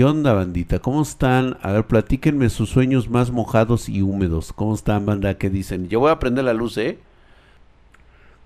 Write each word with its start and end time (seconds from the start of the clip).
¿Qué 0.00 0.06
onda, 0.06 0.32
bandita? 0.32 0.78
¿Cómo 0.78 1.02
están? 1.02 1.58
A 1.60 1.72
ver, 1.72 1.84
platíquenme 1.84 2.48
sus 2.48 2.70
sueños 2.70 3.10
más 3.10 3.30
mojados 3.30 3.86
y 3.86 4.00
húmedos. 4.00 4.50
¿Cómo 4.54 4.74
están, 4.74 5.04
banda? 5.04 5.34
¿Qué 5.34 5.50
dicen? 5.50 5.90
Yo 5.90 6.00
voy 6.00 6.10
a 6.10 6.18
prender 6.18 6.44
la 6.44 6.54
luz, 6.54 6.78
¿eh? 6.78 6.98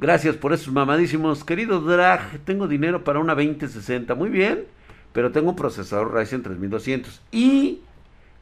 Gracias 0.00 0.34
por 0.34 0.52
esos 0.52 0.74
mamadísimos. 0.74 1.44
Querido 1.44 1.80
Drag, 1.80 2.40
tengo 2.40 2.66
dinero 2.66 3.04
para 3.04 3.20
una 3.20 3.36
2060. 3.36 4.16
Muy 4.16 4.30
bien, 4.30 4.64
pero 5.12 5.30
tengo 5.30 5.50
un 5.50 5.54
procesador 5.54 6.12
Ryzen 6.12 6.42
3200. 6.42 7.22
¿Y 7.30 7.82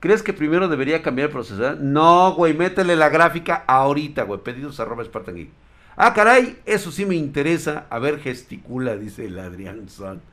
crees 0.01 0.23
que 0.23 0.33
primero 0.33 0.69
debería 0.69 1.03
cambiar 1.03 1.29
el 1.29 1.33
procesador? 1.35 1.81
No, 1.81 2.33
güey, 2.33 2.55
métele 2.55 2.97
la 2.97 3.11
gráfica 3.11 3.63
ahorita, 3.67 4.23
güey. 4.23 4.41
Pedidos 4.41 4.81
arroba 4.81 5.05
Spartan. 5.05 5.51
Ah, 5.97 6.15
caray, 6.15 6.57
eso 6.65 6.91
sí 6.91 7.05
me 7.05 7.17
interesa. 7.17 7.85
A 7.91 7.99
ver, 7.99 8.21
gesticula, 8.21 8.97
dice 8.97 9.27
el 9.27 9.39
Adrián 9.39 9.91
Son. 9.91 10.32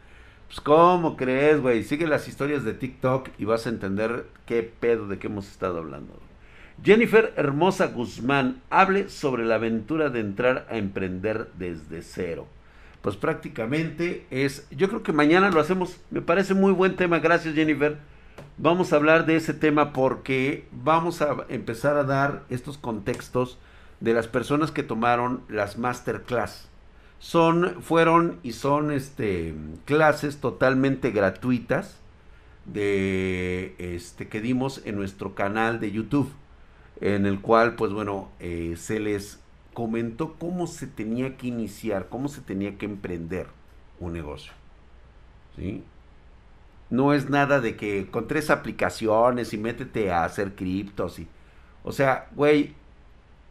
Pues, 0.50 0.62
¿cómo 0.62 1.16
crees, 1.16 1.62
güey? 1.62 1.84
Sigue 1.84 2.08
las 2.08 2.28
historias 2.28 2.64
de 2.64 2.74
TikTok 2.74 3.30
y 3.38 3.46
vas 3.46 3.68
a 3.68 3.70
entender 3.70 4.26
qué 4.48 4.64
pedo 4.64 5.07
de 5.07 5.20
qué 5.20 5.28
hemos 5.28 5.48
estado 5.48 5.78
hablando. 5.78 6.20
Jennifer 6.84 7.34
Hermosa 7.38 7.86
Guzmán, 7.88 8.60
hable 8.71 9.10
sobre 9.10 9.46
la 9.46 9.56
aventura 9.56 10.10
de 10.10 10.21
entrar 10.21 10.66
a 10.71 10.78
emprender 10.78 11.50
desde 11.60 12.02
cero. 12.02 12.48
Pues 13.04 13.16
prácticamente 13.16 14.26
es, 14.32 14.68
yo 14.71 14.90
creo 14.90 15.04
que 15.04 15.14
mañana 15.14 15.52
lo 15.52 15.60
hacemos, 15.60 16.02
me 16.10 16.21
parece 16.21 16.56
muy 16.56 16.71
buen 16.71 16.96
tema, 16.96 17.20
gracias 17.20 17.54
Jennifer. 17.54 17.98
Vamos 18.57 18.92
a 18.92 18.96
hablar 18.96 19.28
de 19.28 19.36
ese 19.36 19.54
tema 19.54 19.93
porque 19.93 20.66
vamos 20.71 21.21
a 21.21 21.46
empezar 21.50 21.96
a 21.96 22.04
dar 22.04 22.43
estos 22.50 22.79
contextos 22.79 23.60
de 24.00 24.16
las 24.16 24.28
personas 24.28 24.71
que 24.71 24.82
tomaron 24.82 25.43
las 25.48 25.78
masterclass. 25.78 26.68
Son, 27.19 27.82
fueron 27.82 28.39
y 28.43 28.54
son 28.54 28.91
este, 28.91 29.54
clases 29.86 30.39
totalmente 30.39 31.11
gratuitas 31.11 32.00
de, 32.66 33.75
este, 33.78 34.28
que 34.28 34.42
dimos 34.42 34.81
en 34.86 34.95
nuestro 34.95 35.36
canal 35.36 35.80
de 35.80 35.92
YouTube, 35.92 36.31
en 37.02 37.26
el 37.26 37.42
cual, 37.42 37.76
pues 37.76 37.92
bueno, 37.92 38.30
eh, 38.39 38.76
se 38.78 39.00
les 39.00 39.39
comentó 39.73 40.36
cómo 40.36 40.67
se 40.67 40.88
tenía 40.88 41.38
que 41.38 41.48
iniciar, 41.48 42.08
cómo 42.09 42.28
se 42.28 42.42
tenía 42.42 42.78
que 42.78 42.86
emprender 42.86 43.48
un 44.00 44.14
negocio. 44.14 44.54
¿Sí? 45.56 45.83
No 46.89 47.14
es 47.14 47.30
nada 47.30 47.59
de 47.59 47.76
que 47.76 48.09
con 48.09 48.28
tres 48.28 48.50
aplicaciones 48.50 49.54
y 49.54 49.58
métete 49.58 50.11
a 50.11 50.23
hacer 50.23 50.56
criptos. 50.56 51.20
O 51.83 51.92
sea, 51.92 52.30
güey, 52.36 52.76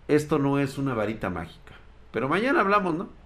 esto 0.08 0.38
no 0.38 0.58
es 0.58 0.78
una 0.78 0.94
varita 0.94 1.30
mágica. 1.30 1.74
Pero 2.10 2.28
mañana 2.28 2.60
hablamos, 2.60 2.94
¿no? 2.94 3.17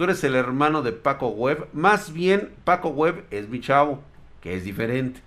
Tú 0.00 0.04
eres 0.04 0.24
el 0.24 0.34
hermano 0.34 0.80
de 0.80 0.92
Paco 0.92 1.28
Web. 1.28 1.68
Más 1.74 2.10
bien, 2.10 2.54
Paco 2.64 2.88
Web 2.88 3.26
es 3.30 3.50
mi 3.50 3.60
chavo, 3.60 4.02
que 4.40 4.56
es 4.56 4.64
diferente. 4.64 5.20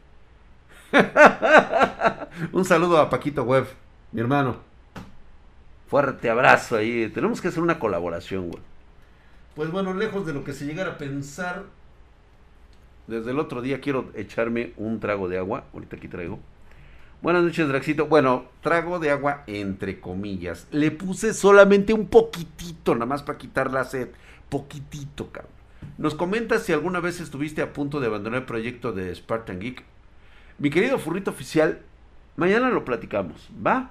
Un 2.51 2.65
saludo 2.65 2.97
a 2.97 3.07
Paquito 3.07 3.43
Web, 3.43 3.67
mi 4.11 4.21
hermano. 4.21 4.57
Fuerte 5.89 6.27
abrazo 6.27 6.75
ahí. 6.75 7.07
Tenemos 7.13 7.39
que 7.39 7.49
hacer 7.49 7.61
una 7.61 7.77
colaboración, 7.77 8.49
güey. 8.49 8.63
Pues 9.55 9.69
bueno, 9.69 9.93
lejos 9.93 10.25
de 10.25 10.33
lo 10.33 10.43
que 10.43 10.53
se 10.53 10.65
llegara 10.65 10.93
a 10.93 10.97
pensar, 10.97 11.65
desde 13.05 13.29
el 13.29 13.37
otro 13.37 13.61
día 13.61 13.79
quiero 13.79 14.09
echarme 14.15 14.73
un 14.77 14.99
trago 14.99 15.29
de 15.29 15.37
agua. 15.37 15.65
Ahorita 15.71 15.97
aquí 15.97 16.07
traigo. 16.07 16.39
Buenas 17.21 17.43
noches, 17.43 17.67
Draxito. 17.67 18.07
Bueno, 18.07 18.45
trago 18.61 18.97
de 18.97 19.11
agua 19.11 19.43
entre 19.45 19.99
comillas. 19.99 20.67
Le 20.71 20.89
puse 20.89 21.35
solamente 21.35 21.93
un 21.93 22.07
poquitito, 22.07 22.95
nada 22.95 23.05
más 23.05 23.21
para 23.21 23.37
quitar 23.37 23.71
la 23.71 23.83
sed. 23.83 24.09
Poquitito, 24.53 25.31
cabrón. 25.31 25.51
Nos 25.97 26.13
comentas 26.13 26.61
si 26.61 26.73
alguna 26.73 26.99
vez 26.99 27.19
estuviste 27.19 27.63
a 27.63 27.73
punto 27.73 27.99
de 27.99 28.05
abandonar 28.05 28.41
el 28.41 28.45
proyecto 28.45 28.91
de 28.91 29.15
Spartan 29.15 29.59
Geek. 29.59 29.83
Mi 30.59 30.69
querido 30.69 30.99
furrito 30.99 31.31
oficial, 31.31 31.81
mañana 32.35 32.69
lo 32.69 32.85
platicamos, 32.85 33.49
¿va? 33.65 33.89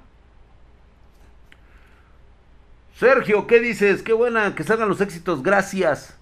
Sergio, 2.94 3.48
¿qué 3.48 3.58
dices? 3.58 4.05
Qué 4.05 4.12
buena, 4.12 4.55
que 4.55 4.62
salgan 4.62 4.89
los 4.89 5.00
éxitos, 5.00 5.42
gracias. 5.42 6.17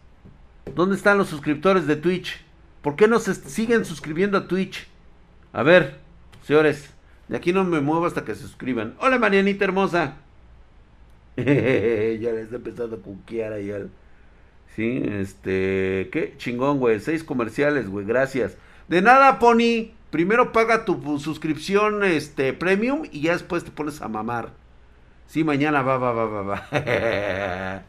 ¿Dónde 0.75 0.97
están 0.97 1.19
los 1.19 1.29
suscriptores 1.29 1.87
de 1.87 1.97
Twitch? 1.97 2.43
¿Por 2.81 2.97
qué 2.97 3.09
no 3.09 3.19
se 3.19 3.35
siguen 3.35 3.85
suscribiendo 3.85 4.39
a 4.39 4.49
Twitch? 4.49 4.89
A 5.53 5.63
ver, 5.63 5.99
señores, 6.45 6.95
de 7.29 7.37
aquí 7.37 7.53
no 7.53 7.65
me 7.65 7.83
muevo 7.83 8.07
hasta 8.07 8.25
que 8.25 8.35
se 8.35 8.41
suscriban. 8.41 8.95
Hola 9.01 9.19
Marianita 9.19 9.67
hermosa. 9.67 10.17
ya 11.37 11.45
le 11.45 12.41
está 12.41 12.57
empezando 12.57 12.97
a 12.97 13.01
cuquear 13.01 13.53
ahí 13.53 13.71
al... 13.71 13.91
Sí, 14.77 15.03
este... 15.05 16.09
Qué 16.13 16.35
chingón, 16.39 16.79
güey. 16.79 17.01
Seis 17.01 17.25
comerciales, 17.25 17.89
güey. 17.89 18.07
Gracias. 18.07 18.57
De 18.89 19.03
nada, 19.03 19.39
Pony. 19.39 19.93
Primero 20.11 20.53
paga 20.53 20.85
tu 20.85 21.19
suscripción 21.19 22.03
este, 22.03 22.53
premium 22.53 23.05
y 23.13 23.23
ya 23.23 23.33
después 23.33 23.65
te 23.65 23.71
pones 23.71 24.03
a 24.03 24.09
mamar. 24.09 24.51
Sí, 25.29 25.45
mañana 25.45 25.83
va, 25.83 25.99
va, 25.99 26.13
va, 26.13 26.25
va, 26.27 26.43
va. 26.43 26.69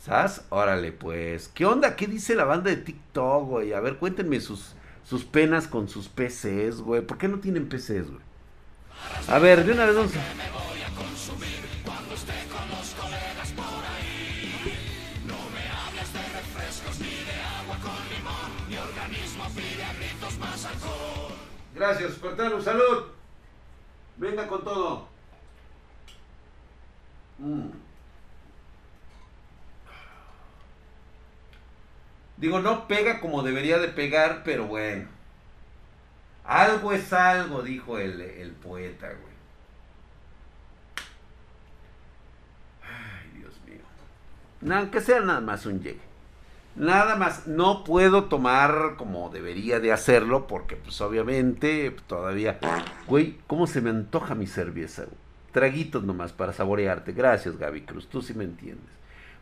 ¿Sabes? 0.00 0.42
Órale, 0.48 0.90
pues. 0.90 1.46
¿Qué 1.46 1.64
onda? 1.64 1.94
¿Qué 1.94 2.08
dice 2.08 2.34
la 2.34 2.44
banda 2.44 2.70
de 2.70 2.78
TikTok, 2.78 3.48
güey? 3.48 3.72
A 3.72 3.78
ver, 3.78 3.98
cuéntenme 3.98 4.40
sus, 4.40 4.74
sus 5.04 5.24
penas 5.24 5.68
con 5.68 5.88
sus 5.88 6.08
PCs, 6.08 6.80
güey. 6.80 7.02
¿Por 7.02 7.18
qué 7.18 7.28
no 7.28 7.38
tienen 7.38 7.68
PCs, 7.68 8.10
güey? 8.10 8.22
A 9.28 9.38
ver, 9.38 9.64
de 9.64 9.72
una 9.72 9.86
vez 9.86 9.94
vamos 9.94 10.12
Gracias, 21.82 22.12
Espartano, 22.12 22.60
salud. 22.60 23.06
Venga 24.16 24.46
con 24.46 24.62
todo. 24.62 25.08
Mm. 27.38 27.70
Digo, 32.36 32.60
no 32.60 32.86
pega 32.86 33.20
como 33.20 33.42
debería 33.42 33.78
de 33.78 33.88
pegar, 33.88 34.42
pero 34.44 34.68
bueno. 34.68 35.08
Algo 36.44 36.92
es 36.92 37.12
algo, 37.12 37.62
dijo 37.62 37.98
el, 37.98 38.20
el 38.20 38.52
poeta, 38.52 39.08
güey. 39.08 39.34
Ay, 42.84 43.40
Dios 43.40 43.54
mío. 43.66 44.72
Aunque 44.72 45.00
sea 45.00 45.18
nada 45.18 45.40
más 45.40 45.66
un 45.66 45.82
llegue. 45.82 46.11
Nada 46.74 47.16
más, 47.16 47.46
no 47.46 47.84
puedo 47.84 48.24
tomar 48.24 48.94
como 48.96 49.28
debería 49.28 49.78
de 49.78 49.92
hacerlo 49.92 50.46
porque 50.46 50.76
pues 50.76 51.00
obviamente 51.02 51.94
todavía... 52.06 52.58
Güey, 53.06 53.36
¿cómo 53.46 53.66
se 53.66 53.82
me 53.82 53.90
antoja 53.90 54.34
mi 54.34 54.46
cerveza? 54.46 55.04
Traguitos 55.52 56.02
nomás 56.02 56.32
para 56.32 56.54
saborearte. 56.54 57.12
Gracias 57.12 57.58
Gaby 57.58 57.82
Cruz, 57.82 58.08
tú 58.08 58.22
sí 58.22 58.32
me 58.32 58.44
entiendes. 58.44 58.86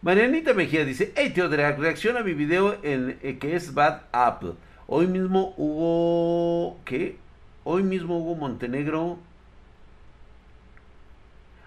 Marianita 0.03 0.55
Mejía 0.55 0.85
dice, 0.85 1.13
hey 1.15 1.31
tío 1.33 1.49
reacciona 1.49 2.21
a 2.21 2.25
mi 2.25 2.35
video 2.35 2.79
en 2.83 3.19
eh, 3.23 3.39
que 3.39 3.55
es 3.55 3.75
Bad 3.75 4.03
Apple. 4.11 4.55
Hoy 4.89 5.07
mismo 5.07 5.55
hubo... 5.57 6.81
¿Qué? 6.85 7.17
Hoy 7.63 7.85
mismo 7.85 8.19
hubo 8.19 8.35
Montenegro. 8.35 9.19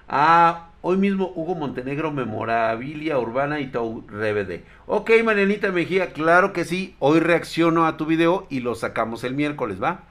Ah, 0.09 0.72
hoy 0.85 0.97
mismo 0.97 1.31
Hugo 1.33 1.55
Montenegro, 1.55 2.11
Memorabilia 2.11 3.17
Urbana 3.17 3.61
y 3.61 3.67
Tau 3.67 4.03
RBD. 4.05 4.63
Ok, 4.85 5.11
Marianita 5.23 5.71
Mejía, 5.71 6.11
claro 6.11 6.51
que 6.51 6.65
sí. 6.65 6.95
Hoy 6.99 7.21
reacciono 7.21 7.87
a 7.87 7.95
tu 7.95 8.05
video 8.05 8.45
y 8.49 8.59
lo 8.59 8.75
sacamos 8.75 9.23
el 9.23 9.33
miércoles, 9.33 9.81
¿va? 9.81 10.03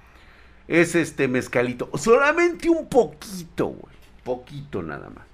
Es 0.69 0.95
este 0.95 1.29
mezcalito. 1.29 1.91
Solamente 1.95 2.71
un 2.71 2.89
poquito, 2.89 3.67
güey. 3.67 3.95
Poquito 4.25 4.83
nada 4.83 5.11
más. 5.11 5.27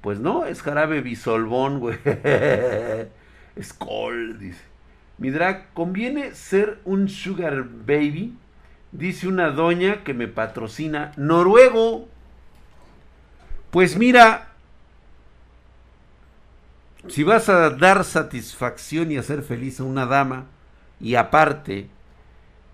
Pues 0.00 0.18
no, 0.18 0.44
es 0.44 0.60
jarabe 0.60 1.02
bisolbón, 1.02 1.78
güey. 1.78 1.96
Skoll, 3.62 4.40
dice. 4.40 4.60
Mi 5.18 5.30
drag, 5.30 5.72
¿conviene 5.72 6.34
ser 6.34 6.80
un 6.84 7.08
sugar 7.08 7.64
baby? 7.64 8.34
Dice 8.90 9.28
una 9.28 9.50
doña 9.50 10.02
que 10.02 10.14
me 10.14 10.26
patrocina 10.26 11.12
noruego. 11.16 12.08
Pues 13.70 13.96
mira, 13.96 14.53
si 17.08 17.22
vas 17.22 17.48
a 17.48 17.70
dar 17.70 18.04
satisfacción 18.04 19.12
y 19.12 19.16
hacer 19.16 19.42
feliz 19.42 19.80
a 19.80 19.84
una 19.84 20.06
dama 20.06 20.46
y 21.00 21.16
aparte 21.16 21.88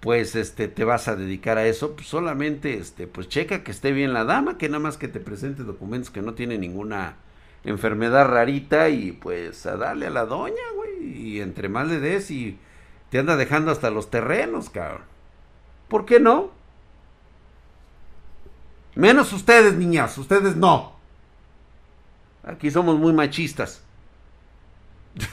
pues 0.01 0.35
este 0.35 0.67
te 0.69 0.85
vas 0.85 1.09
a 1.09 1.17
dedicar 1.17 1.59
a 1.59 1.67
eso, 1.67 1.95
pues 1.95 2.09
solamente 2.09 2.79
este 2.79 3.07
pues 3.07 3.29
checa 3.29 3.63
que 3.63 3.71
esté 3.71 3.93
bien 3.93 4.15
la 4.15 4.25
dama, 4.25 4.57
que 4.57 4.69
nada 4.69 4.81
más 4.81 4.97
que 4.97 5.09
te 5.09 5.21
presente 5.21 5.63
documentos 5.63 6.11
que 6.11 6.23
no 6.23 6.35
tiene 6.35 6.59
ninguna 6.59 7.17
enfermedad 7.65 8.27
rarita 8.27 8.89
y 8.89 9.13
pues 9.13 9.67
a 9.67 9.77
darle 9.77 10.07
a 10.07 10.11
la 10.11 10.25
doña, 10.25 10.63
güey, 10.75 11.19
y 11.19 11.41
entre 11.41 11.69
más 11.69 11.89
le 11.89 12.01
des 12.01 12.31
y 12.31 12.59
te 13.11 13.19
anda 13.19 13.37
dejando 13.37 13.71
hasta 13.71 13.91
los 13.91 14.11
terrenos, 14.11 14.71
cabrón. 14.71 15.03
¿Por 15.89 16.07
qué 16.07 16.21
no? 16.21 16.51
Menos 18.95 19.33
ustedes, 19.33 19.75
niñas, 19.75 20.17
ustedes 20.17 20.57
no. 20.57 20.93
Aquí 22.45 22.71
somos 22.71 22.99
muy 22.99 23.13
machistas. 23.13 23.83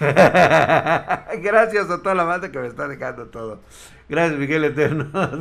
Gracias 1.42 1.90
a 1.90 2.02
toda 2.02 2.16
la 2.16 2.24
banda 2.24 2.52
que 2.52 2.60
me 2.60 2.68
está 2.68 2.88
dejando 2.88 3.28
todo. 3.28 3.62
Gracias, 4.10 4.40
Miguel 4.40 4.66
Eterno. 4.66 5.08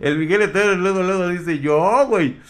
El 0.00 0.18
Miguel 0.18 0.42
Eterno 0.42 0.74
luego, 0.74 1.02
luego 1.02 1.28
dice, 1.28 1.58
yo, 1.58 2.06
güey. 2.06 2.40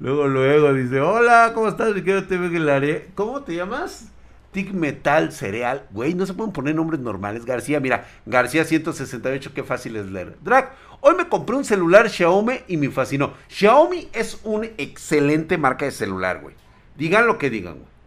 Luego, 0.00 0.28
luego 0.28 0.74
dice, 0.74 1.00
hola, 1.00 1.52
¿cómo 1.54 1.68
estás, 1.68 1.94
Miguel 1.94 2.18
Eterno? 2.18 3.00
¿Cómo 3.14 3.42
te 3.42 3.54
llamas? 3.54 4.12
Tic 4.52 4.72
Metal 4.72 5.32
Cereal. 5.32 5.86
Güey, 5.90 6.14
no 6.14 6.26
se 6.26 6.34
pueden 6.34 6.52
poner 6.52 6.74
nombres 6.74 7.00
normales. 7.00 7.44
García, 7.44 7.80
mira, 7.80 8.06
García 8.26 8.64
168, 8.64 9.52
qué 9.54 9.62
fácil 9.62 9.96
es 9.96 10.06
leer. 10.06 10.36
Drag, 10.42 10.72
hoy 11.00 11.14
me 11.16 11.28
compré 11.28 11.56
un 11.56 11.64
celular 11.64 12.08
Xiaomi 12.08 12.60
y 12.66 12.76
me 12.76 12.90
fascinó. 12.90 13.34
Xiaomi 13.48 14.08
es 14.12 14.40
una 14.44 14.66
excelente 14.78 15.58
marca 15.58 15.84
de 15.84 15.90
celular, 15.90 16.40
güey. 16.40 16.54
Digan 16.96 17.26
lo 17.26 17.38
que 17.38 17.50
digan, 17.50 17.74
güey. 17.74 17.97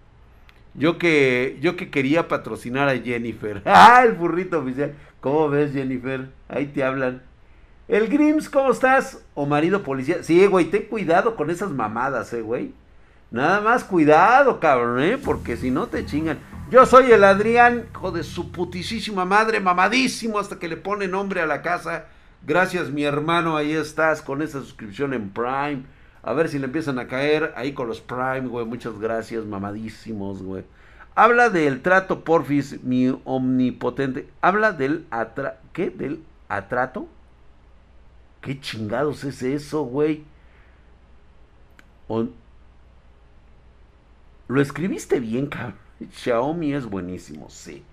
Yo 0.73 0.97
que, 0.97 1.57
yo 1.62 1.75
que 1.75 1.89
quería 1.89 2.27
patrocinar 2.27 2.88
a 2.88 2.97
Jennifer. 2.97 3.62
¡Ah, 3.65 4.03
el 4.06 4.13
burrito 4.13 4.59
oficial! 4.59 4.94
¿Cómo 5.19 5.50
ves, 5.50 5.73
Jennifer? 5.73 6.29
Ahí 6.47 6.68
te 6.68 6.83
hablan. 6.83 7.21
El 7.88 8.07
Grims, 8.07 8.50
¿cómo 8.50 8.71
estás? 8.71 9.23
O 9.33 9.45
marido 9.45 9.83
policía. 9.83 10.23
Sí, 10.23 10.45
güey, 10.47 10.65
ten 10.65 10.83
cuidado 10.83 11.35
con 11.35 11.50
esas 11.50 11.71
mamadas, 11.71 12.31
eh, 12.33 12.41
güey. 12.41 12.73
Nada 13.31 13.62
más 13.62 13.83
cuidado, 13.83 14.59
cabrón, 14.59 15.01
¿eh? 15.01 15.18
Porque 15.18 15.57
si 15.57 15.71
no 15.71 15.88
te 15.88 16.06
chingan. 16.06 16.39
Yo 16.71 16.85
soy 16.85 17.12
el 17.12 17.23
Adrián, 17.23 17.85
hijo 17.91 18.12
de 18.12 18.23
su 18.23 18.51
putisísima 18.51 19.25
madre, 19.25 19.59
mamadísimo 19.59 20.39
hasta 20.39 20.57
que 20.57 20.69
le 20.69 20.77
pone 20.77 21.07
nombre 21.07 21.41
a 21.41 21.45
la 21.45 21.62
casa. 21.62 22.06
Gracias, 22.47 22.89
mi 22.89 23.03
hermano, 23.03 23.57
ahí 23.57 23.73
estás 23.73 24.21
con 24.21 24.41
esa 24.41 24.62
suscripción 24.62 25.13
en 25.13 25.29
Prime. 25.29 25.83
A 26.23 26.33
ver 26.33 26.50
si 26.50 26.59
le 26.59 26.65
empiezan 26.65 27.00
a 27.00 27.07
caer 27.07 27.53
ahí 27.56 27.73
con 27.73 27.88
los 27.88 28.01
Prime, 28.01 28.47
güey. 28.47 28.65
Muchas 28.65 29.00
gracias, 29.00 29.45
mamadísimos, 29.45 30.44
güey. 30.44 30.63
Habla 31.15 31.50
del 31.50 31.81
trato 31.81 32.23
porfis, 32.23 32.83
mi 32.83 33.19
omnipotente. 33.25 34.29
Habla 34.41 34.71
del 34.71 35.06
atra... 35.09 35.59
¿Qué? 35.73 35.89
¿Del 35.89 36.23
atrato? 36.47 37.07
¿Qué 38.41 38.59
chingados 38.59 39.23
es 39.23 39.41
eso, 39.44 39.83
güey? 39.83 40.23
Lo 44.47 44.62
escribiste 44.62 45.19
bien, 45.19 45.47
cabrón. 45.47 45.75
Xiaomi 46.12 46.73
es 46.73 46.85
buenísimo, 46.85 47.50
sí. 47.50 47.83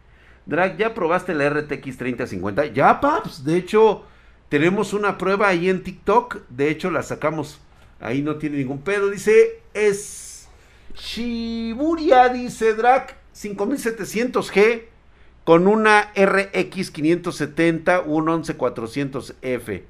Drag, 0.46 0.76
¿ya 0.76 0.94
probaste 0.94 1.34
la 1.34 1.50
RTX 1.50 1.98
3050? 1.98 2.66
Ya, 2.66 3.00
paps. 3.00 3.44
De 3.44 3.56
hecho, 3.56 4.04
tenemos 4.48 4.92
una 4.94 5.19
prueba 5.19 5.48
ahí 5.48 5.69
en 5.69 5.82
TikTok. 5.82 6.38
De 6.48 6.70
hecho, 6.70 6.90
la 6.90 7.02
sacamos. 7.02 7.60
Ahí 8.00 8.22
no 8.22 8.36
tiene 8.36 8.58
ningún 8.58 8.80
pedo. 8.80 9.10
Dice, 9.10 9.60
es 9.74 10.48
Shiburia, 10.94 12.28
dice 12.28 12.74
Drag, 12.74 13.16
5700G 13.34 14.84
con 15.44 15.66
una 15.66 16.12
RX 16.14 16.90
570, 16.90 18.02
un 18.02 18.26
11400F. 18.26 19.82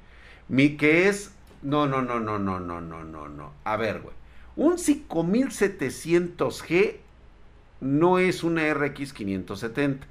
Mi 0.47 0.77
que 0.77 1.09
es... 1.09 1.33
No, 1.61 1.85
no, 1.85 2.01
no, 2.01 2.21
no, 2.21 2.39
no, 2.39 2.61
no, 2.61 2.79
no, 2.79 3.03
no, 3.03 3.27
no. 3.27 3.51
A 3.65 3.75
ver, 3.75 3.99
güey. 3.99 4.15
Un 4.55 4.77
5700G 4.77 6.95
no 7.81 8.19
es 8.19 8.45
una 8.45 8.73
RX 8.73 9.11
570. 9.11 10.07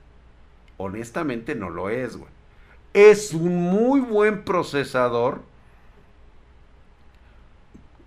Honestamente 0.76 1.54
no 1.54 1.70
lo 1.70 1.88
es, 1.88 2.18
güey. 2.18 2.28
Es 2.92 3.32
un 3.32 3.56
muy 3.56 4.00
buen 4.00 4.44
procesador. 4.44 5.40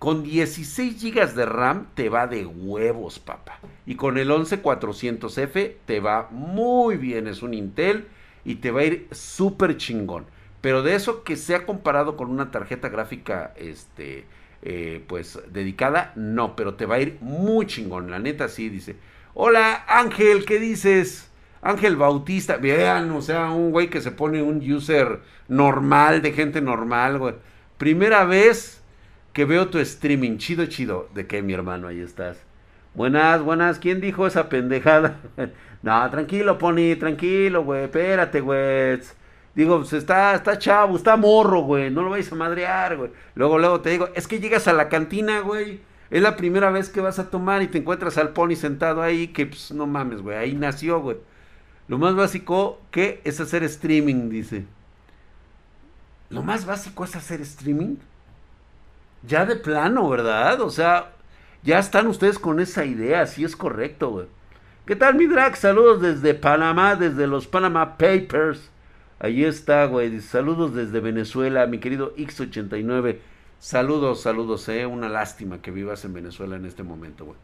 Con 0.02 0.24
16 0.24 1.00
GB 1.00 1.34
de 1.34 1.46
RAM 1.46 1.86
te 1.94 2.08
va 2.08 2.26
de 2.26 2.44
huevos, 2.44 3.20
papá. 3.20 3.60
Y 3.86 3.94
con 3.94 4.18
el 4.18 4.32
11400F 4.32 5.74
te 5.84 6.00
va 6.00 6.26
muy 6.32 6.96
bien. 6.96 7.28
Es 7.28 7.40
un 7.40 7.54
Intel 7.54 8.08
y 8.44 8.56
te 8.56 8.72
va 8.72 8.80
a 8.80 8.84
ir 8.84 9.06
súper 9.12 9.76
chingón. 9.76 10.24
Pero 10.60 10.82
de 10.82 10.96
eso 10.96 11.22
que 11.22 11.36
sea 11.36 11.64
comparado 11.66 12.16
con 12.16 12.30
una 12.30 12.50
tarjeta 12.50 12.88
gráfica, 12.88 13.54
este, 13.54 14.24
eh, 14.62 15.04
pues 15.06 15.38
dedicada, 15.52 16.12
no, 16.16 16.56
pero 16.56 16.74
te 16.74 16.84
va 16.84 16.96
a 16.96 17.00
ir 17.00 17.18
muy 17.20 17.66
chingón, 17.66 18.10
la 18.10 18.18
neta 18.18 18.48
sí, 18.48 18.70
dice. 18.70 18.96
Hola 19.34 19.84
Ángel, 19.86 20.44
¿qué 20.44 20.58
dices? 20.58 21.30
Ángel 21.60 21.94
Bautista, 21.94 22.56
vean, 22.56 23.12
o 23.12 23.22
sea, 23.22 23.50
un 23.50 23.70
güey 23.70 23.88
que 23.88 24.00
se 24.00 24.10
pone 24.10 24.42
un 24.42 24.68
user 24.68 25.20
normal, 25.46 26.22
de 26.22 26.32
gente 26.32 26.60
normal, 26.60 27.20
güey. 27.20 27.36
Primera 27.78 28.24
vez 28.24 28.81
que 29.32 29.44
veo 29.44 29.68
tu 29.68 29.78
streaming, 29.78 30.38
chido, 30.38 30.66
chido. 30.66 31.08
¿De 31.14 31.26
qué, 31.26 31.42
mi 31.42 31.52
hermano? 31.52 31.88
Ahí 31.88 32.00
estás. 32.00 32.38
Buenas, 32.94 33.42
buenas, 33.42 33.78
¿quién 33.78 34.00
dijo 34.00 34.26
esa 34.26 34.48
pendejada? 34.50 35.18
no, 35.82 36.10
tranquilo, 36.10 36.58
Pony, 36.58 36.94
tranquilo, 36.98 37.64
güey, 37.64 37.84
espérate, 37.84 38.40
güey. 38.42 39.00
Digo, 39.54 39.78
pues 39.78 39.94
está, 39.94 40.34
está 40.34 40.58
chavo, 40.58 40.96
está 40.96 41.16
morro, 41.16 41.62
güey. 41.62 41.90
No 41.90 42.02
lo 42.02 42.10
vais 42.10 42.30
a 42.30 42.34
madrear, 42.34 42.96
güey. 42.96 43.10
Luego, 43.34 43.58
luego 43.58 43.80
te 43.80 43.90
digo, 43.90 44.08
es 44.14 44.26
que 44.26 44.40
llegas 44.40 44.68
a 44.68 44.72
la 44.72 44.88
cantina, 44.88 45.40
güey. 45.40 45.80
Es 46.10 46.22
la 46.22 46.36
primera 46.36 46.70
vez 46.70 46.90
que 46.90 47.00
vas 47.00 47.18
a 47.18 47.30
tomar 47.30 47.62
y 47.62 47.68
te 47.68 47.78
encuentras 47.78 48.18
al 48.18 48.30
pony 48.30 48.54
sentado 48.54 49.02
ahí, 49.02 49.28
que 49.28 49.46
pues 49.46 49.72
no 49.72 49.86
mames, 49.86 50.20
güey. 50.20 50.36
Ahí 50.36 50.54
nació, 50.54 51.00
güey. 51.00 51.16
Lo 51.88 51.98
más 51.98 52.14
básico 52.14 52.80
que 52.90 53.20
es 53.24 53.40
hacer 53.40 53.62
streaming, 53.64 54.28
dice. 54.28 54.64
Lo 56.30 56.42
más 56.42 56.66
básico 56.66 57.04
es 57.04 57.16
hacer 57.16 57.40
streaming. 57.40 57.96
Ya 59.26 59.46
de 59.46 59.56
plano, 59.56 60.08
¿verdad? 60.08 60.60
O 60.60 60.70
sea, 60.70 61.12
ya 61.62 61.78
están 61.78 62.06
ustedes 62.08 62.38
con 62.38 62.60
esa 62.60 62.84
idea, 62.84 63.26
sí 63.26 63.44
es 63.44 63.56
correcto, 63.56 64.10
güey. 64.10 64.26
¿Qué 64.84 64.96
tal, 64.96 65.14
mi 65.14 65.26
drag? 65.26 65.56
Saludos 65.56 66.02
desde 66.02 66.34
Panamá, 66.34 66.96
desde 66.96 67.28
los 67.28 67.46
Panama 67.46 67.96
Papers. 67.96 68.70
Ahí 69.20 69.44
está, 69.44 69.84
güey. 69.84 70.20
Saludos 70.20 70.74
desde 70.74 70.98
Venezuela, 70.98 71.66
mi 71.66 71.78
querido 71.78 72.16
X89. 72.16 73.18
Saludos, 73.60 74.22
saludos, 74.22 74.68
eh. 74.68 74.84
Una 74.86 75.08
lástima 75.08 75.62
que 75.62 75.70
vivas 75.70 76.04
en 76.04 76.14
Venezuela 76.14 76.56
en 76.56 76.64
este 76.64 76.82
momento, 76.82 77.26
güey. 77.26 77.38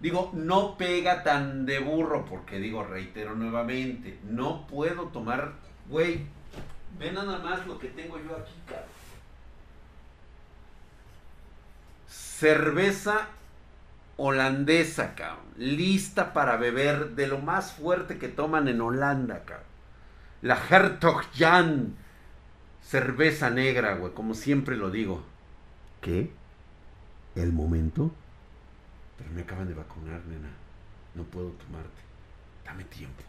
Digo, 0.00 0.30
no 0.34 0.76
pega 0.76 1.24
tan 1.24 1.66
de 1.66 1.80
burro, 1.80 2.24
porque 2.24 2.58
digo, 2.58 2.84
reitero 2.84 3.34
nuevamente, 3.34 4.20
no 4.22 4.66
puedo 4.68 5.08
tomar, 5.08 5.54
güey, 5.88 6.26
ve 6.98 7.12
nada 7.12 7.38
más 7.38 7.66
lo 7.66 7.78
que 7.78 7.88
tengo 7.88 8.18
yo 8.18 8.36
aquí, 8.36 8.52
cabrón. 8.66 8.86
Cerveza 12.06 13.28
holandesa, 14.16 15.14
cabrón. 15.14 15.46
Lista 15.56 16.32
para 16.32 16.56
beber 16.56 17.10
de 17.10 17.26
lo 17.26 17.38
más 17.38 17.72
fuerte 17.72 18.18
que 18.18 18.28
toman 18.28 18.68
en 18.68 18.80
Holanda, 18.80 19.44
cabrón. 19.44 19.66
La 20.42 20.56
Hertog 20.56 21.22
Jan. 21.34 21.96
Cerveza 22.82 23.50
negra, 23.50 23.94
güey, 23.96 24.12
como 24.14 24.34
siempre 24.34 24.76
lo 24.76 24.90
digo. 24.90 25.22
¿Qué? 26.00 26.30
¿El 27.34 27.52
momento? 27.52 28.10
Pero 29.18 29.30
me 29.30 29.42
acaban 29.42 29.68
de 29.68 29.74
vacunar, 29.74 30.24
nena. 30.26 30.48
No 31.14 31.24
puedo 31.24 31.50
tomarte. 31.50 32.00
Dame 32.64 32.84
tiempo. 32.84 33.27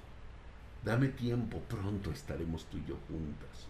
Dame 0.83 1.09
tiempo. 1.09 1.61
Pronto 1.67 2.11
estaremos 2.11 2.65
tú 2.65 2.77
y 2.77 2.85
yo 2.87 2.97
juntas. 3.07 3.67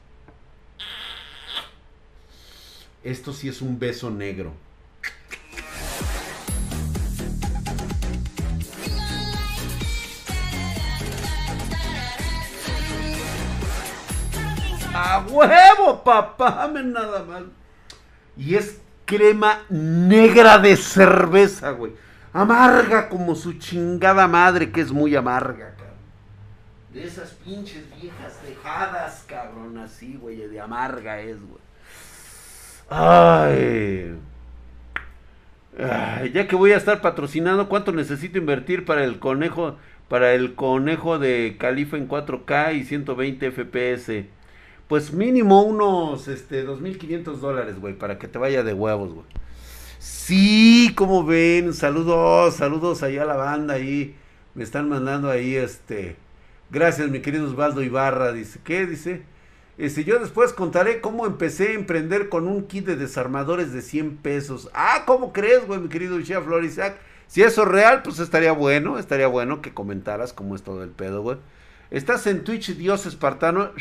Esto 3.04 3.34
sí 3.34 3.48
es 3.48 3.62
un 3.62 3.80
beso 3.80 4.10
negro. 4.10 4.54
¡A 14.94 15.26
huevo, 15.30 16.04
papá! 16.04 16.70
nada 16.84 17.24
más. 17.24 17.44
Y 18.36 18.56
es 18.56 18.82
crema 19.06 19.64
negra 19.70 20.58
de 20.58 20.76
cerveza, 20.76 21.72
güey. 21.72 21.94
Amarga 22.34 23.10
como 23.10 23.34
su 23.34 23.54
chingada 23.54 24.28
madre, 24.28 24.72
que 24.72 24.82
es 24.82 24.92
muy 24.92 25.16
amarga. 25.16 25.79
De 26.94 27.04
esas 27.04 27.32
pinches 27.32 27.84
viejas 28.02 28.42
dejadas, 28.44 29.24
cabrón, 29.28 29.78
así, 29.78 30.18
güey, 30.20 30.38
de 30.38 30.60
amarga 30.60 31.22
es, 31.22 31.38
güey. 31.40 31.62
Ay. 32.90 34.16
Ya 36.34 36.48
que 36.48 36.56
voy 36.56 36.72
a 36.72 36.78
estar 36.78 37.00
patrocinando, 37.02 37.70
¿cuánto 37.70 37.92
necesito 37.92 38.38
invertir 38.38 38.86
para 38.86 39.04
el 39.04 39.20
conejo, 39.20 39.78
para 40.10 40.34
el 40.34 40.56
conejo 40.56 41.20
de 41.20 41.56
Califa 41.60 41.96
en 41.96 42.10
4K 42.10 42.76
y 42.76 42.84
120 42.84 43.52
FPS? 43.52 44.26
Pues 44.88 45.14
mínimo 45.14 45.62
unos, 45.62 46.28
este, 46.28 46.66
2.500 46.66 47.36
dólares, 47.38 47.80
güey, 47.80 47.94
para 47.94 48.18
que 48.18 48.28
te 48.28 48.40
vaya 48.40 48.64
de 48.64 48.74
huevos, 48.74 49.14
güey. 49.14 49.28
Sí, 50.00 50.92
como 50.96 51.24
ven, 51.24 51.74
saludos, 51.74 52.56
saludos 52.56 53.04
allá 53.04 53.22
a 53.24 53.26
la 53.26 53.36
banda 53.36 53.76
ahí. 53.76 54.16
Me 54.56 54.64
están 54.64 54.90
mandando 54.90 55.30
ahí, 55.30 55.56
este. 55.56 56.16
Gracias, 56.72 57.10
mi 57.10 57.22
querido 57.22 57.46
Osvaldo 57.46 57.82
Ibarra. 57.82 58.32
Dice, 58.32 58.60
¿qué? 58.64 58.86
Dice. 58.86 59.24
Este, 59.80 60.04
yo 60.04 60.20
después 60.20 60.52
contaré 60.52 61.00
cómo 61.00 61.26
empecé 61.26 61.70
a 61.70 61.74
emprender 61.74 62.28
con 62.28 62.48
un 62.48 62.68
kit 62.68 62.86
de 62.86 62.98
desarmadores 62.98 63.72
de 63.72 63.82
100 63.82 64.18
pesos. 64.18 64.70
Ah, 64.74 65.04
¿cómo 65.06 65.32
crees, 65.32 65.66
güey, 65.66 65.80
mi 65.80 65.88
querido 65.88 66.22
Chef 66.22 66.44
Florisac? 66.44 66.98
Si 67.28 67.44
eso 67.44 67.64
es 67.64 67.68
real, 67.70 68.02
pues 68.04 68.20
estaría 68.20 68.52
bueno, 68.52 69.00
estaría 69.00 69.28
bueno 69.28 69.62
que 69.62 69.74
comentaras 69.74 70.34
cómo 70.34 70.56
es 70.56 70.64
todo 70.64 70.84
el 70.84 70.90
pedo, 70.90 71.22
güey. 71.22 71.38
Estás 71.92 72.28
en 72.28 72.44
Twitch, 72.44 72.76
Dios 72.76 73.06
Espartano. 73.06 73.72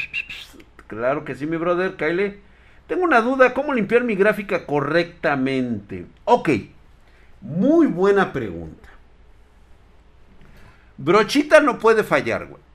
Claro 0.87 1.25
que 1.25 1.35
sí, 1.35 1.47
mi 1.47 1.57
brother, 1.57 1.97
Kyle. 1.97 2.38
Tengo 2.87 3.02
una 3.02 3.21
duda, 3.21 3.52
¿cómo 3.52 3.75
limpiar 3.75 4.04
mi 4.04 4.14
gráfica 4.14 4.66
correctamente? 4.66 6.07
Ok, 6.25 6.49
muy 7.40 7.87
buena 7.87 8.33
pregunta. 8.33 8.88
Brochita 10.97 11.61
no 11.61 11.78
puede 11.78 12.04
fallar, 12.04 12.47
güey. 12.47 12.67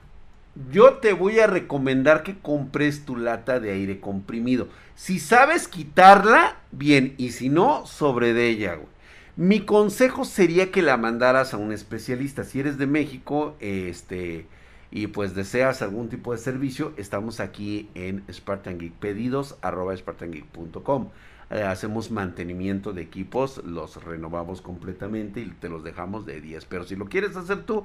Yo 0.70 0.94
te 0.98 1.12
voy 1.12 1.40
a 1.40 1.48
recomendar 1.48 2.22
que 2.22 2.38
compres 2.38 3.04
tu 3.04 3.16
lata 3.16 3.58
de 3.58 3.72
aire 3.72 3.98
comprimido. 4.00 4.68
Si 4.94 5.18
sabes 5.18 5.66
quitarla, 5.66 6.56
bien, 6.70 7.14
y 7.18 7.30
si 7.30 7.48
no, 7.48 7.86
sobre 7.86 8.32
de 8.32 8.48
ella, 8.48 8.74
güey. 8.74 8.94
Mi 9.36 9.60
consejo 9.60 10.24
sería 10.24 10.70
que 10.70 10.80
la 10.80 10.96
mandaras 10.96 11.54
a 11.54 11.56
un 11.56 11.72
especialista. 11.72 12.44
Si 12.44 12.60
eres 12.60 12.78
de 12.78 12.86
México, 12.86 13.56
este, 13.58 14.46
y 14.92 15.08
pues 15.08 15.34
deseas 15.34 15.82
algún 15.82 16.08
tipo 16.08 16.30
de 16.30 16.38
servicio, 16.38 16.92
estamos 16.96 17.40
aquí 17.40 17.90
en 17.94 18.22
Spartan 18.32 18.78
Geek. 18.78 18.92
Pedidos 18.92 19.56
arroba 19.60 19.96
spartangeek.com. 19.96 21.08
Eh, 21.50 21.62
hacemos 21.62 22.12
mantenimiento 22.12 22.92
de 22.92 23.02
equipos, 23.02 23.62
los 23.64 24.02
renovamos 24.02 24.62
completamente 24.62 25.40
y 25.40 25.50
te 25.50 25.68
los 25.68 25.82
dejamos 25.82 26.24
de 26.26 26.40
10. 26.40 26.64
Pero 26.66 26.84
si 26.84 26.94
lo 26.94 27.06
quieres 27.06 27.36
hacer 27.36 27.64
tú, 27.64 27.84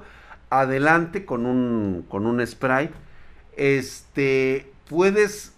adelante 0.50 1.24
con 1.24 1.46
un, 1.46 2.04
con 2.08 2.26
un 2.26 2.46
spray. 2.46 2.90
Este, 3.56 4.70
puedes 4.88 5.54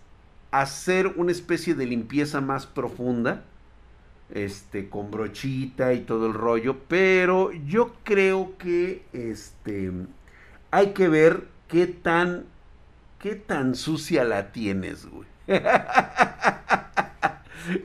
hacer 0.51 1.09
una 1.17 1.33
especie 1.33 1.75
de 1.75 1.87
limpieza 1.87 2.41
más 2.41 2.67
profunda. 2.67 3.45
Este, 4.31 4.89
con 4.89 5.11
brochita 5.11 5.93
y 5.93 6.01
todo 6.01 6.27
el 6.27 6.35
rollo. 6.35 6.77
Pero 6.89 7.53
yo 7.53 7.95
creo 8.05 8.57
que 8.57 9.05
este 9.13 9.91
hay 10.73 10.93
que 10.95 11.07
ver 11.07 11.45
qué 11.69 11.87
tan, 11.87 12.47
qué 13.21 13.37
tan 13.37 13.77
sucia 13.77 14.25
la 14.25 14.51
tienes, 14.51 15.07
güey. 15.07 15.29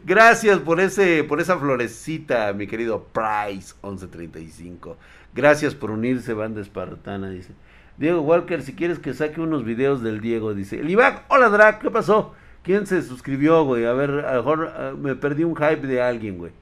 Gracias 0.05 0.57
por 0.59 0.79
ese, 0.79 1.23
por 1.23 1.39
esa 1.39 1.59
florecita, 1.59 2.51
mi 2.53 2.65
querido 2.65 3.03
Price 3.03 3.75
1135. 3.83 4.97
Gracias 5.37 5.75
por 5.75 5.91
unirse, 5.91 6.33
banda 6.33 6.61
espartana, 6.61 7.29
dice. 7.29 7.53
Diego 7.99 8.21
Walker, 8.21 8.63
si 8.63 8.73
quieres 8.73 8.97
que 8.97 9.13
saque 9.13 9.39
unos 9.39 9.63
videos 9.63 10.01
del 10.01 10.19
Diego, 10.19 10.55
dice. 10.55 10.79
El 10.79 10.97
hola 11.29 11.49
Drac, 11.49 11.79
¿qué 11.79 11.91
pasó? 11.91 12.33
¿Quién 12.63 12.87
se 12.87 13.03
suscribió, 13.03 13.63
güey? 13.63 13.85
A 13.85 13.93
ver, 13.93 14.09
a 14.25 14.33
lo 14.33 14.37
mejor 14.39 14.73
ah, 14.75 14.93
me 14.99 15.15
perdí 15.15 15.43
un 15.43 15.55
hype 15.55 15.85
de 15.85 16.01
alguien, 16.01 16.39
güey. 16.39 16.53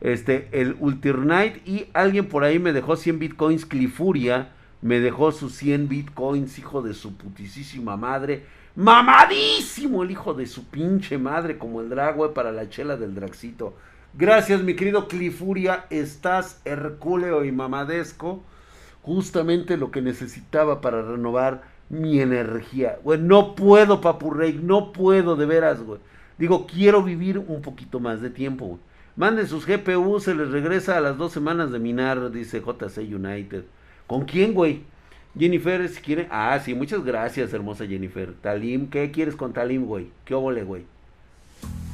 Este, 0.00 0.48
el 0.50 0.76
Ulternite 0.80 1.62
y 1.64 1.86
alguien 1.92 2.26
por 2.26 2.42
ahí 2.42 2.58
me 2.58 2.72
dejó 2.72 2.96
100 2.96 3.20
bitcoins 3.20 3.64
Clifuria 3.64 4.48
me 4.82 4.98
dejó 4.98 5.30
sus 5.30 5.54
100 5.54 5.88
bitcoins, 5.88 6.58
hijo 6.58 6.82
de 6.82 6.94
su 6.94 7.16
putisísima 7.16 7.96
madre. 7.96 8.44
Mamadísimo 8.74 10.02
el 10.02 10.10
hijo 10.10 10.34
de 10.34 10.46
su 10.46 10.64
pinche 10.64 11.16
madre, 11.16 11.58
como 11.58 11.80
el 11.80 11.90
drag, 11.90 12.32
para 12.32 12.50
la 12.50 12.68
chela 12.68 12.96
del 12.96 13.14
dragcito. 13.14 13.74
Gracias, 14.14 14.62
mi 14.62 14.74
querido 14.74 15.06
Clifuria. 15.06 15.86
Estás 15.88 16.60
hercúleo 16.64 17.44
y 17.44 17.52
mamadesco. 17.52 18.42
Justamente 19.02 19.76
lo 19.76 19.92
que 19.92 20.02
necesitaba 20.02 20.80
para 20.80 21.00
renovar 21.02 21.62
mi 21.88 22.20
energía. 22.20 22.98
Güey, 23.04 23.20
no 23.20 23.54
puedo, 23.54 24.00
papurrey. 24.00 24.58
No 24.60 24.92
puedo, 24.92 25.36
de 25.36 25.46
veras, 25.46 25.80
güey. 25.82 26.00
Digo, 26.38 26.66
quiero 26.66 27.04
vivir 27.04 27.38
un 27.38 27.62
poquito 27.62 28.00
más 28.00 28.20
de 28.20 28.30
tiempo, 28.30 28.66
güey. 28.66 28.80
Manden 29.14 29.46
sus 29.46 29.66
GPU, 29.66 30.18
se 30.18 30.34
les 30.34 30.50
regresa 30.50 30.96
a 30.96 31.00
las 31.00 31.16
dos 31.16 31.32
semanas 31.32 31.70
de 31.70 31.78
minar, 31.78 32.30
dice 32.32 32.60
JC 32.60 32.98
United. 32.98 33.64
¿Con 34.06 34.24
quién, 34.24 34.54
güey? 34.54 34.82
Jennifer, 35.38 35.88
si 35.88 36.00
quiere. 36.00 36.26
Ah, 36.30 36.58
sí, 36.58 36.74
muchas 36.74 37.04
gracias, 37.04 37.52
hermosa 37.52 37.86
Jennifer. 37.86 38.34
Talim, 38.40 38.88
¿qué 38.88 39.10
quieres 39.10 39.36
con 39.36 39.52
Talim, 39.52 39.84
güey? 39.84 40.10
¿Qué 40.24 40.34
óvole, 40.34 40.64
güey? 40.64 40.84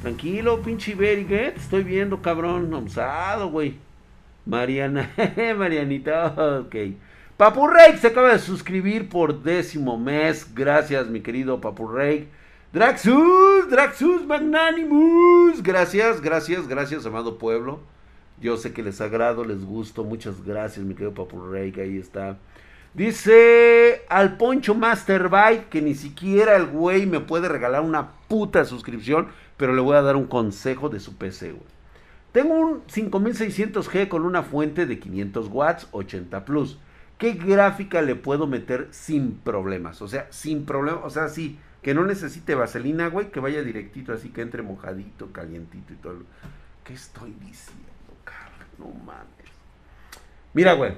Tranquilo, 0.03 0.63
pinche 0.63 0.93
Iberi, 0.93 1.25
¿qué? 1.25 1.53
Te 1.53 1.61
estoy 1.61 1.83
viendo, 1.83 2.23
cabrón. 2.23 2.73
Osado, 2.75 3.51
güey. 3.51 3.77
Mariana, 4.45 5.11
Marianita, 5.57 6.61
ok. 6.61 6.75
Papu 7.37 7.67
Rey 7.67 7.99
se 7.99 8.07
acaba 8.07 8.33
de 8.33 8.39
suscribir 8.39 9.09
por 9.09 9.43
décimo 9.43 9.99
mes. 9.99 10.55
Gracias, 10.55 11.09
mi 11.09 11.21
querido 11.21 11.61
Papu 11.61 11.89
Rey. 11.89 12.29
Draxus, 12.73 13.69
Draxus 13.69 14.25
Magnanimus. 14.27 15.63
Gracias, 15.63 16.21
gracias, 16.21 16.69
gracias, 16.69 17.05
amado 17.05 17.39
pueblo. 17.39 17.81
Yo 18.41 18.57
sé 18.57 18.73
que 18.73 18.83
les 18.83 19.01
agrado, 19.01 19.45
les 19.45 19.65
gusto. 19.65 20.05
Muchas 20.05 20.45
gracias, 20.45 20.85
mi 20.85 20.95
querido 20.95 21.15
Papu 21.15 21.41
Rey, 21.51 21.73
que 21.73 21.83
ahí 21.83 21.99
está. 21.99 22.37
Dice 22.95 24.03
al 24.09 24.39
Poncho 24.39 24.75
Master 24.75 25.29
Byte 25.29 25.69
que 25.69 25.83
ni 25.83 25.95
siquiera 25.95 26.57
el 26.57 26.67
güey 26.67 27.05
me 27.05 27.21
puede 27.21 27.49
regalar 27.49 27.83
una 27.83 28.13
puta 28.29 28.65
suscripción, 28.65 29.29
pero 29.57 29.75
le 29.75 29.81
voy 29.81 29.97
a 29.97 30.03
dar 30.03 30.17
un 30.17 30.27
consejo 30.27 30.89
de 30.89 31.01
su 31.01 31.17
PC, 31.17 31.53
güey. 31.53 31.77
Tengo 32.33 32.55
un 32.55 32.83
5600G 32.87 34.09
con 34.09 34.25
una 34.25 34.43
fuente 34.43 34.85
de 34.85 34.99
500 34.99 35.49
watts, 35.49 35.89
80 35.93 36.45
plus. 36.45 36.79
¿Qué 37.19 37.33
gráfica 37.33 38.03
le 38.03 38.15
puedo 38.15 38.47
meter 38.47 38.89
sin 38.91 39.37
problemas? 39.37 40.03
O 40.03 40.09
sea, 40.09 40.27
sin 40.31 40.67
problemas, 40.67 41.05
o 41.05 41.11
sea, 41.11 41.29
sí, 41.29 41.59
que 41.81 41.95
no 41.95 42.05
necesite 42.05 42.55
vaselina, 42.55 43.09
güey, 43.09 43.31
que 43.31 43.41
vaya 43.41 43.63
directito, 43.63 44.13
así 44.13 44.29
que 44.29 44.43
entre 44.43 44.63
mojadito, 44.63 45.33
calientito 45.33 45.95
y 45.95 45.97
todo. 45.97 46.19
¿Qué 46.85 46.93
estoy 46.93 47.35
diciendo? 47.41 47.87
No 48.79 48.89
mames. 49.05 49.27
Mira, 50.53 50.75
güey. 50.75 50.95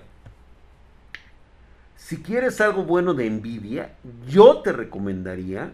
Si 1.97 2.19
quieres 2.23 2.61
algo 2.61 2.85
bueno 2.85 3.15
de 3.15 3.29
Nvidia, 3.29 3.95
yo 4.27 4.59
te 4.63 4.73
recomendaría 4.73 5.73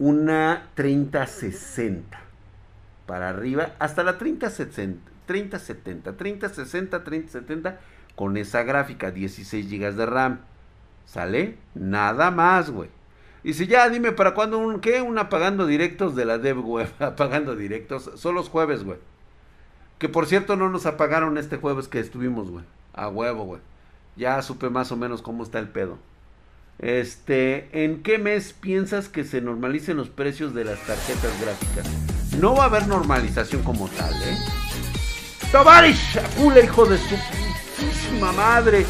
una 0.00 0.70
3060 0.74 2.18
para 3.06 3.28
arriba 3.28 3.74
hasta 3.78 4.02
la 4.02 4.16
3070, 4.16 5.10
3070, 5.26 6.16
3060, 6.16 7.04
3070 7.04 7.80
con 8.16 8.36
esa 8.36 8.62
gráfica, 8.62 9.10
16 9.10 9.70
GB 9.70 9.94
de 9.94 10.06
RAM. 10.06 10.40
¿Sale? 11.04 11.58
Nada 11.74 12.30
más, 12.30 12.70
güey. 12.70 12.88
Y 13.42 13.54
si 13.54 13.66
ya, 13.66 13.88
dime 13.88 14.12
para 14.12 14.34
cuándo 14.34 14.58
un 14.58 14.80
qué, 14.80 15.02
un 15.02 15.18
apagando 15.18 15.66
directos 15.66 16.16
de 16.16 16.24
la 16.24 16.38
dev 16.38 16.60
web, 16.60 16.88
apagando 16.98 17.54
directos, 17.54 18.10
son 18.14 18.34
los 18.34 18.48
jueves, 18.48 18.84
güey. 18.84 18.98
Que 19.98 20.08
por 20.08 20.26
cierto 20.26 20.56
no 20.56 20.70
nos 20.70 20.86
apagaron 20.86 21.36
este 21.36 21.58
jueves 21.58 21.88
que 21.88 22.00
estuvimos, 22.00 22.50
güey. 22.50 22.64
A 22.94 23.08
huevo, 23.08 23.44
güey. 23.44 23.60
Ya 24.16 24.40
supe 24.40 24.70
más 24.70 24.92
o 24.92 24.96
menos 24.96 25.20
cómo 25.20 25.42
está 25.42 25.58
el 25.58 25.68
pedo. 25.68 25.98
Este, 26.80 27.84
¿en 27.84 28.02
qué 28.02 28.18
mes 28.18 28.54
piensas 28.54 29.10
que 29.10 29.24
se 29.24 29.42
normalicen 29.42 29.98
los 29.98 30.08
precios 30.08 30.54
de 30.54 30.64
las 30.64 30.78
tarjetas 30.86 31.38
gráficas? 31.40 31.86
No 32.40 32.54
va 32.54 32.64
a 32.64 32.66
haber 32.66 32.88
normalización 32.88 33.62
como 33.62 33.86
tal, 33.88 34.14
¿eh? 34.14 34.38
Tovarish, 35.52 36.18
Akula, 36.18 36.60
hijo 36.60 36.86
de 36.86 36.96
su 36.96 37.16
putísima 37.76 38.32
madre. 38.32 38.86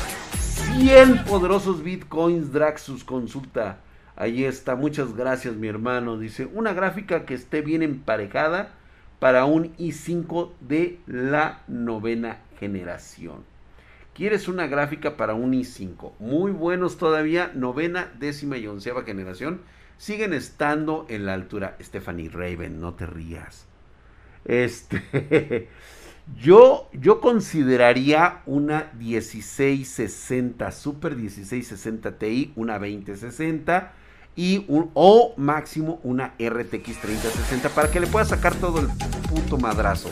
100 0.78 1.24
poderosos 1.24 1.82
bitcoins, 1.82 2.52
Draxus, 2.52 3.02
consulta. 3.02 3.80
Ahí 4.14 4.44
está, 4.44 4.76
muchas 4.76 5.16
gracias 5.16 5.56
mi 5.56 5.66
hermano. 5.66 6.16
Dice, 6.16 6.46
una 6.52 6.72
gráfica 6.72 7.24
que 7.24 7.34
esté 7.34 7.60
bien 7.60 7.82
emparejada 7.82 8.72
para 9.18 9.46
un 9.46 9.76
i5 9.78 10.52
de 10.60 11.00
la 11.06 11.62
novena 11.66 12.38
generación. 12.60 13.49
¿Quieres 14.14 14.48
una 14.48 14.66
gráfica 14.66 15.16
para 15.16 15.34
un 15.34 15.52
i5? 15.52 16.12
Muy 16.18 16.50
buenos 16.50 16.98
todavía, 16.98 17.52
novena, 17.54 18.12
décima 18.18 18.58
y 18.58 18.66
onceava 18.66 19.04
generación. 19.04 19.60
Siguen 19.98 20.34
estando 20.34 21.06
en 21.08 21.26
la 21.26 21.34
altura. 21.34 21.76
Stephanie 21.80 22.28
Raven, 22.28 22.80
no 22.80 22.94
te 22.94 23.06
rías. 23.06 23.66
Este, 24.44 25.68
yo, 26.42 26.88
yo 26.92 27.20
consideraría 27.20 28.42
una 28.46 28.90
1660, 28.98 30.72
Super 30.72 31.14
1660 31.16 32.18
Ti, 32.18 32.52
una 32.56 32.78
2060 32.78 33.92
y 34.36 34.64
un 34.68 34.90
o 34.94 35.34
máximo 35.36 36.00
una 36.02 36.34
RTX 36.38 37.00
3060 37.00 37.68
para 37.70 37.90
que 37.90 38.00
le 38.00 38.06
pueda 38.06 38.24
sacar 38.24 38.54
todo 38.54 38.80
el 38.80 38.88
puto 39.28 39.56
madrazo. 39.56 40.10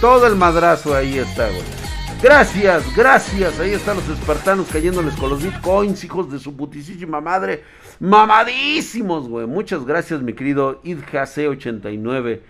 Todo 0.00 0.26
el 0.26 0.36
madrazo 0.36 0.94
ahí 0.94 1.18
está, 1.18 1.48
güey. 1.48 1.85
Gracias, 2.22 2.96
gracias. 2.96 3.60
Ahí 3.60 3.72
están 3.72 3.96
los 3.96 4.08
espartanos 4.08 4.68
cayéndoles 4.68 5.14
con 5.16 5.28
los 5.28 5.42
bitcoins, 5.42 6.02
hijos 6.02 6.32
de 6.32 6.38
su 6.38 6.56
putísima 6.56 7.20
madre. 7.20 7.62
Mamadísimos, 8.00 9.28
güey. 9.28 9.46
Muchas 9.46 9.84
gracias, 9.84 10.22
mi 10.22 10.32
querido 10.32 10.80
IdJC89. 10.82 12.40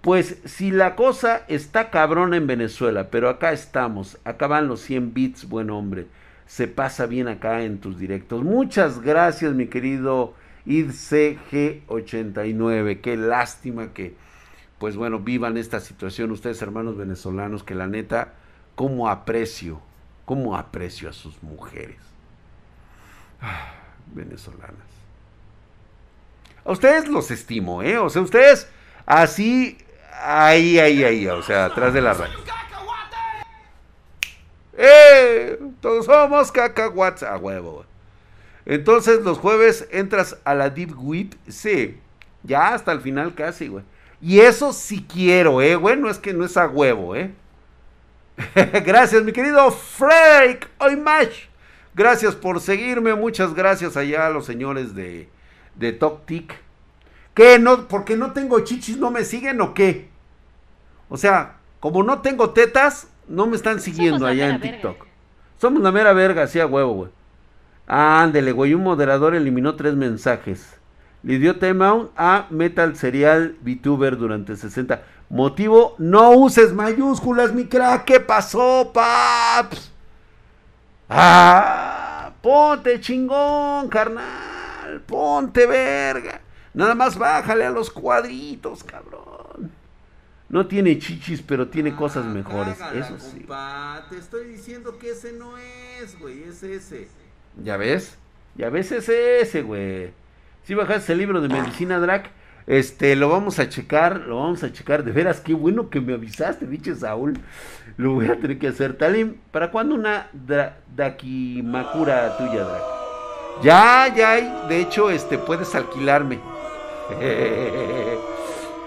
Pues 0.00 0.38
si 0.46 0.70
la 0.70 0.96
cosa 0.96 1.44
está 1.48 1.90
cabrona 1.90 2.38
en 2.38 2.46
Venezuela, 2.46 3.10
pero 3.10 3.28
acá 3.28 3.52
estamos, 3.52 4.16
acá 4.24 4.46
van 4.46 4.68
los 4.68 4.80
100 4.80 5.12
bits, 5.12 5.46
buen 5.46 5.68
hombre. 5.68 6.06
Se 6.46 6.66
pasa 6.66 7.04
bien 7.04 7.28
acá 7.28 7.62
en 7.62 7.76
tus 7.78 7.98
directos. 7.98 8.42
Muchas 8.42 9.02
gracias, 9.02 9.52
mi 9.52 9.66
querido 9.66 10.32
IdCG89. 10.66 13.02
Qué 13.02 13.18
lástima 13.18 13.92
que, 13.92 14.14
pues 14.78 14.96
bueno, 14.96 15.18
vivan 15.18 15.58
esta 15.58 15.80
situación 15.80 16.30
ustedes, 16.30 16.62
hermanos 16.62 16.96
venezolanos, 16.96 17.62
que 17.62 17.74
la 17.74 17.86
neta, 17.86 18.39
cómo 18.74 19.08
aprecio, 19.08 19.80
cómo 20.24 20.56
aprecio 20.56 21.08
a 21.08 21.12
sus 21.12 21.42
mujeres. 21.42 21.98
Ah, 23.40 23.72
venezolanas. 24.06 24.90
A 26.64 26.72
ustedes 26.72 27.08
los 27.08 27.30
estimo, 27.30 27.82
¿eh? 27.82 27.98
O 27.98 28.10
sea, 28.10 28.22
ustedes 28.22 28.68
así, 29.06 29.78
ahí, 30.22 30.78
ahí, 30.78 31.04
ahí, 31.04 31.26
o 31.26 31.42
sea, 31.42 31.66
atrás 31.66 31.94
de 31.94 32.00
la 32.00 32.14
radio. 32.14 32.38
¡Eh! 34.76 35.58
Todos 35.80 36.06
somos 36.06 36.52
cacahuates 36.52 37.22
a 37.22 37.36
huevo. 37.36 37.84
Entonces 38.66 39.22
los 39.22 39.38
jueves 39.38 39.88
entras 39.90 40.38
a 40.44 40.54
la 40.54 40.70
Deep 40.70 40.92
Whip, 40.96 41.34
sí, 41.48 41.98
ya 42.42 42.74
hasta 42.74 42.92
el 42.92 43.00
final 43.00 43.34
casi, 43.34 43.68
güey. 43.68 43.84
Y 44.20 44.40
eso 44.40 44.72
sí 44.72 45.06
quiero, 45.10 45.62
eh, 45.62 45.76
güey, 45.76 45.96
no 45.96 46.10
es 46.10 46.18
que 46.18 46.32
no 46.32 46.44
es 46.44 46.56
a 46.56 46.66
huevo, 46.66 47.16
eh. 47.16 47.32
gracias, 48.84 49.22
mi 49.22 49.32
querido 49.32 49.70
Freak 49.70 50.68
Oimash. 50.78 51.46
Gracias 51.94 52.34
por 52.34 52.60
seguirme, 52.60 53.14
muchas 53.14 53.54
gracias 53.54 53.96
allá 53.96 54.26
a 54.26 54.30
los 54.30 54.46
señores 54.46 54.94
de, 54.94 55.28
de 55.74 55.92
TokTik. 55.92 56.54
¿Qué? 57.34 57.58
No, 57.58 57.88
porque 57.88 58.16
no 58.16 58.32
tengo 58.32 58.60
chichis, 58.60 58.96
¿no 58.96 59.10
me 59.10 59.24
siguen 59.24 59.60
o 59.60 59.74
qué? 59.74 60.08
O 61.08 61.16
sea, 61.16 61.56
como 61.80 62.02
no 62.02 62.20
tengo 62.20 62.50
tetas, 62.50 63.08
no 63.28 63.46
me 63.46 63.56
están 63.56 63.80
siguiendo 63.80 64.26
allá 64.26 64.48
en 64.48 64.60
TikTok. 64.60 65.06
Somos 65.58 65.82
la 65.82 65.92
mera 65.92 66.12
verga, 66.12 66.44
así 66.44 66.58
a 66.60 66.66
huevo, 66.66 66.92
güey. 66.94 67.10
Ándele, 67.86 68.52
güey, 68.52 68.74
un 68.74 68.82
moderador 68.82 69.34
eliminó 69.34 69.74
tres 69.74 69.94
mensajes. 69.94 70.79
Le 71.22 71.38
dio 71.38 71.58
tema 71.58 72.08
a 72.16 72.46
Metal 72.50 72.96
Serial 72.96 73.56
VTuber 73.62 74.16
durante 74.16 74.56
60. 74.56 75.02
Motivo, 75.28 75.94
no 75.98 76.30
uses 76.32 76.72
mayúsculas, 76.72 77.52
mi 77.52 77.66
crack. 77.66 78.04
¿Qué 78.04 78.20
pasó, 78.20 78.90
paps? 78.92 79.92
Ah, 81.08 82.32
ponte 82.40 83.00
chingón, 83.00 83.88
carnal. 83.88 85.02
Ponte 85.06 85.66
verga. 85.66 86.40
Nada 86.72 86.94
más 86.94 87.18
bájale 87.18 87.66
a 87.66 87.70
los 87.70 87.90
cuadritos, 87.90 88.82
cabrón. 88.82 89.70
No 90.48 90.66
tiene 90.66 90.98
chichis, 90.98 91.42
pero 91.42 91.68
tiene 91.68 91.94
cosas 91.94 92.24
ah, 92.26 92.28
mejores. 92.28 92.78
Eso 92.94 93.18
sí. 93.18 93.46
Te 94.08 94.16
estoy 94.16 94.48
diciendo 94.48 94.98
que 94.98 95.10
ese 95.10 95.32
no 95.32 95.58
es, 95.58 96.18
güey, 96.18 96.44
es 96.44 96.62
ese. 96.62 97.08
¿Ya 97.62 97.76
ves? 97.76 98.16
Ya 98.56 98.70
ves 98.70 98.90
ese, 98.90 99.40
ese, 99.40 99.62
güey. 99.62 100.12
Si 100.64 100.74
bajaste 100.74 101.12
el 101.12 101.18
libro 101.18 101.40
de 101.40 101.48
medicina, 101.48 101.98
Drac, 101.98 102.30
este, 102.66 103.16
lo 103.16 103.28
vamos 103.28 103.58
a 103.58 103.68
checar, 103.68 104.20
lo 104.20 104.36
vamos 104.36 104.62
a 104.62 104.72
checar. 104.72 105.02
De 105.02 105.12
veras, 105.12 105.40
qué 105.40 105.54
bueno 105.54 105.90
que 105.90 106.00
me 106.00 106.14
avisaste, 106.14 106.66
bicho 106.66 106.94
Saúl. 106.94 107.34
Lo 107.96 108.12
voy 108.14 108.26
a 108.26 108.36
tener 108.36 108.58
que 108.58 108.68
hacer. 108.68 108.94
Talim, 108.94 109.36
¿para 109.50 109.70
cuándo 109.70 109.94
una 109.94 110.28
Dakimakura 110.94 112.36
tuya, 112.36 112.64
Drac? 112.64 112.82
Ya, 113.62 114.14
ya. 114.14 114.66
De 114.68 114.80
hecho, 114.80 115.10
este, 115.10 115.38
puedes 115.38 115.74
alquilarme. 115.74 116.38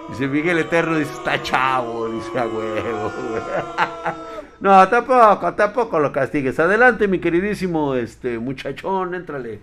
dice 0.09 0.27
Miguel 0.27 0.59
Eterno, 0.59 0.97
dice, 0.97 1.11
está 1.11 1.41
chavo, 1.41 2.07
dice 2.09 2.39
a 2.39 2.47
huevo. 2.47 3.11
No, 4.63 4.87
tampoco, 4.87 5.53
tampoco 5.55 5.99
lo 5.99 6.13
castigues. 6.13 6.57
Adelante, 6.57 7.09
mi 7.09 7.19
queridísimo 7.19 7.95
este 7.95 8.39
muchachón, 8.39 9.13
éntrale. 9.13 9.59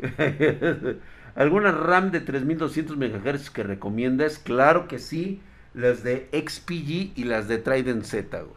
¿Alguna 1.34 1.72
RAM 1.72 2.10
de 2.10 2.20
3200 2.20 2.96
MHz 2.96 3.50
que 3.50 3.62
recomiendas? 3.62 4.38
Claro 4.38 4.88
que 4.88 4.98
sí. 4.98 5.40
Las 5.74 6.04
de 6.04 6.28
XPG 6.32 7.18
y 7.18 7.24
las 7.24 7.48
de 7.48 7.58
Trident 7.58 8.04
Z, 8.04 8.40
güey. 8.40 8.54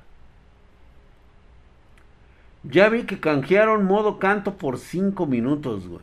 Ya 2.64 2.90
vi 2.90 3.04
que 3.04 3.20
canjearon 3.20 3.86
modo 3.86 4.20
canto 4.20 4.58
por 4.58 4.78
5 4.78 5.26
minutos, 5.26 5.88
güey. 5.88 6.02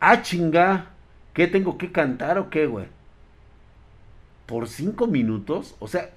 Ah, 0.00 0.22
chinga. 0.22 0.86
¿Qué 1.34 1.46
tengo 1.46 1.76
que 1.76 1.92
cantar 1.92 2.38
o 2.38 2.48
qué, 2.48 2.66
güey? 2.66 2.86
¿Por 4.46 4.68
5 4.68 5.06
minutos? 5.06 5.74
O 5.80 5.88
sea, 5.88 6.10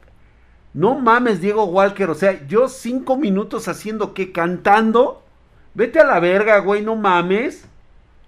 no 0.76 0.96
mames, 0.96 1.40
Diego 1.40 1.64
Walker. 1.64 2.10
O 2.10 2.16
sea, 2.16 2.46
yo 2.48 2.68
cinco 2.68 3.16
minutos 3.16 3.70
haciendo 3.70 4.14
que 4.14 4.34
cantando. 4.34 5.24
Vete 5.74 6.02
a 6.02 6.04
la 6.06 6.20
verga, 6.20 6.60
güey, 6.60 6.82
no 6.84 6.98
mames. 6.98 7.66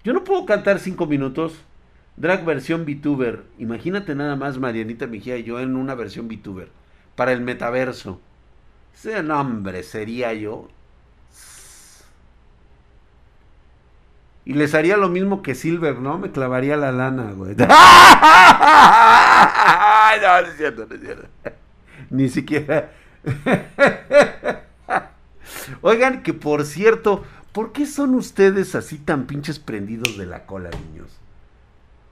Yo 0.08 0.14
no 0.14 0.24
puedo 0.24 0.46
cantar 0.46 0.80
cinco 0.80 1.06
minutos. 1.06 1.66
Drag 2.16 2.46
versión 2.46 2.86
VTuber. 2.86 3.44
Imagínate 3.58 4.16
nada 4.16 4.38
más 4.38 4.58
Marianita 4.58 5.06
Mejía 5.06 5.36
y 5.36 5.44
yo 5.44 5.60
en 5.60 5.76
una 5.76 5.96
versión 5.96 6.30
VTuber. 6.30 6.70
Para 7.18 7.34
el 7.34 7.42
metaverso. 7.42 8.22
Ese 8.94 9.22
nombre 9.22 9.84
sería 9.84 10.32
yo. 10.32 10.70
Y 14.46 14.54
les 14.54 14.74
haría 14.76 14.96
lo 14.96 15.10
mismo 15.10 15.42
que 15.42 15.56
Silver, 15.56 16.00
¿no? 16.00 16.18
Me 16.18 16.32
clavaría 16.32 16.78
la 16.78 16.94
lana, 16.94 17.34
güey. 17.34 17.58
No, 20.22 20.42
no 20.42 20.48
es 20.48 20.56
cierto, 20.56 20.88
no 20.90 20.96
es 20.96 21.02
cierto. 21.02 21.28
Ni 22.10 22.30
siquiera. 22.30 22.94
Oigan, 25.82 26.24
que 26.24 26.34
por 26.34 26.66
cierto, 26.66 27.26
¿por 27.58 27.72
qué 27.72 27.88
son 27.88 28.14
ustedes 28.14 28.76
así 28.76 29.00
tan 29.00 29.26
pinches 29.26 29.58
prendidos 29.58 30.16
de 30.16 30.28
la 30.28 30.46
cola, 30.46 30.70
niños? 30.70 31.10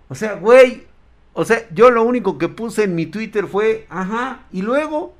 O 0.09 0.15
sea, 0.15 0.33
güey, 0.33 0.87
o 1.33 1.45
sea, 1.45 1.69
yo 1.69 1.91
lo 1.91 2.01
único 2.01 2.39
que 2.39 2.49
puse 2.49 2.85
en 2.85 2.95
mi 2.95 3.05
Twitter 3.05 3.45
fue, 3.45 3.85
ajá, 3.91 4.39
y 4.51 4.63
luego. 4.63 5.13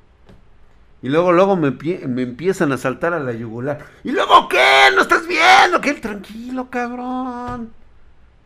Y 1.00 1.10
luego, 1.10 1.30
luego 1.30 1.54
me, 1.54 1.68
empiezan 1.68 2.72
a 2.72 2.76
saltar 2.76 3.14
a 3.14 3.20
la 3.20 3.34
yugular. 3.34 3.86
¿Y 4.02 4.10
luego 4.10 4.48
qué? 4.48 4.88
¿No 4.96 5.02
estás 5.02 5.28
viendo? 5.28 5.80
¿Qué? 5.80 5.94
Tranquilo, 5.94 6.70
cabrón. 6.70 7.72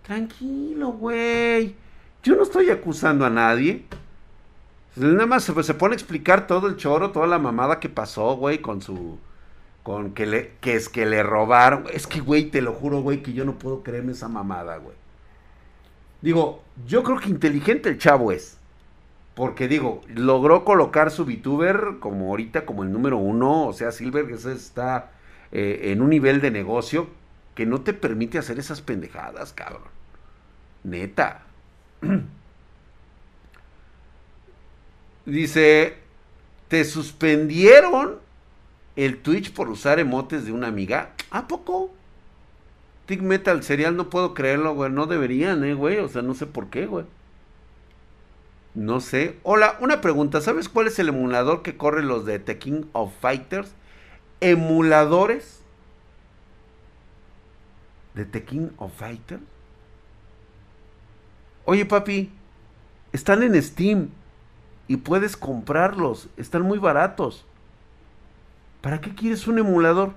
Tranquilo, 0.03 0.89
güey. 0.89 1.75
Yo 2.23 2.37
no 2.37 2.43
estoy 2.43 2.69
acusando 2.69 3.25
a 3.25 3.31
nadie. 3.31 3.87
Nada 4.97 5.25
más 5.25 5.45
se, 5.45 5.63
se 5.63 5.73
pone 5.73 5.95
a 5.95 5.97
explicar 5.97 6.47
todo 6.47 6.67
el 6.67 6.77
choro, 6.77 7.11
toda 7.11 7.27
la 7.27 7.39
mamada 7.39 7.81
que 7.81 7.89
pasó, 7.89 8.37
güey, 8.37 8.59
con 8.61 8.83
su 8.83 9.19
con 9.83 10.13
que 10.13 10.27
le 10.27 10.53
que 10.61 10.75
es 10.75 10.89
que 10.89 11.07
le 11.07 11.23
robaron. 11.23 11.85
Es 11.93 12.07
que 12.07 12.21
güey, 12.21 12.51
te 12.51 12.63
lo 12.63 12.73
juro, 12.73 13.03
güey, 13.03 13.23
que 13.23 13.33
yo 13.33 13.45
no 13.45 13.59
puedo 13.59 13.83
creerme 13.83 14.13
esa 14.13 14.29
mamada, 14.29 14.77
güey. 14.79 14.97
Digo, 16.23 16.63
yo 16.87 17.03
creo 17.03 17.19
que 17.19 17.31
inteligente 17.31 17.89
el 17.89 17.99
chavo 17.99 18.33
es. 18.33 18.59
Porque 19.35 19.69
digo, 19.69 20.03
logró 20.09 20.65
colocar 20.65 21.11
su 21.11 21.25
VTuber 21.25 21.97
como 22.01 22.29
ahorita 22.29 22.67
como 22.67 22.83
el 22.83 22.93
número 22.93 23.17
uno. 23.17 23.67
O 23.67 23.73
sea, 23.73 23.93
Silver 23.93 24.27
que 24.27 24.35
está 24.35 25.13
eh, 25.53 25.93
en 25.93 26.03
un 26.03 26.11
nivel 26.11 26.41
de 26.41 26.51
negocio 26.51 27.09
que 27.55 27.67
no 27.67 27.81
te 27.81 27.93
permite 27.95 28.39
hacer 28.39 28.59
esas 28.59 28.81
pendejadas, 28.83 29.53
cabrón. 29.53 29.89
Neta. 30.85 31.43
Dice, 35.27 35.97
te 36.69 36.85
suspendieron 36.85 38.19
el 39.05 39.19
Twitch 39.19 39.53
por 39.53 39.69
usar 39.71 39.99
emotes 39.99 40.45
de 40.45 40.53
una 40.53 40.69
amiga. 40.69 41.13
¿A 41.31 41.49
poco? 41.49 41.91
Tig 43.07 43.23
Metal 43.23 43.63
Serial, 43.63 43.97
no 43.97 44.11
puedo 44.11 44.35
creerlo, 44.35 44.75
güey. 44.75 44.91
No 44.91 45.07
deberían, 45.07 45.65
eh, 45.65 45.75
güey. 45.75 45.99
O 45.99 46.09
sea, 46.09 46.23
no 46.23 46.35
sé 46.35 46.47
por 46.47 46.69
qué, 46.69 46.87
güey. 46.87 47.07
No 48.75 49.01
sé. 49.01 49.39
Hola, 49.43 49.77
una 49.81 50.01
pregunta. 50.01 50.41
¿Sabes 50.41 50.69
cuál 50.69 50.87
es 50.87 50.99
el 50.99 51.09
emulador 51.09 51.63
que 51.63 51.77
corre 51.77 52.03
los 52.03 52.25
de 52.25 52.39
The 52.39 52.59
King 52.59 52.83
of 52.93 53.13
Fighters? 53.21 53.73
¿Emuladores? 54.41 55.61
¿De 58.15 58.25
The 58.25 58.45
King 58.45 58.69
of 58.77 58.93
Fighters? 58.97 59.43
Oye, 61.65 61.85
papi. 61.85 62.31
Están 63.13 63.43
en 63.43 63.61
Steam. 63.61 64.11
Y 64.87 64.99
puedes 64.99 65.37
comprarlos. 65.37 66.29
Están 66.37 66.63
muy 66.63 66.79
baratos. 66.79 67.45
¿Para 68.81 69.01
qué 69.01 69.15
quieres 69.15 69.47
un 69.47 69.59
emulador? 69.59 70.15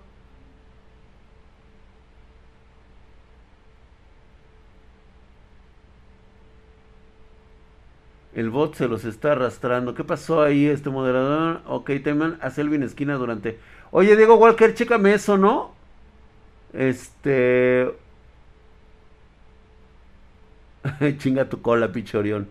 El 8.33 8.49
bot 8.49 8.75
se 8.75 8.87
los 8.87 9.05
está 9.05 9.33
arrastrando. 9.33 9.93
¿Qué 9.93 10.03
pasó 10.03 10.41
ahí, 10.41 10.65
este 10.67 10.89
moderador? 10.89 11.61
Ok, 11.67 11.91
teman 12.03 12.37
a 12.41 12.49
Selvin 12.49 12.83
esquina 12.83 13.15
durante. 13.15 13.59
Oye, 13.91 14.15
Diego 14.15 14.35
Walker, 14.35 14.73
chécame 14.73 15.13
eso, 15.13 15.37
¿no? 15.37 15.73
Este. 16.73 17.93
Chinga 21.17 21.49
tu 21.49 21.61
cola, 21.61 21.91
pichorión. 21.91 22.47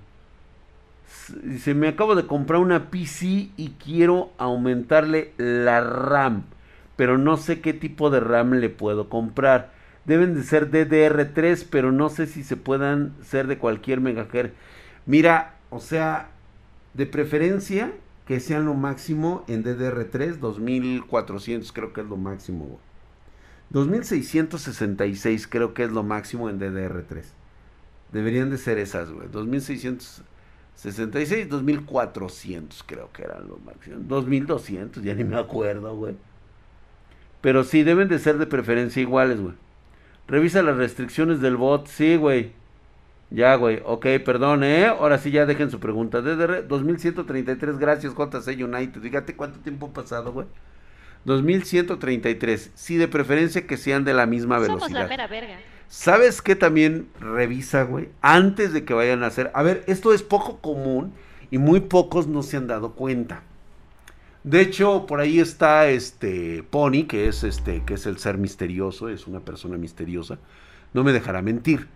Dice, 1.42 1.74
me 1.74 1.88
acabo 1.88 2.14
de 2.14 2.26
comprar 2.26 2.60
una 2.60 2.90
PC 2.90 3.50
y 3.56 3.74
quiero 3.82 4.32
aumentarle 4.38 5.32
la 5.36 5.80
RAM, 5.80 6.44
pero 6.96 7.18
no 7.18 7.36
sé 7.36 7.60
qué 7.60 7.72
tipo 7.72 8.10
de 8.10 8.20
RAM 8.20 8.52
le 8.54 8.68
puedo 8.68 9.08
comprar. 9.08 9.72
Deben 10.04 10.34
de 10.34 10.42
ser 10.42 10.70
DDR3, 10.70 11.66
pero 11.70 11.92
no 11.92 12.08
sé 12.08 12.26
si 12.26 12.42
se 12.42 12.56
puedan 12.56 13.14
ser 13.22 13.46
de 13.46 13.58
cualquier 13.58 14.00
megahertz. 14.00 14.54
Mira, 15.06 15.54
o 15.70 15.80
sea, 15.80 16.30
de 16.94 17.06
preferencia 17.06 17.92
que 18.26 18.40
sean 18.40 18.64
lo 18.64 18.74
máximo 18.74 19.44
en 19.48 19.64
DDR3, 19.64 20.38
2400 20.38 21.72
creo 21.72 21.92
que 21.92 22.00
es 22.00 22.06
lo 22.06 22.16
máximo. 22.16 22.78
2666 23.70 25.46
creo 25.46 25.74
que 25.74 25.84
es 25.84 25.90
lo 25.90 26.02
máximo 26.02 26.50
en 26.50 26.60
DDR3. 26.60 27.22
Deberían 28.12 28.50
de 28.50 28.58
ser 28.58 28.78
esas, 28.78 29.10
güey. 29.10 29.28
2666, 30.74 31.48
2400 31.48 32.82
creo 32.86 33.10
que 33.12 33.22
eran 33.22 33.46
los 33.48 33.62
máximos. 33.62 34.08
2200, 34.08 35.02
ya 35.02 35.14
ni 35.14 35.24
me 35.24 35.36
acuerdo, 35.36 35.94
güey. 35.96 36.16
Pero 37.40 37.64
sí, 37.64 37.82
deben 37.82 38.08
de 38.08 38.18
ser 38.18 38.38
de 38.38 38.46
preferencia 38.46 39.02
iguales, 39.02 39.40
güey. 39.40 39.54
Revisa 40.28 40.62
las 40.62 40.76
restricciones 40.76 41.40
del 41.40 41.56
bot. 41.56 41.86
Sí, 41.86 42.16
güey. 42.16 42.52
Ya, 43.30 43.54
güey. 43.56 43.82
Ok, 43.84 44.06
perdón, 44.24 44.62
¿eh? 44.62 44.86
Ahora 44.86 45.18
sí 45.18 45.30
ya 45.30 45.46
dejen 45.46 45.70
su 45.70 45.80
pregunta. 45.80 46.20
DDR 46.20 46.66
2133, 46.66 47.78
gracias 47.78 48.14
JC 48.14 48.48
United. 48.62 49.00
Fíjate 49.00 49.34
cuánto 49.34 49.58
tiempo 49.60 49.86
ha 49.86 49.92
pasado, 49.92 50.32
güey. 50.32 50.46
2133. 51.24 52.72
Sí, 52.74 52.96
de 52.96 53.08
preferencia 53.08 53.66
que 53.66 53.76
sean 53.76 54.04
de 54.04 54.14
la 54.14 54.26
misma 54.26 54.58
velocidad. 54.58 54.86
Somos 54.86 55.02
la 55.02 55.08
mera 55.08 55.26
verga. 55.26 55.58
¿Sabes 55.88 56.42
qué 56.42 56.56
también 56.56 57.08
revisa, 57.20 57.82
güey? 57.82 58.08
Antes 58.20 58.72
de 58.72 58.84
que 58.84 58.94
vayan 58.94 59.22
a 59.22 59.26
hacer. 59.26 59.50
A 59.54 59.62
ver, 59.62 59.84
esto 59.86 60.12
es 60.12 60.22
poco 60.22 60.58
común 60.58 61.12
y 61.50 61.58
muy 61.58 61.80
pocos 61.80 62.26
no 62.26 62.42
se 62.42 62.56
han 62.56 62.66
dado 62.66 62.92
cuenta. 62.92 63.42
De 64.44 64.60
hecho, 64.60 65.06
por 65.06 65.20
ahí 65.20 65.38
está 65.38 65.88
este 65.88 66.64
Pony, 66.64 67.04
que 67.06 67.28
es 67.28 67.44
este, 67.44 67.84
que 67.84 67.94
es 67.94 68.06
el 68.06 68.18
ser 68.18 68.38
misterioso, 68.38 69.08
es 69.08 69.26
una 69.26 69.40
persona 69.40 69.76
misteriosa. 69.76 70.38
No 70.94 71.04
me 71.04 71.12
dejará 71.12 71.42
mentir. 71.42 71.88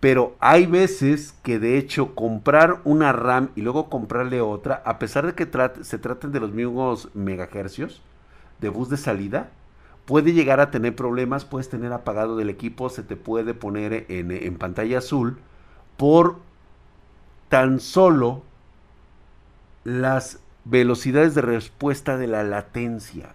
Pero 0.00 0.36
hay 0.38 0.66
veces 0.66 1.34
que 1.42 1.58
de 1.58 1.78
hecho 1.78 2.14
comprar 2.14 2.82
una 2.84 3.12
RAM 3.12 3.50
y 3.56 3.62
luego 3.62 3.88
comprarle 3.88 4.42
otra, 4.42 4.82
a 4.84 4.98
pesar 4.98 5.24
de 5.24 5.34
que 5.34 5.48
se 5.82 5.98
traten 5.98 6.30
de 6.30 6.40
los 6.40 6.52
mismos 6.52 7.08
megahercios 7.14 8.02
de 8.60 8.68
bus 8.68 8.90
de 8.90 8.98
salida, 8.98 9.50
puede 10.04 10.32
llegar 10.32 10.60
a 10.60 10.70
tener 10.70 10.94
problemas, 10.94 11.44
puedes 11.44 11.68
tener 11.68 11.92
apagado 11.92 12.36
del 12.36 12.50
equipo, 12.50 12.88
se 12.88 13.02
te 13.02 13.16
puede 13.16 13.54
poner 13.54 14.06
en, 14.08 14.56
pantalla 14.56 14.98
azul 14.98 15.38
por 15.96 16.38
tan 17.48 17.80
solo 17.80 18.42
las 19.84 20.40
velocidades 20.64 21.34
de 21.34 21.42
respuesta 21.42 22.16
de 22.16 22.26
la 22.26 22.42
latencia. 22.42 23.34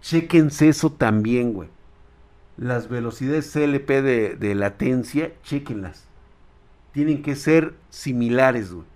Chequense 0.00 0.68
eso 0.68 0.90
también, 0.90 1.52
güey 1.52 1.68
las 2.56 2.88
velocidades 2.88 3.50
CLP 3.52 3.88
de, 4.38 4.54
latencia, 4.54 5.32
chequenlas. 5.42 6.04
Tienen 6.92 7.22
que 7.22 7.34
ser 7.34 7.74
similares, 7.90 8.72
güey. 8.72 8.86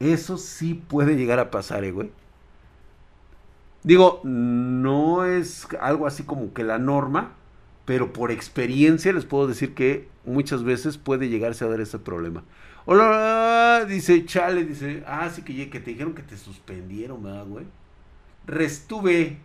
Eso 0.00 0.38
sí 0.38 0.74
puede 0.74 1.16
llegar 1.16 1.38
a 1.38 1.50
pasar, 1.50 1.84
eh, 1.84 1.92
güey. 1.92 2.10
Digo, 3.84 4.20
no 4.24 5.24
es 5.24 5.68
algo 5.80 6.06
así 6.06 6.24
como 6.24 6.52
que 6.52 6.64
la 6.64 6.78
norma, 6.78 7.34
pero 7.84 8.12
por 8.12 8.30
experiencia 8.30 9.12
les 9.12 9.26
puedo 9.26 9.46
decir 9.46 9.74
que 9.74 10.08
muchas 10.24 10.64
veces 10.64 10.98
puede 10.98 11.28
llegarse 11.28 11.64
a 11.64 11.68
dar 11.68 11.80
ese 11.80 11.98
problema. 11.98 12.42
Hola, 12.86 13.84
dice 13.88 14.24
Chale, 14.26 14.64
dice, 14.64 15.04
ah, 15.06 15.30
sí 15.30 15.42
que, 15.42 15.70
que 15.70 15.80
te 15.80 15.90
dijeron 15.90 16.14
que 16.14 16.22
te 16.22 16.36
suspendieron, 16.36 17.22
¿verdad, 17.22 17.46
güey? 17.46 17.66
Restuve 18.46 19.38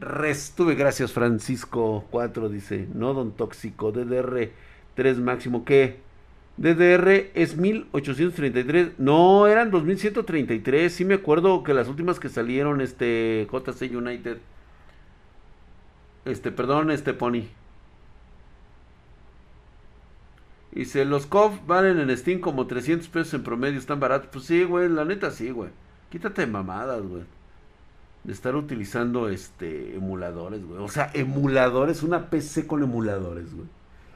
Restuve, 0.00 0.76
gracias 0.76 1.12
Francisco 1.12 2.06
4, 2.10 2.48
dice, 2.48 2.88
no 2.94 3.12
don 3.12 3.32
tóxico, 3.32 3.92
DDR 3.92 4.50
3 4.94 5.18
máximo, 5.18 5.66
¿qué? 5.66 6.00
DDR 6.56 7.30
es 7.34 7.56
1833, 7.56 8.98
no, 8.98 9.46
eran 9.46 9.70
2133, 9.70 10.92
sí 10.92 11.04
me 11.04 11.14
acuerdo 11.14 11.62
que 11.62 11.72
las 11.72 11.88
últimas 11.88 12.20
que 12.20 12.28
salieron, 12.28 12.80
este, 12.80 13.48
JC 13.50 13.94
United, 13.94 14.38
este, 16.24 16.52
perdón, 16.52 16.90
este 16.90 17.14
Pony. 17.14 17.44
Dice, 20.72 21.04
los 21.04 21.26
COF 21.26 21.66
valen 21.66 21.98
en 21.98 22.16
Steam 22.16 22.40
como 22.40 22.66
300 22.66 23.08
pesos 23.08 23.34
en 23.34 23.42
promedio, 23.42 23.78
están 23.78 23.98
baratos. 23.98 24.28
Pues 24.32 24.44
sí, 24.44 24.62
güey, 24.62 24.88
la 24.88 25.04
neta 25.04 25.30
sí, 25.32 25.50
güey. 25.50 25.70
Quítate 26.10 26.42
de 26.42 26.46
mamadas, 26.46 27.02
güey 27.02 27.24
de 28.24 28.32
estar 28.32 28.54
utilizando 28.54 29.28
este 29.28 29.94
emuladores, 29.94 30.64
güey. 30.64 30.80
O 30.82 30.88
sea, 30.88 31.10
emuladores, 31.14 32.02
una 32.02 32.28
PC 32.28 32.66
con 32.66 32.82
emuladores, 32.82 33.54
güey. 33.54 33.68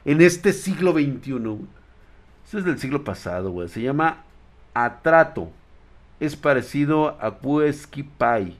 En 0.05 0.21
este 0.21 0.53
siglo 0.53 0.93
XXI, 0.93 1.31
güey. 1.31 1.59
Eso 2.47 2.59
es 2.59 2.65
del 2.65 2.77
siglo 2.77 3.03
pasado, 3.03 3.51
güey. 3.51 3.67
Se 3.69 3.81
llama 3.81 4.23
Atrato. 4.73 5.49
Es 6.19 6.35
parecido 6.35 7.17
a 7.19 7.39
Puesky 7.39 8.03
Pi. 8.03 8.55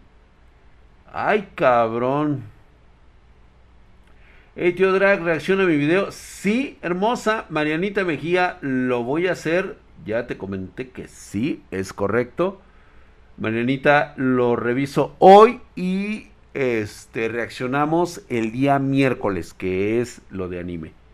Ay, 1.14 1.50
cabrón. 1.56 2.44
Hey, 4.56 4.74
tío 4.74 4.92
Drag, 4.94 5.22
reacciona 5.22 5.64
a 5.64 5.68
mi 5.68 5.78
video. 5.78 6.12
Sí, 6.12 6.78
hermosa. 6.82 7.46
Marianita 7.50 8.04
Mejía, 8.04 8.58
lo 8.62 9.04
voy 9.04 9.28
a 9.28 9.34
hacer. 9.34 9.78
Ya 10.06 10.28
te 10.28 10.38
comenté 10.38 10.90
que 10.90 11.08
sí, 11.08 11.62
es 11.72 11.94
correcto. 11.94 12.62
Marianita, 13.38 14.14
lo 14.18 14.56
reviso 14.56 15.16
hoy 15.20 15.62
y 15.76 16.30
este 16.54 17.28
reaccionamos 17.28 18.22
el 18.30 18.52
día 18.52 18.80
miércoles, 18.80 19.54
que 19.54 20.00
es 20.00 20.22
lo 20.30 20.48
de 20.48 20.60
anime. 20.60 21.05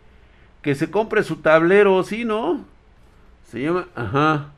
Que 0.62 0.74
se 0.74 0.90
compre 0.90 1.22
su 1.24 1.36
tablero, 1.36 2.02
¿sí, 2.04 2.24
no? 2.24 2.64
Se 3.50 3.60
llama, 3.60 3.88
ajá. 3.94 4.52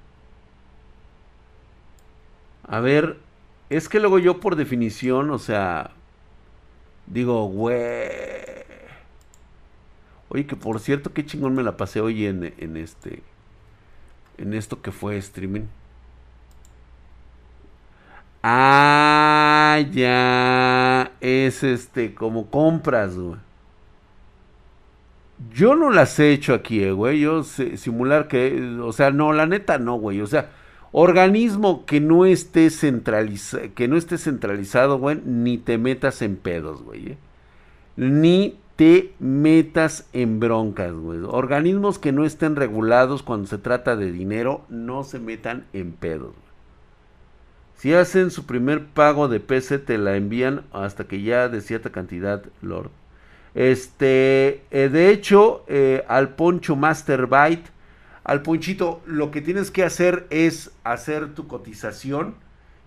A 2.66 2.80
ver, 2.80 3.18
es 3.70 3.88
que 3.88 4.00
luego 4.00 4.18
yo 4.18 4.40
por 4.40 4.56
definición, 4.56 5.30
o 5.30 5.38
sea, 5.38 5.90
digo, 7.06 7.46
güey. 7.46 7.78
Oye, 10.28 10.46
que 10.46 10.56
por 10.56 10.80
cierto, 10.80 11.12
qué 11.12 11.24
chingón 11.24 11.54
me 11.54 11.62
la 11.62 11.76
pasé 11.76 12.00
hoy 12.00 12.26
en, 12.26 12.54
en 12.58 12.76
este, 12.76 13.22
en 14.38 14.54
esto 14.54 14.82
que 14.82 14.92
fue 14.92 15.16
streaming. 15.18 15.66
Ah, 18.42 19.80
ya. 19.92 21.12
Es 21.20 21.62
este, 21.62 22.14
como 22.14 22.50
compras, 22.50 23.16
güey. 23.16 23.38
Yo 25.52 25.74
no 25.74 25.90
las 25.90 26.18
he 26.20 26.32
hecho 26.32 26.54
aquí, 26.54 26.82
eh, 26.82 26.92
güey. 26.92 27.20
Yo 27.20 27.42
simular 27.42 28.28
que, 28.28 28.78
o 28.80 28.92
sea, 28.92 29.10
no, 29.10 29.32
la 29.32 29.46
neta 29.46 29.78
no, 29.78 29.96
güey. 29.96 30.20
O 30.20 30.26
sea, 30.26 30.50
organismo 30.92 31.84
que 31.86 32.00
no 32.00 32.24
esté 32.24 32.70
centralizado, 32.70 33.74
que 33.74 33.88
no 33.88 33.96
esté 33.96 34.18
centralizado, 34.18 34.98
güey, 34.98 35.20
ni 35.24 35.58
te 35.58 35.78
metas 35.78 36.22
en 36.22 36.36
pedos, 36.36 36.82
güey. 36.82 37.12
Eh. 37.12 37.18
Ni 37.96 38.58
te 38.76 39.12
metas 39.18 40.08
en 40.12 40.40
broncas, 40.40 40.92
güey. 40.92 41.20
Organismos 41.22 41.98
que 41.98 42.12
no 42.12 42.24
estén 42.24 42.56
regulados 42.56 43.22
cuando 43.22 43.46
se 43.46 43.58
trata 43.58 43.96
de 43.96 44.12
dinero, 44.12 44.64
no 44.68 45.04
se 45.04 45.18
metan 45.18 45.66
en 45.72 45.92
pedos. 45.92 46.34
Si 47.76 47.92
hacen 47.92 48.30
su 48.30 48.46
primer 48.46 48.86
pago 48.86 49.28
de 49.28 49.40
PC, 49.40 49.78
te 49.78 49.98
la 49.98 50.16
envían 50.16 50.62
hasta 50.72 51.04
que 51.04 51.22
ya 51.22 51.48
de 51.48 51.60
cierta 51.60 51.90
cantidad, 51.90 52.42
Lord. 52.62 52.90
Este, 53.54 54.62
eh, 54.70 54.88
de 54.88 55.10
hecho, 55.10 55.64
eh, 55.68 56.04
al 56.08 56.34
Poncho 56.34 56.76
Master 56.76 57.26
Byte, 57.26 57.70
al 58.24 58.42
Ponchito, 58.42 59.02
lo 59.06 59.30
que 59.30 59.42
tienes 59.42 59.70
que 59.70 59.84
hacer 59.84 60.26
es 60.30 60.72
hacer 60.82 61.34
tu 61.34 61.46
cotización 61.46 62.34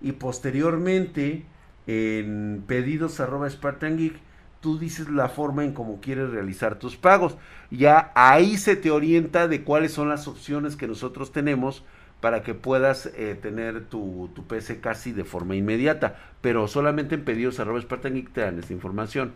y 0.02 0.14
posteriormente 0.14 1.46
en 1.86 2.64
pedidos 2.68 3.20
arroba 3.20 3.50
Spartan 3.50 3.98
Geek, 3.98 4.16
tú 4.60 4.78
dices 4.78 5.10
la 5.10 5.30
forma 5.30 5.64
en 5.64 5.74
cómo 5.74 6.02
quieres 6.02 6.30
realizar 6.32 6.80
tus 6.80 6.98
pagos. 6.98 7.38
Ya 7.72 8.12
ahí 8.16 8.58
se 8.58 8.76
te 8.76 8.92
orienta 8.92 9.48
de 9.48 9.64
cuáles 9.64 9.94
son 9.94 10.10
las 10.10 10.28
opciones 10.28 10.76
que 10.76 10.88
nosotros 10.88 11.32
tenemos 11.32 11.86
para 12.20 12.42
que 12.42 12.56
puedas 12.56 13.06
eh, 13.16 13.38
tener 13.40 13.86
tu, 13.86 14.32
tu, 14.34 14.48
PC 14.48 14.82
casi 14.82 15.12
de 15.12 15.24
forma 15.24 15.56
inmediata. 15.56 16.18
Pero 16.42 16.68
solamente 16.68 17.16
en 17.16 17.24
pedidos 17.24 17.60
arroba 17.60 17.80
Spartan 17.80 18.16
Geek 18.16 18.34
te 18.34 18.42
dan 18.42 18.60
esta 18.60 18.74
información. 18.74 19.34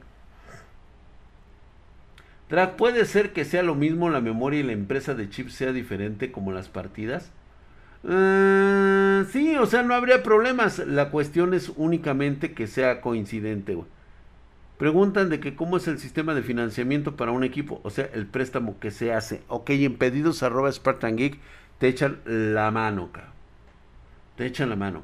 ¿Puede 2.78 3.06
ser 3.06 3.34
que 3.34 3.46
sea 3.46 3.64
lo 3.64 3.76
mismo 3.76 4.10
la 4.10 4.22
memoria 4.22 4.60
y 4.60 4.64
la 4.64 4.74
empresa 4.74 5.14
de 5.14 5.30
chips 5.30 5.54
sea 5.54 5.72
diferente 5.72 6.32
como 6.32 6.52
las 6.52 6.68
partidas? 6.68 7.32
Uh, 8.04 9.24
sí, 9.32 9.56
o 9.58 9.66
sea, 9.66 9.84
no 9.84 9.94
habría 9.94 10.24
problemas. 10.24 10.80
La 10.80 11.10
cuestión 11.12 11.54
es 11.54 11.72
únicamente 11.76 12.54
que 12.54 12.68
sea 12.68 13.02
coincidente, 13.02 13.78
Preguntan 14.78 15.30
de 15.30 15.40
que 15.40 15.56
cómo 15.56 15.78
es 15.78 15.88
el 15.88 16.00
sistema 16.00 16.34
de 16.34 16.42
financiamiento 16.42 17.16
para 17.16 17.32
un 17.32 17.44
equipo, 17.44 17.82
o 17.84 17.92
sea, 17.92 18.10
el 18.14 18.26
préstamo 18.26 18.80
que 18.80 18.90
se 18.90 19.14
hace. 19.14 19.44
Ok, 19.48 19.70
en 19.70 19.96
pedidos 19.96 20.42
arroba 20.42 20.72
Spartan 20.72 21.18
Geek 21.18 21.38
te 21.78 21.88
echan 21.88 22.20
la 22.26 22.72
mano, 22.72 23.12
cabrón. 23.12 23.32
Te 24.38 24.48
echan 24.48 24.70
la 24.70 24.76
mano. 24.76 25.04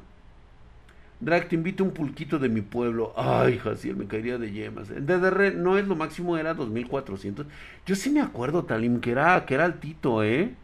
Drag, 1.20 1.48
te 1.48 1.56
invito 1.56 1.82
un 1.82 1.90
pulquito 1.90 2.38
de 2.38 2.48
mi 2.48 2.60
pueblo. 2.60 3.12
Ay, 3.16 3.58
Jaciel, 3.58 3.96
me 3.96 4.06
caería 4.06 4.38
de 4.38 4.52
yemas. 4.52 4.88
DDR 4.88 5.54
no 5.56 5.76
es 5.76 5.88
lo 5.88 5.96
máximo, 5.96 6.36
era 6.36 6.54
2400. 6.54 7.46
Yo 7.86 7.96
sí 7.96 8.10
me 8.10 8.20
acuerdo, 8.20 8.64
Talim, 8.64 9.00
que 9.00 9.10
era, 9.10 9.44
que 9.44 9.54
era 9.54 9.64
altito, 9.64 10.22
¿eh? 10.22 10.54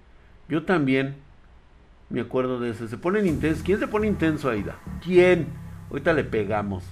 Yo 0.48 0.64
también 0.64 1.16
me 2.08 2.20
acuerdo 2.20 2.60
de 2.60 2.70
ese. 2.70 2.86
Se 2.86 2.98
ponen 2.98 3.26
intensos. 3.26 3.64
¿Quién 3.64 3.80
se 3.80 3.88
pone 3.88 4.06
intenso, 4.06 4.48
Aida? 4.48 4.78
¿Quién? 5.02 5.48
Ahorita 5.90 6.12
le 6.12 6.22
pegamos. 6.22 6.84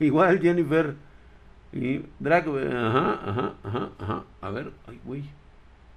Igual, 0.00 0.40
Jennifer. 0.40 0.96
Y 1.72 2.02
Drag, 2.18 2.48
ajá, 2.48 3.20
ajá, 3.24 3.54
ajá, 3.62 3.90
ajá. 3.98 4.24
A 4.40 4.50
ver, 4.50 4.72
ay, 4.88 5.00
güey. 5.04 5.24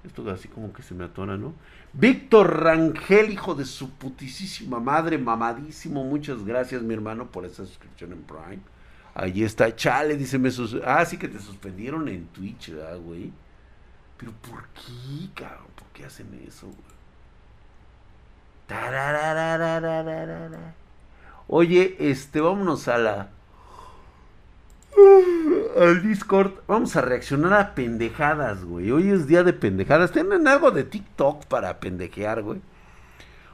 Esto 0.06 0.30
así 0.30 0.48
como 0.48 0.72
que 0.72 0.84
se 0.84 0.94
me 0.94 1.06
atona, 1.06 1.38
¿no? 1.38 1.54
Víctor 1.94 2.64
Rangel, 2.64 3.32
hijo 3.32 3.56
de 3.56 3.66
su 3.66 3.90
putisísima 3.92 4.80
madre, 4.80 5.18
mamadísimo. 5.18 6.04
Muchas 6.04 6.46
gracias, 6.46 6.82
mi 6.82 6.94
hermano, 6.94 7.32
por 7.32 7.46
esa 7.46 7.66
suscripción 7.66 8.12
en 8.12 8.22
Prime. 8.24 8.60
Ahí 9.16 9.44
está, 9.44 9.76
chale, 9.76 10.18
dice, 10.18 10.38
me 10.38 10.50
ah, 10.86 11.06
sí 11.06 11.18
que 11.18 11.28
te 11.28 11.40
suspendieron 11.40 12.08
en 12.10 12.28
Twitch, 12.28 12.72
¿verdad, 12.72 13.00
güey? 13.00 13.32
Pero 14.18 14.32
¿por 14.34 14.68
qué, 14.70 15.30
cabrón? 15.34 15.68
¿Por 15.76 15.88
qué 15.90 16.06
hacen 16.06 16.28
eso, 16.48 16.68
güey? 16.68 16.96
Oye, 21.48 21.96
este, 22.00 22.42
vámonos 22.42 22.88
a 22.88 22.98
la 22.98 23.30
al 25.78 26.02
Discord. 26.02 26.52
Vamos 26.68 26.96
a 26.96 27.02
reaccionar 27.02 27.54
a 27.54 27.76
pendejadas, 27.76 28.64
güey. 28.64 28.92
Hoy 28.92 29.10
es 29.10 29.28
día 29.28 29.44
de 29.44 29.54
pendejadas. 29.54 30.12
Tienen 30.12 30.48
algo 30.48 30.72
de 30.72 30.84
TikTok 30.84 31.46
para 31.46 31.80
pendejear, 31.80 32.42
güey. 32.42 32.62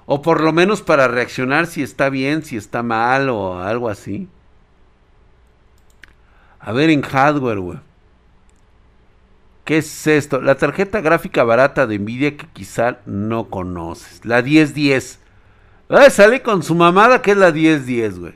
O 0.06 0.21
por 0.21 0.41
lo 0.41 0.51
menos 0.54 0.82
para 0.82 1.08
reaccionar 1.08 1.67
si 1.67 1.84
está 1.84 2.10
bien, 2.10 2.43
si 2.43 2.58
está 2.58 2.84
mal 2.84 3.30
o 3.30 3.60
algo 3.60 3.89
así. 3.89 4.27
A 6.60 6.71
ver 6.71 6.89
en 6.89 7.01
hardware, 7.01 7.60
güey. 7.60 7.80
¿Qué 9.65 9.77
es 9.77 10.08
esto? 10.08 10.41
La 10.41 10.56
tarjeta 10.56 11.01
gráfica 11.01 11.43
barata 11.43 11.88
de 11.88 11.97
Nvidia 11.99 12.36
que 12.36 12.47
quizá 12.47 12.99
no 13.06 13.49
conoces. 13.49 14.25
La 14.25 14.41
1010. 14.41 15.19
Ah, 15.89 16.10
sale 16.10 16.41
con 16.41 16.63
su 16.63 16.75
mamada 16.75 17.21
que 17.21 17.32
es 17.32 17.38
la 17.38 17.51
1010, 17.51 18.19
güey. 18.19 18.34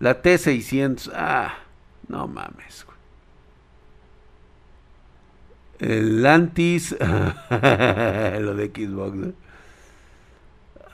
La 0.00 0.22
T600. 0.22 1.12
Ah. 1.14 1.63
No 2.08 2.26
mames, 2.26 2.84
güey. 2.84 2.98
El 5.78 6.24
Antis. 6.24 6.92
lo 7.00 8.54
de 8.54 8.72
Xbox. 8.74 9.34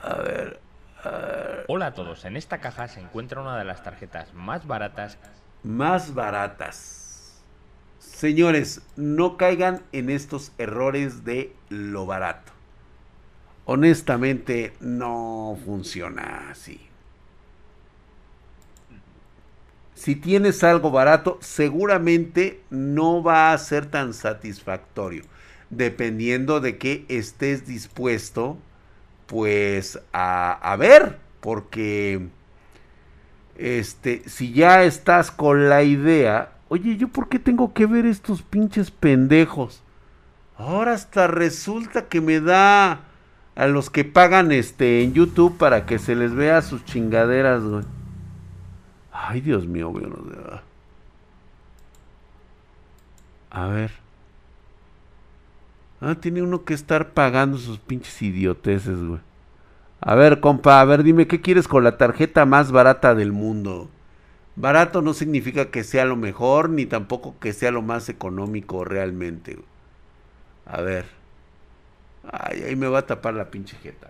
A 0.01 0.15
ver, 0.15 0.59
a 1.03 1.09
ver. 1.09 1.65
Hola 1.67 1.87
a 1.87 1.93
todos. 1.93 2.25
En 2.25 2.37
esta 2.37 2.59
caja 2.59 2.87
se 2.87 2.99
encuentra 2.99 3.41
una 3.41 3.57
de 3.57 3.65
las 3.65 3.83
tarjetas 3.83 4.33
más 4.33 4.65
baratas. 4.65 5.17
Más 5.63 6.13
baratas. 6.13 7.43
Señores, 7.99 8.81
no 8.95 9.37
caigan 9.37 9.83
en 9.91 10.09
estos 10.09 10.51
errores 10.57 11.23
de 11.23 11.55
lo 11.69 12.05
barato. 12.05 12.51
Honestamente, 13.65 14.73
no 14.79 15.57
funciona 15.63 16.49
así 16.49 16.90
si 20.01 20.15
tienes 20.15 20.63
algo 20.63 20.89
barato, 20.89 21.37
seguramente 21.41 22.59
no 22.71 23.21
va 23.21 23.53
a 23.53 23.57
ser 23.59 23.85
tan 23.85 24.15
satisfactorio, 24.15 25.21
dependiendo 25.69 26.59
de 26.59 26.79
que 26.79 27.05
estés 27.07 27.67
dispuesto, 27.67 28.57
pues, 29.27 29.99
a, 30.11 30.75
ver, 30.79 31.19
porque, 31.39 32.29
este, 33.57 34.23
si 34.27 34.51
ya 34.53 34.81
estás 34.81 35.29
con 35.29 35.69
la 35.69 35.83
idea, 35.83 36.53
oye, 36.69 36.97
¿yo 36.97 37.07
por 37.07 37.29
qué 37.29 37.37
tengo 37.37 37.71
que 37.71 37.85
ver 37.85 38.07
estos 38.07 38.41
pinches 38.41 38.89
pendejos? 38.89 39.83
Ahora 40.57 40.93
hasta 40.93 41.27
resulta 41.27 42.07
que 42.07 42.21
me 42.21 42.39
da 42.39 43.01
a 43.53 43.67
los 43.67 43.91
que 43.91 44.03
pagan 44.03 44.51
este 44.51 45.03
en 45.03 45.13
YouTube 45.13 45.59
para 45.59 45.85
que 45.85 45.99
se 45.99 46.15
les 46.15 46.33
vea 46.33 46.63
sus 46.63 46.83
chingaderas, 46.85 47.61
güey. 47.61 48.00
Ay, 49.11 49.41
Dios 49.41 49.67
mío, 49.67 49.89
güey. 49.89 50.05
A 53.49 53.67
ver. 53.67 53.91
Ah, 55.99 56.15
tiene 56.15 56.41
uno 56.41 56.63
que 56.63 56.73
estar 56.73 57.11
pagando 57.11 57.57
sus 57.57 57.77
pinches 57.77 58.21
idioteces, 58.21 59.03
güey. 59.03 59.19
A 59.99 60.15
ver, 60.15 60.39
compa, 60.39 60.81
a 60.81 60.85
ver, 60.85 61.03
dime 61.03 61.27
qué 61.27 61.41
quieres 61.41 61.67
con 61.67 61.83
la 61.83 61.97
tarjeta 61.97 62.45
más 62.45 62.71
barata 62.71 63.13
del 63.13 63.31
mundo. 63.31 63.89
Barato 64.55 65.01
no 65.01 65.13
significa 65.13 65.69
que 65.69 65.83
sea 65.83 66.05
lo 66.05 66.15
mejor, 66.15 66.69
ni 66.69 66.85
tampoco 66.85 67.37
que 67.39 67.53
sea 67.53 67.71
lo 67.71 67.81
más 67.81 68.09
económico 68.09 68.83
realmente. 68.83 69.55
Güey. 69.55 69.67
A 70.65 70.81
ver. 70.81 71.05
Ay, 72.31 72.63
ahí 72.63 72.75
me 72.75 72.87
va 72.87 72.99
a 72.99 73.05
tapar 73.05 73.33
la 73.35 73.51
pinche 73.51 73.77
jeta. 73.77 74.09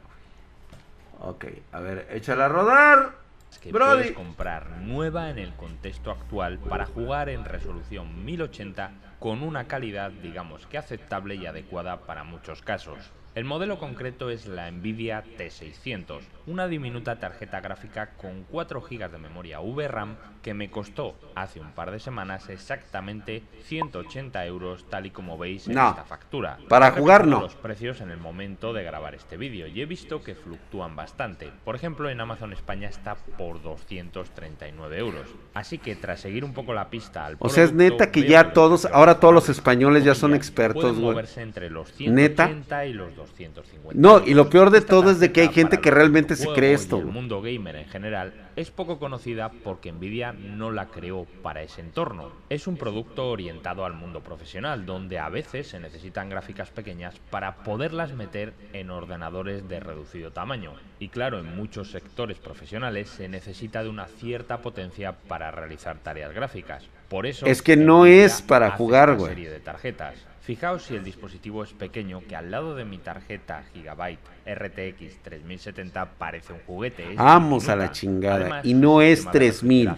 Güey. 1.19 1.31
Ok, 1.31 1.45
a 1.71 1.79
ver, 1.81 2.07
échala 2.11 2.45
a 2.45 2.49
rodar 2.49 3.20
que 3.59 3.71
puedes 3.71 4.11
comprar 4.11 4.81
nueva 4.81 5.29
en 5.29 5.37
el 5.37 5.53
contexto 5.55 6.11
actual 6.11 6.59
para 6.59 6.85
jugar 6.85 7.29
en 7.29 7.45
resolución 7.45 8.25
1080 8.25 8.91
con 9.19 9.43
una 9.43 9.67
calidad 9.67 10.11
digamos 10.11 10.67
que 10.67 10.77
aceptable 10.77 11.35
y 11.35 11.45
adecuada 11.45 12.01
para 12.01 12.23
muchos 12.23 12.61
casos. 12.61 13.11
El 13.33 13.45
modelo 13.45 13.79
concreto 13.79 14.29
es 14.29 14.45
la 14.45 14.69
Nvidia 14.69 15.23
T600, 15.37 16.21
una 16.51 16.67
diminuta 16.67 17.17
tarjeta 17.17 17.61
gráfica 17.61 18.11
con 18.17 18.43
4 18.43 18.81
GB 18.81 19.09
de 19.09 19.17
memoria 19.17 19.59
VRAM 19.61 20.17
que 20.41 20.53
me 20.53 20.69
costó 20.69 21.15
hace 21.35 21.59
un 21.59 21.71
par 21.71 21.91
de 21.91 21.99
semanas 21.99 22.49
exactamente 22.49 23.43
180 23.63 24.45
euros 24.45 24.85
tal 24.89 25.05
y 25.05 25.11
como 25.11 25.37
veis 25.37 25.67
en 25.67 25.73
esta 25.73 26.03
factura. 26.03 26.57
Para 26.67 26.91
jugar 26.91 27.25
no. 27.25 27.41
los 27.41 27.55
precios 27.55 28.01
en 28.01 28.11
el 28.11 28.17
momento 28.17 28.73
de 28.73 28.83
grabar 28.83 29.15
este 29.15 29.37
vídeo 29.37 29.67
y 29.67 29.81
he 29.81 29.85
visto 29.85 30.23
que 30.23 30.35
fluctúan 30.35 30.95
bastante. 30.95 31.51
Por 31.63 31.75
ejemplo 31.75 32.09
en 32.09 32.19
Amazon 32.19 32.51
España 32.51 32.89
está 32.89 33.15
por 33.37 33.61
239 33.61 34.97
euros. 34.97 35.27
Así 35.53 35.77
que 35.77 35.95
tras 35.95 36.19
seguir 36.19 36.43
un 36.43 36.53
poco 36.53 36.73
la 36.73 36.89
pista 36.89 37.25
al 37.25 37.37
O 37.39 37.49
sea 37.49 37.63
es 37.63 37.73
neta 37.73 38.11
que 38.11 38.27
ya 38.27 38.51
todos, 38.51 38.85
ahora 38.85 39.19
todos 39.19 39.33
los 39.33 39.47
españoles 39.47 40.03
ya 40.03 40.15
son 40.15 40.33
expertos, 40.33 40.99
güey. 40.99 41.17
entre 41.37 41.69
los 41.69 41.93
180 41.93 42.85
y 42.87 42.93
los 42.93 43.15
250. 43.15 43.93
No, 43.93 44.25
y 44.25 44.33
lo 44.33 44.49
peor 44.49 44.71
de 44.71 44.81
todo 44.81 45.11
es 45.11 45.19
de 45.19 45.31
que 45.31 45.41
hay 45.41 45.49
gente 45.49 45.79
que 45.79 45.91
realmente 45.91 46.35
se 46.41 46.61
y 46.61 46.73
esto, 46.73 46.97
El 46.97 47.05
mundo 47.05 47.41
gamer 47.41 47.75
en 47.75 47.87
general 47.87 48.49
es 48.55 48.71
poco 48.71 48.99
conocida 48.99 49.51
porque 49.63 49.91
Nvidia 49.91 50.33
no 50.33 50.71
la 50.71 50.87
creó 50.87 51.25
para 51.41 51.61
ese 51.63 51.81
entorno. 51.81 52.31
Es 52.49 52.67
un 52.67 52.77
producto 52.77 53.29
orientado 53.29 53.85
al 53.85 53.93
mundo 53.93 54.21
profesional, 54.21 54.85
donde 54.85 55.19
a 55.19 55.29
veces 55.29 55.67
se 55.67 55.79
necesitan 55.79 56.29
gráficas 56.29 56.69
pequeñas 56.69 57.15
para 57.29 57.57
poderlas 57.63 58.13
meter 58.13 58.53
en 58.73 58.89
ordenadores 58.89 59.67
de 59.67 59.79
reducido 59.79 60.31
tamaño. 60.31 60.73
Y 60.99 61.09
claro, 61.09 61.39
en 61.39 61.55
muchos 61.55 61.91
sectores 61.91 62.37
profesionales 62.39 63.09
se 63.09 63.27
necesita 63.27 63.83
de 63.83 63.89
una 63.89 64.07
cierta 64.07 64.61
potencia 64.61 65.13
para 65.13 65.51
realizar 65.51 65.97
tareas 65.99 66.33
gráficas. 66.33 66.85
Por 67.09 67.25
eso 67.25 67.45
Es 67.45 67.61
que 67.61 67.75
no 67.75 68.05
es 68.05 68.41
para 68.41 68.71
jugar, 68.71 69.15
güey. 69.15 69.29
serie 69.29 69.49
de 69.49 69.59
tarjetas. 69.59 70.15
Fijaos 70.41 70.83
si 70.83 70.95
el 70.95 71.03
dispositivo 71.03 71.63
es 71.63 71.71
pequeño, 71.71 72.23
que 72.27 72.35
al 72.35 72.49
lado 72.49 72.73
de 72.73 72.83
mi 72.83 72.97
tarjeta 72.97 73.63
Gigabyte 73.73 74.19
RTX 74.47 75.21
3070 75.21 76.13
parece 76.17 76.53
un 76.53 76.59
juguete. 76.65 77.13
Vamos 77.15 77.69
a 77.69 77.75
la 77.75 77.91
chingada. 77.91 78.35
Además, 78.37 78.65
Y 78.65 78.73
no 78.73 79.03
es 79.03 79.19
sistema 79.19 79.31
de 79.33 79.39
3000. 79.39 79.89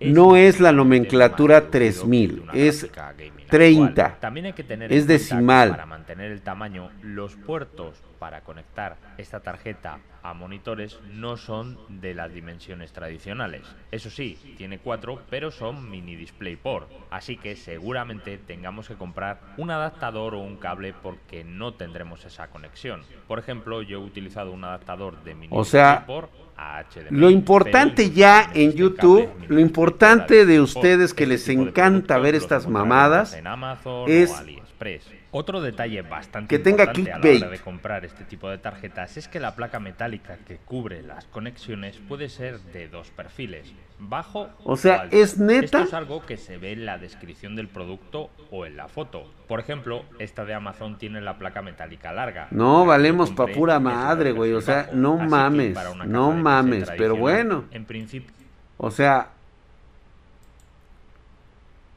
No 0.00 0.36
es 0.36 0.60
la 0.60 0.72
nomenclatura 0.72 1.60
más 1.60 1.70
reducido 1.70 2.04
3000, 2.06 2.34
que 2.34 2.40
una 2.40 2.52
es 2.54 2.82
gráfica 2.82 3.12
gaming 3.12 3.46
30. 3.46 4.02
actual. 4.02 4.20
También 4.20 4.46
hay 4.46 4.52
que 4.54 4.64
tener 4.64 4.92
Es 4.92 5.06
decimal. 5.06 5.70
Para 5.70 5.86
mantener 5.86 6.32
el 6.32 6.40
tamaño, 6.42 6.90
los 7.02 7.36
puertos 7.36 8.02
para 8.18 8.42
conectar 8.42 8.96
esta 9.18 9.40
tarjeta 9.40 9.98
a 10.22 10.34
monitores 10.34 11.00
no 11.14 11.36
son 11.36 11.78
de 11.88 12.14
las 12.14 12.32
dimensiones 12.32 12.92
tradicionales. 12.92 13.62
Eso 13.90 14.10
sí, 14.10 14.36
tiene 14.56 14.78
cuatro, 14.78 15.22
pero 15.30 15.50
son 15.50 15.90
mini 15.90 16.16
DisplayPort. 16.16 16.90
Así 17.10 17.36
que 17.36 17.56
seguramente 17.56 18.38
tengamos 18.38 18.88
que 18.88 18.96
comprar 18.96 19.40
un 19.56 19.70
adaptador 19.70 20.34
o 20.34 20.40
un 20.40 20.56
cable 20.56 20.92
porque 20.92 21.44
no 21.44 21.74
tendremos 21.74 22.24
esa 22.24 22.48
conexión. 22.48 23.02
Por 23.26 23.38
ejemplo, 23.38 23.82
yo 23.82 23.98
he 23.98 24.04
utilizado 24.04 24.52
un 24.52 24.64
adaptador 24.64 25.22
de 25.24 25.34
mini 25.34 25.56
O 25.56 25.64
sea, 25.64 25.98
DisplayPort 25.98 26.30
Lo 27.10 27.30
importante 27.30 28.10
ya 28.10 28.42
incluso 28.42 28.54
en 28.54 28.68
este 28.68 28.78
YouTube, 28.78 29.28
lo 29.48 29.60
importante 29.60 30.46
de 30.46 30.60
ustedes 30.60 31.14
que 31.14 31.24
este 31.24 31.26
les 31.26 31.44
tipo 31.44 31.62
de 31.62 31.68
encanta 31.68 32.18
ver 32.18 32.34
estas 32.34 32.68
mamadas 32.68 33.36
es 34.06 34.32
AliExpress. 34.80 35.12
Otro 35.30 35.60
detalle 35.60 36.02
bastante 36.02 36.48
que 36.48 36.58
tenga 36.62 36.84
importante 36.84 37.12
a 37.12 37.16
la 37.16 37.20
clickbait. 37.20 37.42
hora 37.42 37.50
de 37.50 37.58
comprar 37.58 38.04
este 38.04 38.24
tipo 38.24 38.48
de 38.48 38.58
tarjetas 38.58 39.16
es 39.16 39.28
que 39.28 39.40
la 39.40 39.54
placa 39.54 39.78
metálica 39.80 40.38
que 40.38 40.56
cubre 40.56 41.02
las 41.02 41.26
conexiones 41.26 41.98
puede 42.08 42.28
ser 42.28 42.60
de 42.60 42.88
dos 42.88 43.10
perfiles, 43.10 43.72
bajo 43.98 44.48
O 44.64 44.76
sea, 44.76 45.02
alto. 45.02 45.16
¿es 45.16 45.38
neta? 45.38 45.64
Esto 45.64 45.82
es 45.82 45.94
algo 45.94 46.24
que 46.26 46.36
se 46.36 46.58
ve 46.58 46.72
en 46.72 46.86
la 46.86 46.98
descripción 46.98 47.54
del 47.56 47.68
producto 47.68 48.30
o 48.50 48.66
en 48.66 48.76
la 48.76 48.88
foto. 48.88 49.32
Por 49.46 49.60
ejemplo, 49.60 50.04
esta 50.18 50.44
de 50.44 50.54
Amazon 50.54 50.98
tiene 50.98 51.20
la 51.20 51.38
placa 51.38 51.62
metálica 51.62 52.12
larga. 52.12 52.48
No, 52.50 52.86
valemos 52.86 53.30
pa' 53.30 53.46
pura 53.46 53.78
madre, 53.78 54.32
güey, 54.32 54.52
o 54.52 54.60
sea, 54.60 54.90
no 54.92 55.16
mames, 55.16 55.76
no 56.06 56.32
mames, 56.32 56.90
pero 56.96 57.16
bueno. 57.16 57.64
En 57.70 57.84
principio 57.84 58.32
O 58.76 58.90
sea, 58.90 59.30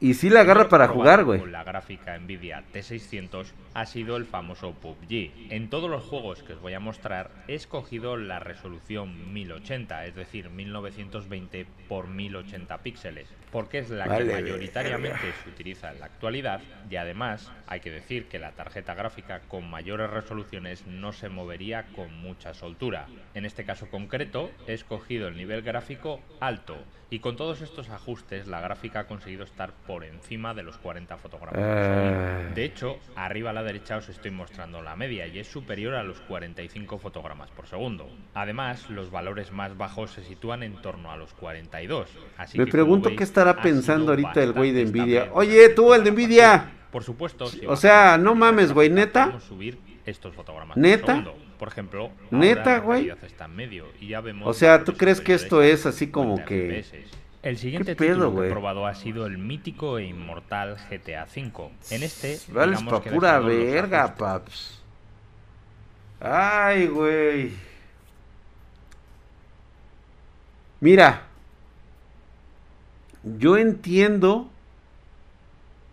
y 0.03 0.15
sí 0.15 0.29
la 0.29 0.41
agarra 0.41 0.67
para 0.67 0.89
jugar, 0.89 1.23
güey. 1.23 1.39
Con 1.39 1.53
la 1.53 1.63
gráfica 1.63 2.19
Nvidia 2.19 2.61
T600 2.73 3.53
ha 3.73 3.85
sido 3.85 4.17
el 4.17 4.25
famoso 4.25 4.73
PUBG. 4.73 5.31
En 5.49 5.69
todos 5.69 5.89
los 5.89 6.03
juegos 6.03 6.43
que 6.43 6.51
os 6.51 6.61
voy 6.61 6.73
a 6.73 6.81
mostrar 6.81 7.31
he 7.47 7.55
escogido 7.55 8.17
la 8.17 8.39
resolución 8.39 9.33
1080, 9.33 10.05
es 10.05 10.13
decir, 10.13 10.49
1920 10.49 11.65
por 11.87 12.09
1080 12.09 12.77
píxeles, 12.79 13.29
porque 13.53 13.77
es 13.77 13.91
la 13.91 14.07
Vale, 14.07 14.25
que 14.25 14.33
mayoritariamente 14.33 15.31
se 15.43 15.49
utiliza 15.49 15.91
en 15.91 15.99
la 15.99 16.07
actualidad 16.07 16.59
y 16.89 16.95
además 16.95 17.51
hay 17.67 17.81
que 17.81 17.91
decir 17.91 18.27
que 18.27 18.39
la 18.39 18.51
tarjeta 18.53 18.95
gráfica 18.95 19.41
con 19.47 19.69
mayores 19.69 20.09
resoluciones 20.09 20.87
no 20.87 21.13
se 21.13 21.29
movería 21.29 21.85
con 21.95 22.11
mucha 22.19 22.55
soltura. 22.55 23.05
En 23.35 23.45
este 23.45 23.63
caso 23.63 23.89
concreto 23.91 24.49
he 24.65 24.73
escogido 24.73 25.27
el 25.27 25.37
nivel 25.37 25.61
gráfico 25.61 26.19
alto 26.39 26.83
y 27.13 27.19
con 27.19 27.35
todos 27.35 27.61
estos 27.61 27.91
ajustes 27.91 28.47
la 28.47 28.59
gráfica 28.59 29.01
ha 29.01 29.07
conseguido 29.07 29.43
estar 29.43 29.71
por 29.85 30.03
encima 30.03 30.55
de 30.55 30.63
los 30.63 30.79
40 30.79 31.15
fotogramas. 31.17 31.53
segundo. 31.53 32.55
De 32.55 32.65
hecho, 32.65 32.97
arriba 33.15 33.51
a 33.51 33.53
la 33.53 33.61
derecha 33.61 33.97
os 33.97 34.09
estoy 34.09 34.31
mostrando 34.31 34.81
la 34.81 34.95
media 34.95 35.27
y 35.27 35.37
es 35.37 35.47
superior 35.47 35.93
a 35.93 36.01
los 36.01 36.19
45 36.21 36.97
fotogramas 36.97 37.51
por 37.51 37.67
segundo. 37.67 38.09
Además, 38.33 38.89
los 38.89 39.11
valores 39.11 39.51
más 39.51 39.77
bajos 39.77 40.09
se 40.09 40.23
sitúan 40.23 40.63
en 40.63 40.81
torno 40.81 41.11
a 41.11 41.17
los 41.17 41.35
42. 41.35 42.09
Así 42.35 42.57
Me 42.57 42.65
que, 42.65 42.71
pregunto 42.71 43.09
veis, 43.09 43.19
qué 43.19 43.23
estará 43.43 43.61
pensando 43.61 44.11
ahorita 44.11 44.43
el 44.43 44.53
güey 44.53 44.71
de 44.71 44.85
Nvidia. 44.85 45.29
Oye, 45.33 45.69
tú, 45.69 45.93
el 45.93 46.03
de 46.03 46.11
Nvidia. 46.11 46.71
Por 46.91 47.03
supuesto, 47.03 47.47
si 47.47 47.65
O 47.65 47.75
sea, 47.75 48.17
no 48.17 48.35
mames, 48.35 48.71
güey, 48.71 48.89
¿neta? 48.89 49.39
subir 49.39 49.79
estos 50.05 50.35
fotogramas 50.35 50.77
¿Neta? 50.77 51.25
Por 51.57 51.67
ejemplo, 51.67 52.11
¿Neta, 52.29 52.79
güey? 52.79 53.11
O 54.43 54.53
sea, 54.53 54.83
¿tú 54.83 54.93
crees 54.93 55.21
que 55.21 55.33
esto 55.33 55.61
es 55.61 55.85
así 55.85 56.07
como 56.07 56.37
50 56.37 56.45
que-. 56.45 56.85
El 57.41 57.57
siguiente 57.57 57.95
pedo, 57.95 58.33
que 58.33 58.47
he 58.47 58.51
probado 58.51 58.87
ha 58.87 58.95
sido 58.95 59.25
el 59.25 59.37
mítico 59.37 59.97
e 59.97 60.05
inmortal 60.05 60.77
GTA 60.89 61.25
V. 61.25 61.71
En 61.91 62.03
este, 62.03 62.39
digamos 62.47 62.83
pa' 62.83 63.01
que 63.01 63.09
pura 63.11 63.39
verga, 63.39 64.15
paps. 64.15 64.81
Ay, 66.21 66.87
güey. 66.87 67.51
Mira, 70.79 71.27
yo 73.23 73.57
entiendo 73.57 74.49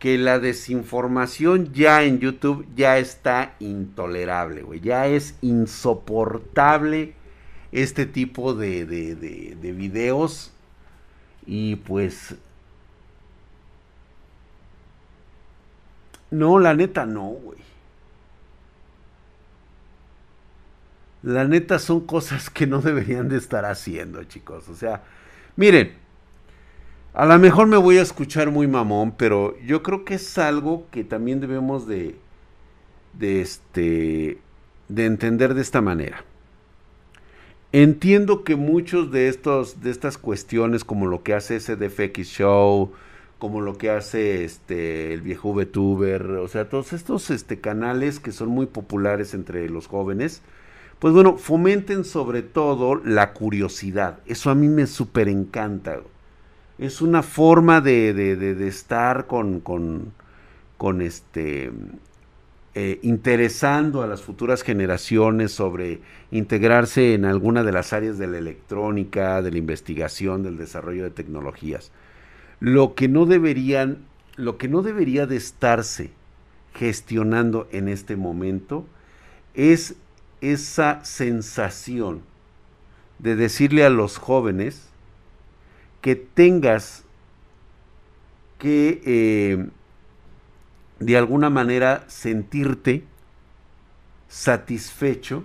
que 0.01 0.17
la 0.17 0.39
desinformación 0.39 1.73
ya 1.75 2.03
en 2.03 2.21
YouTube 2.21 2.67
ya 2.75 2.99
está 2.99 3.55
intolerable, 3.61 4.63
güey. 4.63 4.81
Ya 4.81 5.07
es 5.07 5.37
insoportable 5.43 7.15
este 7.71 8.07
tipo 8.07 8.55
de, 8.55 8.87
de, 8.87 9.15
de, 9.15 9.57
de 9.61 9.73
videos. 9.73 10.53
Y 11.47 11.77
pues... 11.77 12.35
No, 16.31 16.59
la 16.59 16.75
neta 16.75 17.05
no, 17.05 17.27
güey. 17.27 17.59
La 21.23 21.45
neta 21.45 21.79
son 21.79 22.07
cosas 22.07 22.49
que 22.49 22.67
no 22.67 22.81
deberían 22.81 23.29
de 23.29 23.37
estar 23.37 23.67
haciendo, 23.67 24.25
chicos. 24.25 24.69
O 24.71 24.75
sea, 24.75 25.03
miren, 25.57 26.00
a 27.13 27.27
lo 27.27 27.39
mejor 27.39 27.67
me 27.67 27.77
voy 27.77 27.99
a 27.99 28.03
escuchar 28.03 28.51
muy 28.51 28.67
mamón, 28.69 29.13
pero 29.17 29.59
yo 29.61 29.83
creo 29.83 30.05
que 30.05 30.15
es 30.15 30.39
algo 30.39 30.87
que 30.91 31.05
también 31.05 31.41
debemos 31.41 31.87
de, 31.87 32.17
de 33.15 33.41
este, 33.41 34.39
de 34.89 35.07
entender 35.07 35.55
de 35.55 35.63
esta 35.63 35.81
manera. 35.81 36.25
Entiendo 37.73 38.43
que 38.43 38.57
muchos 38.57 39.13
de 39.13 39.29
estos, 39.29 39.81
de 39.81 39.91
estas 39.91 40.19
cuestiones, 40.19 40.85
como 40.85 41.07
lo 41.07 41.23
que 41.23 41.35
hace 41.35 41.59
SDFX 41.59 42.27
Show, 42.27 42.93
como 43.39 43.61
lo 43.61 43.79
que 43.79 43.91
hace 43.91 44.45
este 44.45 45.15
el 45.15 45.23
viejo 45.23 45.53
VTuber, 45.55 46.23
o 46.33 46.49
sea, 46.49 46.69
todos 46.69 46.93
estos 46.93 47.31
este, 47.31 47.61
canales 47.61 48.21
que 48.21 48.33
son 48.33 48.49
muy 48.49 48.67
populares 48.67 49.35
entre 49.35 49.69
los 49.69 49.87
jóvenes, 49.87 50.43
pues 50.99 51.15
bueno, 51.15 51.37
fomenten 51.39 52.05
sobre 52.05 52.43
todo 52.43 52.97
la 52.97 53.33
curiosidad. 53.33 54.19
Eso 54.27 54.51
a 54.51 54.55
mí 54.55 54.69
me 54.69 54.87
súper 54.87 55.29
encanta. 55.29 56.01
Es 56.81 57.03
una 57.03 57.23
forma 57.23 57.83
de, 57.83 58.15
de, 58.15 58.37
de, 58.37 58.67
estar 58.67 59.27
con, 59.27 59.61
con, 59.61 60.15
con 60.79 61.03
este 61.03 61.71
eh, 62.75 62.99
interesando 63.03 64.03
a 64.03 64.07
las 64.07 64.23
futuras 64.23 64.63
generaciones 64.63 65.53
sobre 65.53 66.01
integrarse 66.31 67.13
en 67.13 67.27
alguna 67.27 67.65
de 67.65 67.73
las 67.73 67.93
áreas 67.93 68.17
de 68.17 68.29
la 68.29 68.39
electrónica, 68.39 69.43
de 69.43 69.51
la 69.51 69.59
investigación, 69.59 70.43
del 70.43 70.57
desarrollo 70.57 71.05
de 71.05 71.11
tecnologías. 71.11 71.93
Lo 72.61 72.95
que 72.95 73.09
no 73.09 73.27
deberían, 73.27 73.99
lo 74.37 74.57
que 74.57 74.69
no 74.69 74.81
debería 74.81 75.27
de 75.27 75.37
estarse 75.37 76.13
gestionando 76.75 77.69
en 77.73 77.89
este 77.89 78.17
momento 78.17 78.87
es 79.53 79.97
esa 80.41 81.05
sensación 81.05 82.23
de 83.19 83.37
decirle 83.37 83.85
a 83.85 83.91
los 83.91 84.17
jóvenes 84.17 84.90
que 86.01 86.17
tengas 86.17 87.05
que 88.59 89.03
eh, 89.05 89.69
de 90.99 91.17
alguna 91.17 91.51
manera 91.51 92.05
sentirte 92.09 93.05
satisfecho 94.29 95.45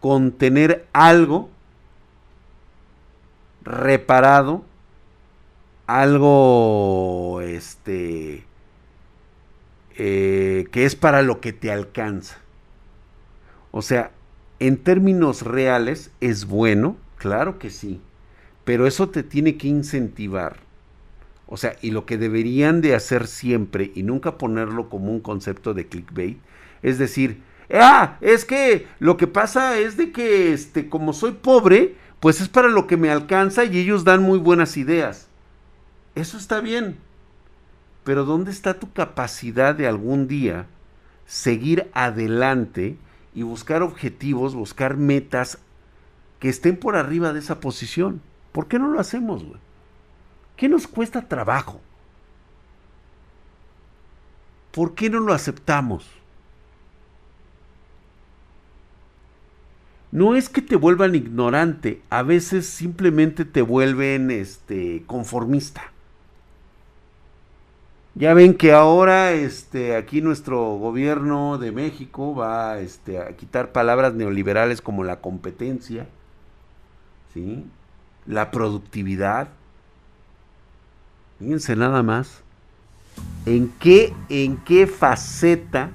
con 0.00 0.32
tener 0.32 0.86
algo 0.92 1.50
reparado, 3.62 4.64
algo 5.86 7.40
este 7.42 8.44
eh, 9.96 10.66
que 10.72 10.84
es 10.84 10.96
para 10.96 11.22
lo 11.22 11.40
que 11.40 11.52
te 11.52 11.70
alcanza. 11.70 12.38
O 13.70 13.82
sea, 13.82 14.12
en 14.58 14.78
términos 14.78 15.42
reales 15.42 16.10
es 16.20 16.46
bueno, 16.46 16.96
claro 17.16 17.58
que 17.58 17.70
sí, 17.70 18.00
pero 18.64 18.86
eso 18.86 19.08
te 19.08 19.22
tiene 19.22 19.56
que 19.56 19.68
incentivar. 19.68 20.58
O 21.46 21.56
sea, 21.56 21.76
y 21.82 21.90
lo 21.90 22.06
que 22.06 22.18
deberían 22.18 22.80
de 22.80 22.94
hacer 22.94 23.26
siempre 23.26 23.90
y 23.94 24.02
nunca 24.02 24.38
ponerlo 24.38 24.88
como 24.88 25.10
un 25.10 25.20
concepto 25.20 25.74
de 25.74 25.86
clickbait, 25.86 26.38
es 26.82 26.98
decir, 26.98 27.42
Ah, 27.72 28.16
es 28.20 28.44
que 28.44 28.88
lo 28.98 29.16
que 29.16 29.26
pasa 29.26 29.78
es 29.78 29.96
de 29.96 30.10
que, 30.10 30.52
este, 30.52 30.88
como 30.88 31.12
soy 31.12 31.32
pobre, 31.32 31.94
pues 32.18 32.40
es 32.40 32.48
para 32.48 32.68
lo 32.68 32.86
que 32.86 32.96
me 32.96 33.10
alcanza 33.10 33.64
y 33.64 33.78
ellos 33.78 34.04
dan 34.04 34.22
muy 34.22 34.38
buenas 34.38 34.76
ideas. 34.76 35.28
Eso 36.14 36.36
está 36.36 36.60
bien. 36.60 36.96
Pero 38.02 38.24
¿dónde 38.24 38.50
está 38.50 38.78
tu 38.78 38.92
capacidad 38.92 39.74
de 39.74 39.86
algún 39.86 40.26
día 40.26 40.66
seguir 41.26 41.88
adelante 41.94 42.96
y 43.34 43.42
buscar 43.42 43.82
objetivos, 43.82 44.54
buscar 44.54 44.96
metas 44.96 45.58
que 46.40 46.48
estén 46.48 46.76
por 46.76 46.96
arriba 46.96 47.32
de 47.32 47.38
esa 47.38 47.60
posición? 47.60 48.20
¿Por 48.52 48.66
qué 48.66 48.78
no 48.78 48.88
lo 48.88 49.00
hacemos, 49.00 49.44
güey? 49.44 49.60
¿Qué 50.56 50.68
nos 50.68 50.86
cuesta 50.86 51.28
trabajo? 51.28 51.80
¿Por 54.72 54.94
qué 54.94 55.10
no 55.10 55.20
lo 55.20 55.32
aceptamos? 55.32 56.06
No 60.12 60.34
es 60.34 60.48
que 60.48 60.60
te 60.60 60.76
vuelvan 60.76 61.14
ignorante, 61.14 62.02
a 62.10 62.22
veces 62.22 62.66
simplemente 62.66 63.44
te 63.44 63.62
vuelven 63.62 64.30
este 64.30 65.04
conformista. 65.06 65.92
Ya 68.16 68.34
ven 68.34 68.54
que 68.54 68.72
ahora 68.72 69.32
este 69.32 69.94
aquí 69.94 70.20
nuestro 70.20 70.74
gobierno 70.76 71.58
de 71.58 71.70
México 71.70 72.34
va 72.34 72.80
este, 72.80 73.18
a 73.18 73.36
quitar 73.36 73.70
palabras 73.70 74.14
neoliberales 74.14 74.82
como 74.82 75.04
la 75.04 75.20
competencia, 75.20 76.08
¿sí? 77.32 77.64
La 78.30 78.52
productividad. 78.52 79.48
Fíjense 81.40 81.74
nada 81.74 82.04
más. 82.04 82.42
¿En 83.44 83.72
qué, 83.80 84.14
¿En 84.28 84.56
qué 84.58 84.86
faceta 84.86 85.90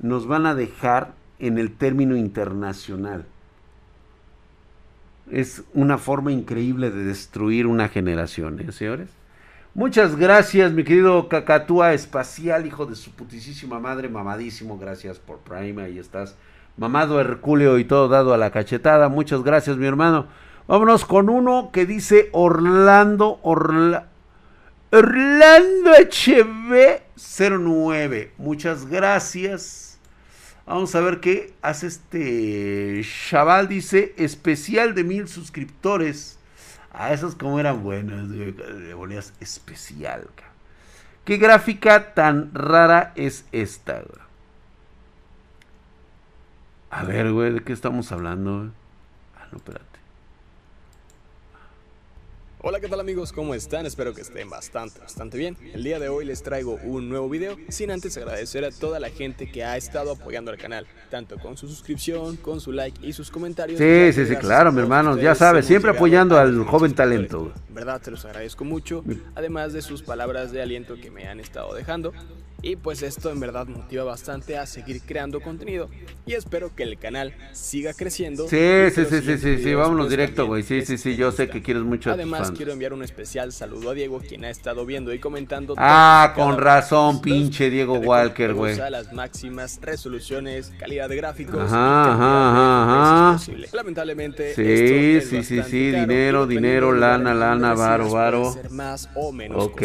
nos 0.00 0.28
van 0.28 0.46
a 0.46 0.54
dejar 0.54 1.12
en 1.40 1.58
el 1.58 1.72
término 1.72 2.16
internacional? 2.16 3.26
Es 5.28 5.64
una 5.74 5.98
forma 5.98 6.30
increíble 6.30 6.92
de 6.92 7.04
destruir 7.04 7.66
una 7.66 7.88
generación, 7.88 8.60
¿eh, 8.60 8.70
señores? 8.70 9.08
Muchas 9.74 10.14
gracias, 10.14 10.72
mi 10.72 10.84
querido 10.84 11.28
Cacatúa 11.28 11.94
Espacial, 11.94 12.64
hijo 12.64 12.86
de 12.86 12.94
su 12.94 13.10
putísima 13.10 13.80
madre, 13.80 14.08
mamadísimo. 14.08 14.78
Gracias 14.78 15.18
por 15.18 15.38
Prime, 15.38 15.82
ahí 15.82 15.98
estás. 15.98 16.36
Mamado 16.76 17.20
Herculeo 17.20 17.78
y 17.78 17.84
todo 17.84 18.06
dado 18.06 18.32
a 18.32 18.38
la 18.38 18.52
cachetada. 18.52 19.08
Muchas 19.08 19.42
gracias, 19.42 19.76
mi 19.78 19.86
hermano. 19.86 20.28
Vámonos 20.68 21.04
con 21.04 21.28
uno 21.28 21.70
que 21.72 21.86
dice 21.86 22.28
Orlando 22.32 23.38
Orlando. 23.42 24.06
Orlando 24.90 25.92
HB09. 25.92 28.30
Muchas 28.38 28.86
gracias. 28.86 30.00
Vamos 30.66 30.94
a 30.96 31.00
ver 31.00 31.20
qué 31.20 31.54
hace 31.62 31.86
este 31.86 33.00
chaval. 33.28 33.68
Dice 33.68 34.12
especial 34.16 34.94
de 34.94 35.04
mil 35.04 35.28
suscriptores. 35.28 36.40
A 36.92 37.06
ah, 37.06 37.12
esos 37.12 37.36
como 37.36 37.60
eran 37.60 37.84
buenos. 37.84 38.28
Le 38.28 38.52
ponías 38.96 39.32
especial. 39.38 40.26
¿Qué 41.24 41.36
gráfica 41.36 42.14
tan 42.14 42.52
rara 42.54 43.12
es 43.16 43.44
esta? 43.52 44.02
A 46.90 47.04
ver, 47.04 47.30
güey, 47.32 47.52
¿de 47.52 47.62
qué 47.62 47.72
estamos 47.72 48.10
hablando? 48.12 48.70
Ah, 49.36 49.46
no, 49.52 49.58
espérate. 49.58 49.95
Hola 52.68 52.80
qué 52.80 52.88
tal 52.88 52.98
amigos, 52.98 53.32
¿cómo 53.32 53.54
están? 53.54 53.86
Espero 53.86 54.12
que 54.12 54.22
estén 54.22 54.50
bastante, 54.50 54.98
bastante 54.98 55.38
bien. 55.38 55.56
El 55.72 55.84
día 55.84 56.00
de 56.00 56.08
hoy 56.08 56.24
les 56.24 56.42
traigo 56.42 56.80
un 56.82 57.08
nuevo 57.08 57.28
video, 57.28 57.56
sin 57.68 57.92
antes 57.92 58.16
agradecer 58.16 58.64
a 58.64 58.72
toda 58.72 58.98
la 58.98 59.08
gente 59.08 59.48
que 59.48 59.62
ha 59.62 59.76
estado 59.76 60.10
apoyando 60.10 60.50
al 60.50 60.58
canal, 60.58 60.84
tanto 61.08 61.38
con 61.38 61.56
su 61.56 61.68
suscripción, 61.68 62.34
con 62.34 62.60
su 62.60 62.72
like 62.72 63.06
y 63.06 63.12
sus 63.12 63.30
comentarios. 63.30 63.78
Sí, 63.78 64.12
sí, 64.12 64.26
sí, 64.26 64.34
claro, 64.34 64.72
mi 64.72 64.80
hermano, 64.80 65.16
ya 65.16 65.36
sabes, 65.36 65.64
siempre 65.64 65.92
apoyando 65.92 66.36
al 66.36 66.64
joven 66.64 66.92
talento. 66.92 67.52
verdad, 67.68 68.00
te 68.00 68.10
los 68.10 68.24
agradezco 68.24 68.64
mucho, 68.64 69.04
además 69.36 69.72
de 69.72 69.80
sus 69.80 70.02
palabras 70.02 70.50
de 70.50 70.60
aliento 70.60 70.96
que 70.96 71.08
me 71.08 71.28
han 71.28 71.38
estado 71.38 71.72
dejando. 71.72 72.12
Y 72.66 72.74
pues 72.74 73.02
esto 73.02 73.30
en 73.30 73.38
verdad 73.38 73.68
motiva 73.68 74.02
bastante 74.02 74.58
a 74.58 74.66
seguir 74.66 75.00
creando 75.02 75.40
contenido 75.40 75.88
y 76.26 76.32
espero 76.32 76.74
que 76.74 76.82
el 76.82 76.98
canal 76.98 77.32
siga 77.52 77.94
creciendo. 77.94 78.48
Sí, 78.48 78.90
sí, 78.92 79.04
sí, 79.04 79.20
sí, 79.24 79.38
sí, 79.38 79.58
sí, 79.62 79.74
vámonos 79.74 80.10
directo, 80.10 80.48
güey. 80.48 80.64
Sí, 80.64 80.84
sí, 80.84 80.98
sí, 80.98 81.14
yo 81.14 81.30
sé 81.30 81.48
que 81.48 81.62
quieres 81.62 81.84
mucho. 81.84 82.10
Además, 82.10 82.50
quiero 82.50 82.72
enviar 82.72 82.92
un 82.92 83.04
especial 83.04 83.52
saludo 83.52 83.90
a 83.90 83.94
Diego, 83.94 84.18
quien 84.18 84.44
ha 84.44 84.50
estado 84.50 84.84
viendo 84.84 85.14
y 85.14 85.20
comentando. 85.20 85.74
Ah, 85.76 86.32
con 86.34 86.58
razón, 86.58 87.20
pinche 87.20 87.70
Diego 87.70 88.00
Walker, 88.00 88.52
güey. 88.52 88.76
las 88.90 89.12
máximas 89.12 89.78
resoluciones, 89.80 90.72
calidad 90.76 91.08
de 91.08 91.14
gráficos. 91.14 91.60
Ajá, 91.60 92.14
ajá, 92.14 93.34
ajá. 93.34 93.52
Lamentablemente. 93.72 94.54
Sí, 94.56 95.20
sí, 95.20 95.44
sí, 95.44 95.62
sí, 95.62 95.92
dinero, 95.92 96.48
dinero, 96.48 96.90
lana, 96.90 97.32
lana, 97.32 97.74
varo, 97.74 98.10
varo. 98.10 98.56
Más 98.70 99.08
o 99.14 99.30
menos 99.30 99.66
ok, 99.66 99.82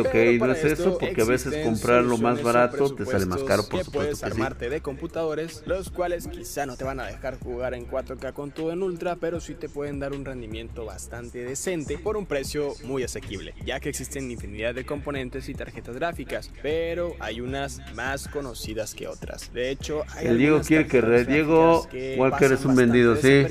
ok, 0.00 0.14
no 0.40 0.52
es 0.52 0.64
eso, 0.64 0.98
porque 0.98 1.22
a 1.22 1.26
veces 1.26 1.64
comprarlo 1.64 2.23
más 2.24 2.42
barato 2.42 2.94
te 2.94 3.04
sale 3.06 3.26
más 3.26 3.42
caro, 3.42 3.62
por 3.62 3.84
supuesto. 3.84 3.92
Puedes 3.92 4.24
armarte 4.24 4.68
de 4.68 4.80
computadores, 4.80 5.62
los 5.66 5.90
cuales 5.90 6.26
quizá 6.26 6.66
no 6.66 6.76
te 6.76 6.84
van 6.84 7.00
a 7.00 7.06
dejar 7.06 7.38
jugar 7.38 7.74
en 7.74 7.88
4K 7.88 8.32
con 8.32 8.50
todo 8.50 8.72
en 8.72 8.82
ultra, 8.82 9.16
pero 9.16 9.40
sí 9.40 9.54
te 9.54 9.68
pueden 9.68 10.00
dar 10.00 10.12
un 10.12 10.24
rendimiento 10.24 10.84
bastante 10.84 11.44
decente 11.44 11.98
por 11.98 12.16
un 12.16 12.26
precio 12.26 12.74
muy 12.84 13.02
asequible, 13.02 13.54
ya 13.64 13.80
que 13.80 13.88
existen 13.88 14.30
infinidad 14.30 14.74
de 14.74 14.84
componentes 14.84 15.48
y 15.48 15.54
tarjetas 15.54 15.96
gráficas, 15.96 16.50
pero 16.62 17.14
hay 17.20 17.40
unas 17.40 17.80
más 17.94 18.28
conocidas 18.28 18.94
que 18.94 19.06
otras. 19.06 19.52
De 19.52 19.70
hecho, 19.70 20.02
hay 20.10 20.26
el 20.26 20.38
Diego 20.38 20.60
quiere 20.60 20.86
que 20.86 21.00
Red 21.00 21.28
Diego 21.28 21.86
Walker 22.16 22.52
es 22.52 22.64
un 22.64 22.74
vendido, 22.74 23.16
sí. 23.16 23.44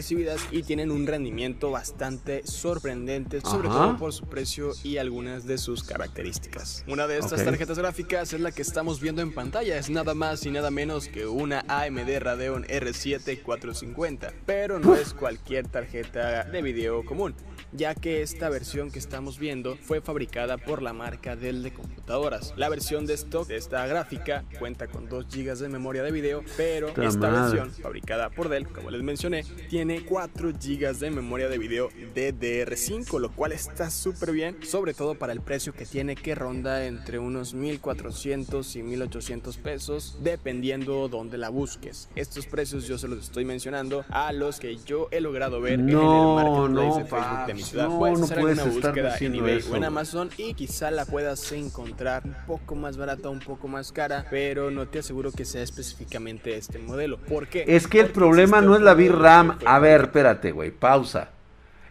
Y 0.51 0.63
tienen 0.63 0.91
un 0.91 1.05
rendimiento 1.05 1.71
bastante 1.71 2.41
sorprendente, 2.45 3.41
sobre 3.41 3.67
todo 3.67 3.97
por 3.97 4.13
su 4.13 4.25
precio 4.25 4.71
y 4.83 4.97
algunas 4.97 5.45
de 5.45 5.57
sus 5.57 5.83
características. 5.83 6.83
Una 6.87 7.07
de 7.07 7.17
estas 7.17 7.43
tarjetas 7.43 7.77
gráficas 7.77 8.33
es 8.33 8.39
la 8.39 8.51
que 8.53 8.61
estamos 8.61 9.01
viendo 9.01 9.21
en 9.21 9.33
pantalla. 9.33 9.77
Es 9.77 9.89
nada 9.89 10.13
más 10.13 10.45
y 10.45 10.51
nada 10.51 10.71
menos 10.71 11.07
que 11.07 11.25
una 11.25 11.65
AMD 11.67 12.19
Radeon 12.19 12.65
R7 12.65 13.41
450, 13.41 14.33
pero 14.45 14.79
no 14.79 14.95
es 14.95 15.13
cualquier 15.13 15.67
tarjeta 15.67 16.43
de 16.43 16.61
video 16.61 17.03
común 17.03 17.35
ya 17.73 17.95
que 17.95 18.21
esta 18.21 18.49
versión 18.49 18.91
que 18.91 18.99
estamos 18.99 19.39
viendo 19.39 19.77
fue 19.77 20.01
fabricada 20.01 20.57
por 20.57 20.81
la 20.81 20.93
marca 20.93 21.35
Dell 21.35 21.63
de 21.63 21.73
computadoras. 21.73 22.53
La 22.55 22.69
versión 22.69 23.05
de 23.05 23.15
stock 23.15 23.47
de 23.47 23.57
esta 23.57 23.85
gráfica 23.87 24.43
cuenta 24.59 24.87
con 24.87 25.09
2 25.09 25.27
GB 25.29 25.57
de 25.57 25.69
memoria 25.69 26.03
de 26.03 26.11
video, 26.11 26.43
pero 26.57 26.89
esta 26.89 27.29
versión 27.29 27.71
fabricada 27.71 28.29
por 28.29 28.49
Dell, 28.49 28.67
como 28.67 28.91
les 28.91 29.01
mencioné, 29.01 29.43
tiene 29.69 30.05
4 30.05 30.51
GB 30.51 30.93
de 30.99 31.11
memoria 31.11 31.49
de 31.49 31.57
video 31.57 31.89
DDR5, 32.15 33.19
lo 33.19 33.31
cual 33.31 33.51
está 33.51 33.89
súper 33.89 34.31
bien, 34.31 34.57
sobre 34.63 34.93
todo 34.93 35.15
para 35.15 35.33
el 35.33 35.41
precio 35.41 35.73
que 35.73 35.85
tiene 35.85 36.15
que 36.15 36.35
ronda 36.35 36.85
entre 36.85 37.19
unos 37.19 37.53
1400 37.53 38.75
y 38.75 38.83
1800 38.83 39.57
pesos, 39.57 40.17
dependiendo 40.21 41.07
donde 41.09 41.37
la 41.37 41.49
busques. 41.49 42.09
Estos 42.15 42.45
precios 42.45 42.87
yo 42.87 42.97
se 42.97 43.07
los 43.07 43.19
estoy 43.19 43.45
mencionando 43.45 44.05
a 44.09 44.31
los 44.33 44.59
que 44.59 44.77
yo 44.85 45.07
he 45.11 45.21
logrado 45.21 45.61
ver 45.61 45.79
en 45.79 45.89
el 45.89 45.95
marketplace 45.95 46.99
de 46.99 47.05
Facebook 47.05 47.45
de 47.47 47.53
mi 47.53 47.62
no, 47.73 47.99
puedes 47.99 48.19
no 48.19 48.27
puedes 48.27 48.59
una 48.59 48.71
búsqueda 48.71 49.17
en 49.19 49.35
eBay 49.35 49.63
o 49.71 49.75
en 49.75 49.83
Amazon 49.83 50.29
y 50.37 50.53
quizá 50.53 50.91
la 50.91 51.05
puedas 51.05 51.51
encontrar 51.51 52.23
un 52.25 52.35
poco 52.45 52.75
más 52.75 52.97
barata, 52.97 53.29
un 53.29 53.39
poco 53.39 53.67
más 53.67 53.91
cara, 53.91 54.25
pero 54.29 54.71
no 54.71 54.87
te 54.87 54.99
aseguro 54.99 55.31
que 55.31 55.45
sea 55.45 55.63
específicamente 55.63 56.55
este 56.57 56.79
modelo. 56.79 57.17
¿Por 57.17 57.47
qué? 57.47 57.63
Es 57.67 57.87
que 57.87 57.99
el 57.99 58.09
problema 58.09 58.61
no 58.61 58.75
es 58.75 58.81
la 58.81 58.93
VRAM. 58.93 59.59
A 59.65 59.79
ver, 59.79 60.01
espérate, 60.01 60.51
güey, 60.51 60.71
pausa. 60.71 61.29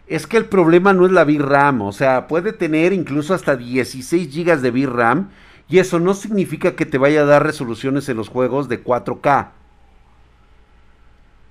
Es 0.07 0.27
que 0.27 0.37
el 0.37 0.45
problema 0.45 0.93
no 0.93 1.05
es 1.05 1.11
la 1.11 1.23
VRAM, 1.23 1.81
o 1.81 1.93
sea, 1.93 2.27
puede 2.27 2.53
tener 2.53 2.93
incluso 2.93 3.33
hasta 3.33 3.55
16 3.55 4.35
GB 4.35 4.59
de 4.59 4.71
VRAM 4.71 5.29
y 5.69 5.79
eso 5.79 5.99
no 5.99 6.13
significa 6.13 6.75
que 6.75 6.85
te 6.85 6.97
vaya 6.97 7.21
a 7.21 7.25
dar 7.25 7.43
resoluciones 7.43 8.07
en 8.09 8.17
los 8.17 8.29
juegos 8.29 8.67
de 8.69 8.83
4K. 8.83 9.49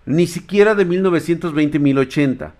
Ni 0.05 0.27
siquiera 0.27 0.75
de 0.75 0.87
1920-1080. 0.87 2.53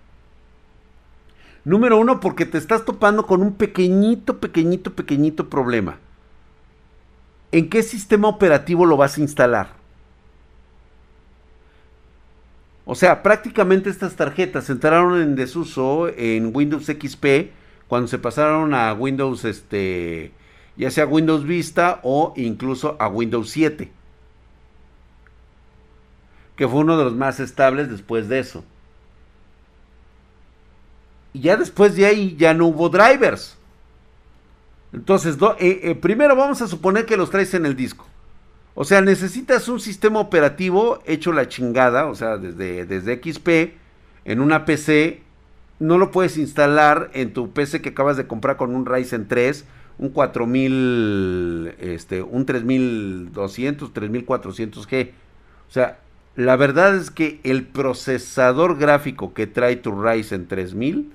Número 1.65 1.97
uno, 1.97 2.19
porque 2.19 2.45
te 2.45 2.57
estás 2.57 2.83
topando 2.83 3.25
con 3.25 3.41
un 3.41 3.53
pequeñito, 3.53 4.39
pequeñito, 4.39 4.93
pequeñito 4.93 5.49
problema. 5.49 5.97
¿En 7.51 7.69
qué 7.69 7.83
sistema 7.83 8.27
operativo 8.27 8.85
lo 8.85 8.97
vas 8.97 9.17
a 9.17 9.21
instalar? 9.21 9.83
O 12.85 12.95
sea, 12.95 13.23
prácticamente 13.23 13.89
estas 13.89 14.15
tarjetas 14.15 14.69
entraron 14.69 15.21
en 15.21 15.35
desuso 15.35 16.09
en 16.09 16.51
Windows 16.53 16.85
XP 16.85 17.51
cuando 17.87 18.07
se 18.07 18.19
pasaron 18.19 18.73
a 18.73 18.91
Windows, 18.93 19.45
este, 19.45 20.33
ya 20.75 20.91
sea 20.91 21.05
Windows 21.05 21.45
Vista 21.45 22.01
o 22.03 22.33
incluso 22.35 22.97
a 22.99 23.07
Windows 23.07 23.49
7, 23.51 23.89
que 26.57 26.67
fue 26.67 26.79
uno 26.81 26.97
de 26.97 27.05
los 27.05 27.13
más 27.13 27.39
estables 27.39 27.89
después 27.89 28.27
de 28.27 28.39
eso. 28.39 28.65
Y 31.33 31.41
ya 31.41 31.57
después 31.57 31.95
de 31.95 32.05
ahí 32.05 32.35
ya 32.37 32.53
no 32.53 32.67
hubo 32.67 32.89
drivers. 32.89 33.57
Entonces, 34.93 35.37
eh, 35.59 35.79
eh, 35.83 35.95
primero 35.95 36.35
vamos 36.35 36.61
a 36.61 36.67
suponer 36.67 37.05
que 37.05 37.17
los 37.17 37.31
traes 37.31 37.53
en 37.55 37.65
el 37.65 37.75
disco. 37.75 38.05
O 38.75 38.85
sea, 38.85 39.01
necesitas 39.01 39.67
un 39.67 39.79
sistema 39.79 40.19
operativo 40.19 40.99
hecho 41.05 41.31
la 41.31 41.47
chingada, 41.47 42.05
o 42.05 42.15
sea, 42.15 42.37
desde, 42.37 42.85
desde 42.85 43.21
XP, 43.21 43.75
en 44.25 44.39
una 44.39 44.65
PC. 44.65 45.21
No 45.79 45.97
lo 45.97 46.11
puedes 46.11 46.37
instalar 46.37 47.09
en 47.13 47.33
tu 47.33 47.51
PC 47.51 47.81
que 47.81 47.89
acabas 47.89 48.17
de 48.17 48.27
comprar 48.27 48.57
con 48.57 48.75
un 48.75 48.85
Ryzen 48.85 49.27
3, 49.27 49.65
un 49.97 50.09
4000, 50.09 51.75
este, 51.79 52.21
un 52.21 52.45
3200, 52.45 53.93
3400G. 53.93 55.11
O 55.67 55.71
sea, 55.71 55.99
la 56.35 56.55
verdad 56.55 56.95
es 56.95 57.11
que 57.11 57.39
el 57.43 57.65
procesador 57.65 58.77
gráfico 58.77 59.33
que 59.33 59.45
trae 59.45 59.75
tu 59.75 60.01
Ryzen 60.01 60.47
3000, 60.47 61.11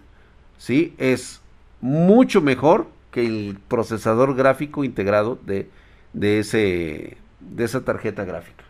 ¿sí? 0.58 0.94
Es 0.98 1.40
mucho 1.80 2.40
mejor 2.42 2.88
que 3.10 3.26
el 3.26 3.58
procesador 3.68 4.34
gráfico 4.34 4.84
integrado 4.84 5.38
de, 5.46 5.70
de, 6.12 6.40
ese, 6.40 7.16
de 7.40 7.64
esa 7.64 7.84
tarjeta 7.84 8.24
gráfica. 8.24 8.64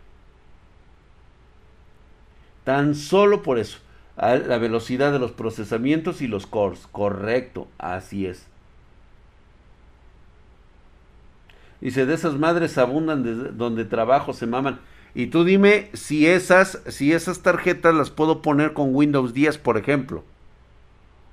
Tan 2.63 2.95
solo 2.95 3.43
por 3.43 3.59
eso. 3.59 3.79
La 4.15 4.57
velocidad 4.57 5.11
de 5.11 5.19
los 5.19 5.31
procesamientos 5.31 6.21
y 6.21 6.27
los 6.27 6.45
cores. 6.45 6.87
Correcto, 6.91 7.67
así 7.77 8.25
es. 8.25 8.47
Dice, 11.81 12.05
de 12.05 12.13
esas 12.13 12.35
madres 12.35 12.77
abundan 12.77 13.57
donde 13.57 13.85
trabajo, 13.85 14.33
se 14.33 14.45
maman. 14.45 14.79
Y 15.15 15.27
tú 15.27 15.43
dime 15.45 15.89
si 15.93 16.27
esas, 16.27 16.81
si 16.87 17.13
esas 17.13 17.41
tarjetas 17.41 17.95
las 17.95 18.09
puedo 18.09 18.41
poner 18.41 18.73
con 18.73 18.93
Windows 18.93 19.33
10, 19.33 19.57
por 19.57 19.77
ejemplo. 19.77 20.23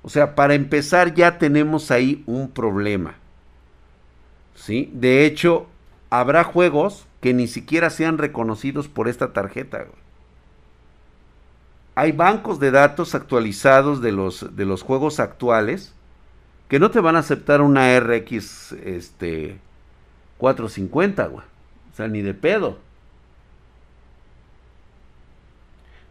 O 0.07 0.09
sea, 0.09 0.35
para 0.35 0.53
empezar 0.53 1.15
ya 1.15 1.37
tenemos 1.37 1.91
ahí 1.91 2.23
un 2.27 2.49
problema. 2.49 3.15
¿Sí? 4.55 4.89
De 4.93 5.25
hecho, 5.25 5.67
habrá 6.09 6.45
juegos 6.45 7.05
que 7.19 7.33
ni 7.33 7.45
siquiera 7.49 7.89
sean 7.89 8.17
reconocidos 8.17 8.87
por 8.87 9.09
esta 9.09 9.33
tarjeta. 9.33 9.85
Hay 11.95 12.13
bancos 12.13 12.57
de 12.61 12.71
datos 12.71 13.15
actualizados 13.15 13.99
de 14.01 14.13
los, 14.13 14.55
de 14.55 14.63
los 14.63 14.81
juegos 14.81 15.19
actuales 15.19 15.93
que 16.69 16.79
no 16.79 16.89
te 16.89 17.01
van 17.01 17.17
a 17.17 17.19
aceptar 17.19 17.59
una 17.59 17.99
RX 17.99 18.71
este, 18.85 19.57
450, 20.37 21.27
güey. 21.27 21.45
O 21.91 21.95
sea, 21.97 22.07
ni 22.07 22.21
de 22.21 22.33
pedo. 22.33 22.77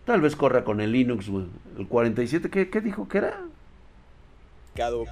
Tal 0.05 0.20
vez 0.20 0.36
corra 0.36 0.64
con 0.64 0.82
el 0.82 0.92
Linux. 0.92 1.30
El 1.78 1.88
47, 1.88 2.51
¿qué, 2.51 2.68
¿qué 2.68 2.82
dijo 2.82 3.09
que 3.09 3.16
era? 3.16 3.40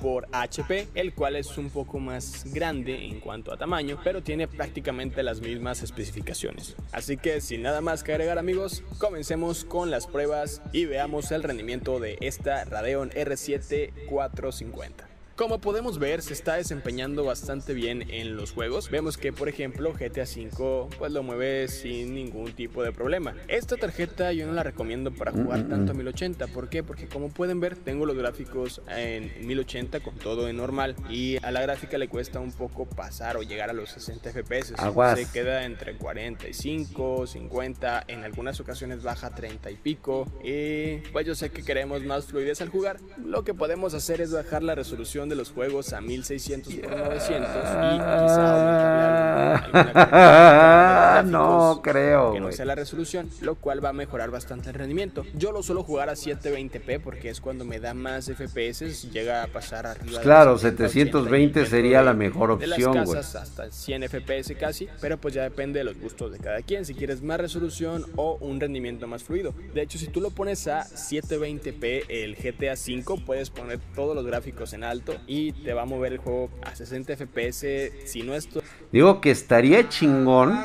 Por 0.00 0.28
HP, 0.32 0.88
el 0.94 1.14
cual 1.14 1.36
es 1.36 1.56
un 1.56 1.70
poco 1.70 1.98
más 1.98 2.44
grande 2.52 3.06
en 3.06 3.20
cuanto 3.20 3.52
a 3.52 3.56
tamaño, 3.56 3.98
pero 4.04 4.22
tiene 4.22 4.46
prácticamente 4.46 5.22
las 5.22 5.40
mismas 5.40 5.82
especificaciones. 5.82 6.76
Así 6.92 7.16
que 7.16 7.40
sin 7.40 7.62
nada 7.62 7.80
más 7.80 8.02
que 8.02 8.12
agregar 8.12 8.38
amigos, 8.38 8.82
comencemos 8.98 9.64
con 9.64 9.90
las 9.90 10.06
pruebas 10.06 10.60
y 10.72 10.84
veamos 10.84 11.32
el 11.32 11.42
rendimiento 11.42 11.98
de 11.98 12.18
esta 12.20 12.64
Radeon 12.64 13.10
R7 13.10 14.06
450. 14.08 15.13
Como 15.36 15.60
podemos 15.60 15.98
ver, 15.98 16.22
se 16.22 16.32
está 16.32 16.54
desempeñando 16.54 17.24
bastante 17.24 17.74
bien 17.74 18.08
en 18.08 18.36
los 18.36 18.52
juegos. 18.52 18.88
Vemos 18.88 19.18
que, 19.18 19.32
por 19.32 19.48
ejemplo, 19.48 19.92
GTA 19.92 20.22
V 20.22 20.88
pues 20.96 21.10
lo 21.10 21.24
mueve 21.24 21.66
sin 21.66 22.14
ningún 22.14 22.52
tipo 22.52 22.84
de 22.84 22.92
problema. 22.92 23.34
Esta 23.48 23.76
tarjeta 23.76 24.32
yo 24.32 24.46
no 24.46 24.52
la 24.52 24.62
recomiendo 24.62 25.10
para 25.10 25.32
jugar 25.32 25.68
tanto 25.68 25.90
a 25.90 25.94
1080. 25.96 26.46
¿Por 26.46 26.68
qué? 26.68 26.84
Porque 26.84 27.08
como 27.08 27.30
pueden 27.30 27.58
ver, 27.58 27.74
tengo 27.74 28.06
los 28.06 28.16
gráficos 28.16 28.80
en 28.88 29.44
1080 29.44 29.98
con 30.00 30.14
todo 30.14 30.48
en 30.48 30.56
normal 30.56 30.94
y 31.10 31.44
a 31.44 31.50
la 31.50 31.62
gráfica 31.62 31.98
le 31.98 32.06
cuesta 32.06 32.38
un 32.38 32.52
poco 32.52 32.86
pasar 32.86 33.36
o 33.36 33.42
llegar 33.42 33.70
a 33.70 33.72
los 33.72 33.90
60 33.90 34.30
FPS. 34.30 34.74
Se 35.16 35.26
queda 35.32 35.64
entre 35.64 35.96
45, 35.96 37.26
50, 37.26 38.04
en 38.06 38.22
algunas 38.22 38.60
ocasiones 38.60 39.02
baja 39.02 39.34
30 39.34 39.68
y 39.72 39.74
pico. 39.74 40.28
Y 40.44 40.98
pues 41.10 41.26
yo 41.26 41.34
sé 41.34 41.50
que 41.50 41.64
queremos 41.64 42.04
más 42.04 42.26
fluidez 42.26 42.60
al 42.60 42.68
jugar. 42.68 43.00
Lo 43.18 43.42
que 43.42 43.52
podemos 43.52 43.94
hacer 43.94 44.20
es 44.20 44.30
bajar 44.30 44.62
la 44.62 44.76
resolución 44.76 45.23
de 45.28 45.36
los 45.36 45.50
juegos 45.50 45.92
a 45.92 46.00
1600 46.00 46.74
por 46.74 46.90
900 46.96 47.50
y 47.50 47.98
quizá 47.98 49.60
alguna 49.62 51.22
No 51.22 51.80
creo. 51.82 52.32
Que 52.32 52.40
no 52.40 52.52
sea 52.52 52.64
la 52.64 52.74
resolución, 52.74 53.30
lo 53.40 53.54
cual 53.54 53.84
va 53.84 53.90
a 53.90 53.92
mejorar 53.92 54.30
bastante 54.30 54.70
el 54.70 54.74
rendimiento. 54.74 55.24
Yo 55.34 55.52
lo 55.52 55.62
suelo 55.62 55.82
jugar 55.82 56.08
a 56.08 56.14
720p 56.14 57.00
porque 57.00 57.30
es 57.30 57.40
cuando 57.40 57.64
me 57.64 57.80
da 57.80 57.94
más 57.94 58.26
FPS, 58.26 59.10
llega 59.10 59.42
a 59.42 59.46
pasar 59.48 59.86
arriba. 59.86 60.12
Pues 60.12 60.18
claro, 60.18 60.58
720 60.58 61.66
sería 61.66 62.02
la 62.02 62.14
mejor 62.14 62.50
opción, 62.52 62.92
de 62.92 62.98
las 63.00 63.10
casas 63.10 63.36
hasta 63.36 63.70
100 63.70 64.08
FPS 64.08 64.54
casi, 64.58 64.88
pero 65.00 65.18
pues 65.18 65.34
ya 65.34 65.42
depende 65.42 65.78
de 65.78 65.84
los 65.84 65.98
gustos 65.98 66.32
de 66.32 66.38
cada 66.38 66.62
quien, 66.62 66.84
si 66.84 66.94
quieres 66.94 67.22
más 67.22 67.40
resolución 67.40 68.06
o 68.16 68.36
un 68.40 68.60
rendimiento 68.60 69.06
más 69.06 69.22
fluido. 69.22 69.54
De 69.74 69.82
hecho, 69.82 69.98
si 69.98 70.08
tú 70.08 70.20
lo 70.20 70.30
pones 70.30 70.66
a 70.68 70.84
720p 70.84 72.04
el 72.08 72.36
GTA 72.36 72.76
5, 72.76 73.20
puedes 73.24 73.50
poner 73.50 73.80
todos 73.94 74.14
los 74.14 74.26
gráficos 74.26 74.72
en 74.72 74.84
alto 74.84 75.13
y 75.26 75.52
te 75.52 75.72
va 75.72 75.82
a 75.82 75.86
mover 75.86 76.12
el 76.12 76.18
juego 76.18 76.50
a 76.62 76.74
60 76.74 77.16
FPS. 77.16 77.66
Si 78.06 78.22
no 78.22 78.34
esto. 78.34 78.62
Digo 78.92 79.20
que 79.20 79.30
estaría 79.30 79.88
chingón. 79.88 80.56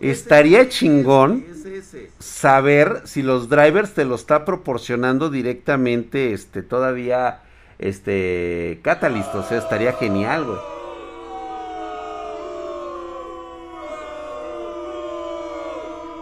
estaría 0.00 0.68
chingón 0.68 1.44
saber 2.18 3.02
si 3.04 3.22
los 3.22 3.48
drivers 3.48 3.94
te 3.94 4.04
lo 4.04 4.14
está 4.14 4.44
proporcionando 4.44 5.30
directamente 5.30 6.32
este 6.32 6.62
todavía 6.62 7.40
este 7.78 8.80
Catalyst, 8.82 9.34
o 9.34 9.42
sea, 9.42 9.58
estaría 9.58 9.92
genial, 9.94 10.44
güey. 10.44 10.58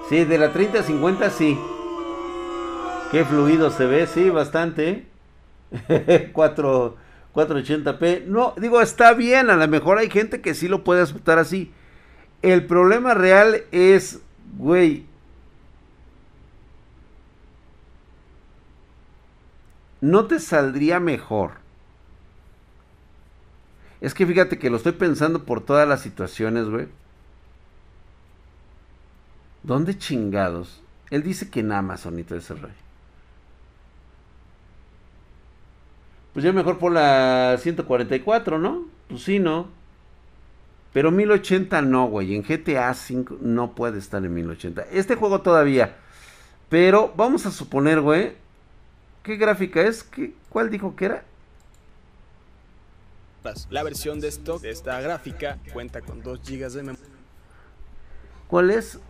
Sí, 0.08 0.24
de 0.24 0.38
la 0.38 0.52
30 0.52 0.80
a 0.80 0.82
50 0.82 1.30
sí. 1.30 1.58
Qué 3.10 3.24
fluido 3.24 3.70
se 3.70 3.86
ve, 3.86 4.06
sí, 4.06 4.30
bastante. 4.30 5.06
4, 6.32 6.96
480p. 7.34 8.24
No, 8.26 8.54
digo, 8.56 8.80
está 8.80 9.14
bien, 9.14 9.50
a 9.50 9.56
lo 9.56 9.68
mejor 9.68 9.98
hay 9.98 10.10
gente 10.10 10.40
que 10.40 10.54
sí 10.54 10.68
lo 10.68 10.84
puede 10.84 11.02
aceptar 11.02 11.38
así. 11.38 11.72
El 12.42 12.66
problema 12.66 13.14
real 13.14 13.62
es, 13.70 14.20
güey, 14.56 15.06
¿no 20.00 20.26
te 20.26 20.40
saldría 20.40 21.00
mejor? 21.00 21.62
Es 24.00 24.14
que 24.14 24.26
fíjate 24.26 24.58
que 24.58 24.68
lo 24.68 24.76
estoy 24.76 24.92
pensando 24.92 25.44
por 25.44 25.60
todas 25.64 25.88
las 25.88 26.00
situaciones, 26.00 26.68
güey. 26.68 26.88
¿Dónde 29.62 29.96
chingados? 29.96 30.82
Él 31.10 31.22
dice 31.22 31.48
que 31.50 31.60
en 31.60 31.70
Amazon 31.70 32.18
y 32.18 32.22
ese 32.22 32.54
rollo. 32.54 32.81
Pues 36.32 36.44
ya 36.44 36.52
mejor 36.52 36.78
por 36.78 36.92
la 36.92 37.58
144, 37.60 38.58
¿no? 38.58 38.86
Pues 39.08 39.22
sí, 39.22 39.38
¿no? 39.38 39.68
Pero 40.92 41.10
1080 41.10 41.82
no, 41.82 42.06
güey. 42.06 42.34
En 42.34 42.42
GTA 42.42 42.92
5 42.92 43.38
no 43.40 43.74
puede 43.74 43.98
estar 43.98 44.24
en 44.24 44.34
1080. 44.34 44.82
Este 44.92 45.16
juego 45.16 45.40
todavía. 45.40 45.96
Pero 46.68 47.12
vamos 47.16 47.46
a 47.46 47.50
suponer, 47.50 48.00
güey. 48.00 48.34
¿Qué 49.22 49.36
gráfica 49.36 49.80
es? 49.82 50.02
¿Qué, 50.02 50.34
¿Cuál 50.48 50.70
dijo 50.70 50.96
que 50.96 51.04
era? 51.06 51.24
La 53.70 53.82
versión 53.82 54.20
de 54.20 54.28
stock 54.28 54.62
de 54.62 54.70
esta 54.70 55.00
gráfica 55.00 55.58
cuenta 55.72 56.00
con 56.00 56.22
2 56.22 56.40
GB 56.44 56.70
de 56.70 56.82
memoria. 56.82 57.08
¿Cuál 58.46 58.70
es? 58.70 59.00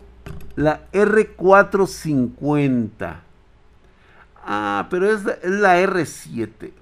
La 0.56 0.90
R450. 0.92 3.16
Ah, 4.44 4.88
pero 4.90 5.08
es 5.10 5.20
es 5.42 5.50
la 5.50 5.80
R7. 5.82 6.72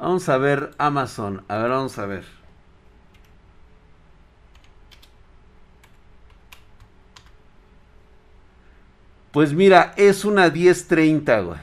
Vamos 0.00 0.28
a 0.30 0.38
ver 0.38 0.70
Amazon. 0.78 1.44
A 1.48 1.58
ver, 1.58 1.70
vamos 1.70 1.98
a 1.98 2.06
ver. 2.06 2.24
Pues 9.32 9.52
mira, 9.52 9.92
es 9.96 10.24
una 10.24 10.48
1030, 10.50 11.40
güey. 11.40 11.58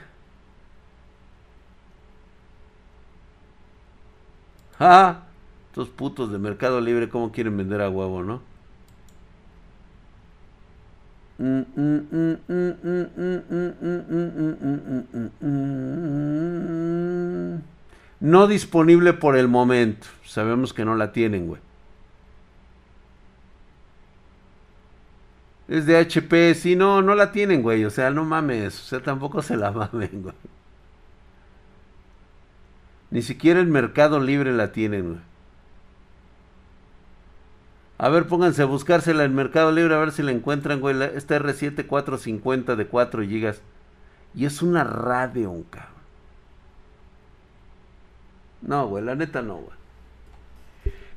Ah, 4.80 5.24
estos 5.70 5.90
putos 5.90 6.32
de 6.32 6.38
Mercado 6.38 6.80
Libre, 6.82 7.10
¿cómo 7.10 7.32
quieren 7.32 7.58
vender 7.58 7.82
a 7.82 7.90
huevo, 7.90 8.24
no? 8.24 8.42
No 18.20 18.47
disponible 18.47 19.13
por 19.13 19.36
el 19.38 19.47
momento. 19.47 20.07
Sabemos 20.26 20.74
que 20.74 20.86
no 20.86 20.95
la 20.95 21.11
tienen, 21.11 21.47
güey. 21.47 21.61
Es 25.68 25.86
de 25.86 25.97
HP, 25.97 26.55
sí, 26.55 26.76
no, 26.76 27.01
no 27.01 27.13
la 27.15 27.32
tienen, 27.32 27.61
güey. 27.61 27.84
O 27.86 27.89
sea, 27.89 28.09
no 28.09 28.24
mames. 28.24 28.80
O 28.80 28.86
sea, 28.86 29.01
tampoco 29.01 29.41
se 29.41 29.57
la 29.57 29.72
mamen, 29.72 30.24
güey. 30.24 30.36
Ni 33.11 33.22
siquiera 33.22 33.59
el 33.59 33.68
Mercado 33.68 34.20
Libre 34.20 34.53
la 34.53 34.72
tienen, 34.72 35.09
güey. 35.09 35.22
A 37.99 38.09
ver, 38.09 38.28
pónganse 38.28 38.61
a 38.61 38.65
buscársela 38.65 39.24
en 39.24 39.34
Mercado 39.34 39.72
Libre 39.72 39.95
a 39.95 39.97
ver 39.97 40.11
si 40.11 40.22
la 40.24 40.32
encuentran, 40.32 40.80
güey. 40.80 41.01
Esta 41.15 41.39
R7 41.39 41.86
450 41.86 42.76
de 42.76 42.88
4 42.88 43.24
GB. 43.24 43.55
Y 44.36 44.45
es 44.45 44.61
una 44.61 44.84
Radeon, 44.84 45.63
cabrón. 45.63 45.97
No, 48.62 48.88
güey, 48.88 49.03
la 49.03 49.16
neta 49.16 49.41
no, 49.41 49.55
güey. 49.55 49.78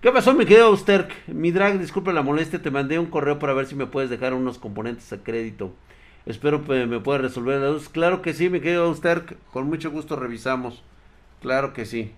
¿Qué 0.01 0.11
pasó, 0.12 0.32
mi 0.32 0.47
querido 0.47 0.68
Austerk? 0.68 1.12
Mi 1.26 1.51
drag, 1.51 1.78
disculpe 1.78 2.12
la 2.12 2.22
molestia, 2.22 2.62
te 2.62 2.70
mandé 2.70 2.99
un 2.99 3.07
correo 3.07 3.38
para 3.38 3.53
ver 3.53 3.66
si 3.66 3.74
me 3.74 3.86
puedes 3.86 4.09
dejar 4.09 4.32
unos 4.32 4.59
componentes 4.59 5.12
a 5.12 5.18
crédito. 5.18 5.72
Espero 6.26 6.64
que 6.64 6.86
me 6.86 7.01
puedas 7.01 7.22
resolver 7.22 7.61
la 7.61 7.70
luz. 7.70 7.88
Claro 7.88 8.22
que 8.22 8.32
sí, 8.32 8.49
mi 8.49 8.61
querido 8.61 8.84
Austerk. 8.84 9.36
Con 9.53 9.66
mucho 9.66 9.91
gusto 9.91 10.16
revisamos. 10.16 10.82
Claro 11.43 11.72
que 11.72 11.86
sí. 11.86 12.12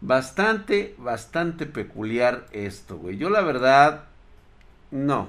Bastante, 0.00 0.94
bastante 0.98 1.66
peculiar 1.66 2.46
esto, 2.52 2.96
güey. 2.96 3.16
Yo 3.16 3.30
la 3.30 3.42
verdad, 3.42 4.04
no. 4.90 5.28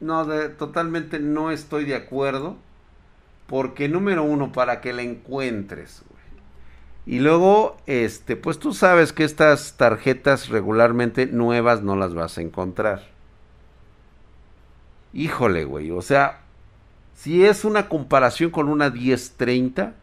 No, 0.00 0.24
de, 0.24 0.48
totalmente 0.48 1.18
no 1.18 1.50
estoy 1.50 1.84
de 1.84 1.94
acuerdo. 1.94 2.56
Porque 3.46 3.88
número 3.88 4.22
uno, 4.22 4.52
para 4.52 4.80
que 4.80 4.92
la 4.92 5.02
encuentres, 5.02 6.02
y 7.08 7.20
luego, 7.20 7.78
este, 7.86 8.36
pues 8.36 8.58
tú 8.58 8.74
sabes 8.74 9.14
que 9.14 9.24
estas 9.24 9.78
tarjetas 9.78 10.50
regularmente 10.50 11.24
nuevas 11.24 11.82
no 11.82 11.96
las 11.96 12.12
vas 12.12 12.36
a 12.36 12.42
encontrar. 12.42 13.06
Híjole, 15.14 15.64
güey. 15.64 15.90
O 15.90 16.02
sea, 16.02 16.42
si 17.14 17.46
es 17.46 17.64
una 17.64 17.88
comparación 17.88 18.50
con 18.50 18.68
una 18.68 18.90
1030, 18.90 19.94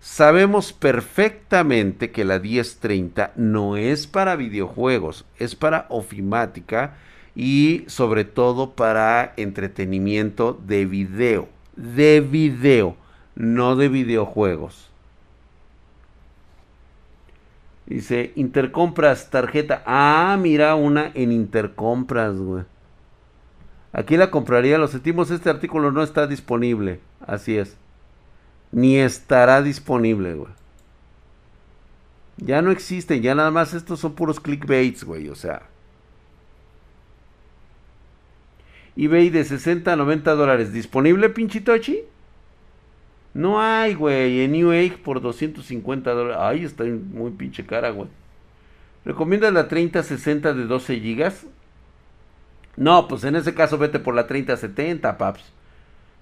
sabemos 0.00 0.72
perfectamente 0.72 2.10
que 2.10 2.24
la 2.24 2.40
1030 2.40 3.30
no 3.36 3.76
es 3.76 4.08
para 4.08 4.34
videojuegos, 4.34 5.26
es 5.38 5.54
para 5.54 5.86
ofimática 5.88 6.96
y 7.36 7.84
sobre 7.86 8.24
todo 8.24 8.72
para 8.72 9.34
entretenimiento 9.36 10.60
de 10.66 10.84
video. 10.84 11.48
De 11.76 12.20
video, 12.20 12.96
no 13.36 13.76
de 13.76 13.88
videojuegos. 13.88 14.90
Dice, 17.86 18.32
Intercompras, 18.34 19.30
tarjeta. 19.30 19.82
Ah, 19.86 20.38
mira, 20.40 20.74
una 20.74 21.10
en 21.14 21.32
Intercompras, 21.32 22.36
güey. 22.36 22.64
Aquí 23.92 24.16
la 24.16 24.30
compraría, 24.30 24.78
lo 24.78 24.88
sentimos, 24.88 25.30
este 25.30 25.50
artículo 25.50 25.92
no 25.92 26.02
está 26.02 26.26
disponible. 26.26 27.00
Así 27.20 27.56
es. 27.56 27.76
Ni 28.72 28.96
estará 28.98 29.62
disponible, 29.62 30.34
güey. 30.34 30.52
Ya 32.38 32.60
no 32.62 32.72
existen, 32.72 33.22
ya 33.22 33.34
nada 33.34 33.52
más 33.52 33.74
estos 33.74 34.00
son 34.00 34.14
puros 34.14 34.40
clickbaits, 34.40 35.04
güey, 35.04 35.28
o 35.28 35.36
sea. 35.36 35.62
eBay 38.96 39.30
de 39.30 39.44
60 39.44 39.92
a 39.92 39.96
90 39.96 40.34
dólares. 40.34 40.72
¿Disponible, 40.72 41.28
pinchitochi? 41.28 42.02
No 43.34 43.60
hay, 43.60 43.94
güey. 43.94 44.42
En 44.42 44.52
New 44.52 44.70
Age 44.70 44.98
por 45.04 45.20
250 45.20 46.10
dólares. 46.12 46.36
Ay, 46.40 46.64
está 46.64 46.84
muy 46.84 47.32
pinche 47.32 47.66
cara, 47.66 47.90
güey. 47.90 48.08
¿Recomiendas 49.04 49.52
la 49.52 49.68
3060 49.68 50.54
de 50.54 50.64
12 50.64 51.00
gigas? 51.00 51.46
No, 52.76 53.06
pues 53.06 53.24
en 53.24 53.36
ese 53.36 53.54
caso 53.54 53.76
vete 53.78 53.98
por 53.98 54.14
la 54.14 54.26
3070, 54.26 55.18
paps. 55.18 55.52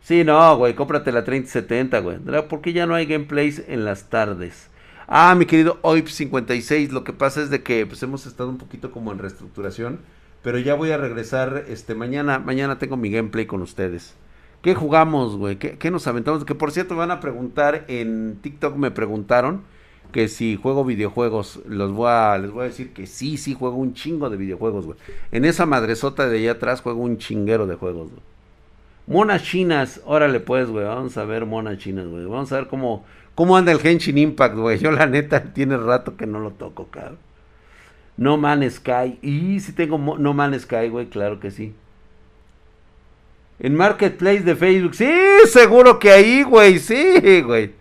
Sí, 0.02 0.24
no, 0.24 0.56
güey, 0.56 0.74
cómprate 0.74 1.12
la 1.12 1.24
3070, 1.24 2.00
güey. 2.00 2.18
¿Por 2.48 2.60
qué 2.60 2.72
ya 2.72 2.86
no 2.86 2.94
hay 2.94 3.06
gameplays 3.06 3.62
en 3.68 3.84
las 3.84 4.10
tardes? 4.10 4.68
Ah, 5.06 5.34
mi 5.36 5.46
querido 5.46 5.80
OIP56, 5.82 6.90
lo 6.90 7.04
que 7.04 7.12
pasa 7.12 7.40
es 7.40 7.50
de 7.50 7.62
que 7.62 7.86
pues 7.86 8.02
hemos 8.02 8.26
estado 8.26 8.48
un 8.48 8.58
poquito 8.58 8.90
como 8.90 9.12
en 9.12 9.18
reestructuración, 9.18 10.00
pero 10.42 10.58
ya 10.58 10.74
voy 10.74 10.90
a 10.90 10.96
regresar 10.96 11.64
este 11.68 11.94
mañana, 11.94 12.38
mañana 12.38 12.78
tengo 12.78 12.96
mi 12.96 13.10
gameplay 13.10 13.46
con 13.46 13.62
ustedes. 13.62 14.14
¿Qué 14.62 14.76
jugamos, 14.76 15.36
güey? 15.36 15.56
¿Qué, 15.56 15.90
nos 15.90 16.06
aventamos? 16.06 16.44
Que 16.44 16.54
por 16.54 16.70
cierto, 16.70 16.94
van 16.94 17.10
a 17.10 17.18
preguntar 17.18 17.84
en 17.88 18.38
TikTok, 18.42 18.76
me 18.76 18.92
preguntaron 18.92 19.62
que 20.12 20.28
si 20.28 20.56
juego 20.56 20.84
videojuegos. 20.84 21.60
Los 21.66 21.90
voy 21.90 22.08
a, 22.10 22.38
les 22.38 22.52
voy 22.52 22.62
a 22.62 22.68
decir 22.68 22.92
que 22.92 23.06
sí, 23.06 23.36
sí 23.38 23.54
juego 23.54 23.76
un 23.76 23.94
chingo 23.94 24.30
de 24.30 24.36
videojuegos, 24.36 24.86
güey. 24.86 24.98
En 25.32 25.44
esa 25.44 25.66
madresota 25.66 26.28
de 26.28 26.38
allá 26.38 26.52
atrás 26.52 26.80
juego 26.80 27.02
un 27.02 27.18
chinguero 27.18 27.66
de 27.66 27.74
juegos, 27.74 28.10
güey. 28.10 28.22
Monas 29.08 29.42
chinas, 29.42 30.00
órale 30.04 30.38
pues, 30.38 30.68
güey. 30.70 30.84
Vamos 30.84 31.16
a 31.16 31.24
ver 31.24 31.44
monas 31.44 31.78
chinas, 31.78 32.06
güey. 32.06 32.24
Vamos 32.24 32.52
a 32.52 32.56
ver 32.56 32.68
cómo, 32.68 33.04
cómo 33.34 33.56
anda 33.56 33.72
el 33.72 33.80
Genshin 33.80 34.16
Impact, 34.16 34.54
güey. 34.54 34.78
Yo 34.78 34.92
la 34.92 35.06
neta 35.06 35.42
tiene 35.52 35.76
rato 35.76 36.16
que 36.16 36.26
no 36.26 36.38
lo 36.38 36.52
toco, 36.52 36.86
cabrón. 36.86 37.18
No 38.16 38.36
Man 38.36 38.70
Sky. 38.70 39.18
Y 39.22 39.58
si 39.58 39.72
tengo 39.72 39.98
No 40.18 40.34
Man 40.34 40.58
Sky, 40.58 40.88
güey, 40.88 41.06
claro 41.06 41.40
que 41.40 41.50
sí. 41.50 41.74
En 43.62 43.76
Marketplace 43.76 44.40
de 44.40 44.56
Facebook. 44.56 44.96
Sí, 44.96 45.08
seguro 45.46 46.00
que 46.00 46.10
ahí, 46.10 46.42
güey. 46.42 46.80
Sí, 46.80 47.42
güey. 47.42 47.72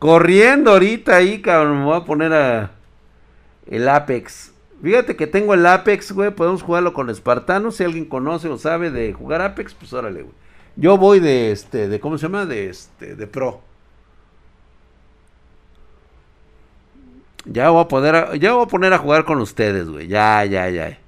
Corriendo 0.00 0.72
ahorita 0.72 1.14
ahí, 1.14 1.40
cabrón. 1.40 1.78
Me 1.78 1.84
voy 1.84 1.96
a 1.96 2.04
poner 2.04 2.32
a. 2.32 2.72
El 3.68 3.88
Apex. 3.88 4.52
Fíjate 4.82 5.14
que 5.14 5.28
tengo 5.28 5.54
el 5.54 5.64
Apex, 5.64 6.10
güey. 6.10 6.32
Podemos 6.32 6.62
jugarlo 6.62 6.92
con 6.92 7.10
Espartano. 7.10 7.70
Si 7.70 7.84
alguien 7.84 8.06
conoce 8.06 8.48
o 8.48 8.58
sabe 8.58 8.90
de 8.90 9.12
jugar 9.12 9.40
Apex, 9.40 9.72
pues 9.72 9.92
órale, 9.92 10.22
güey. 10.22 10.34
Yo 10.74 10.98
voy 10.98 11.20
de 11.20 11.52
este, 11.52 11.86
de 11.86 12.00
¿cómo 12.00 12.18
se 12.18 12.22
llama? 12.26 12.44
De 12.44 12.68
este, 12.68 13.14
de 13.14 13.26
pro. 13.28 13.60
Ya 17.44 17.70
voy 17.70 17.84
a 17.84 17.88
poder, 17.88 18.36
ya 18.40 18.52
voy 18.54 18.64
a 18.64 18.68
poner 18.68 18.92
a 18.92 18.98
jugar 18.98 19.24
con 19.24 19.38
ustedes, 19.38 19.88
güey. 19.88 20.08
Ya, 20.08 20.44
ya, 20.44 20.68
ya. 20.70 20.98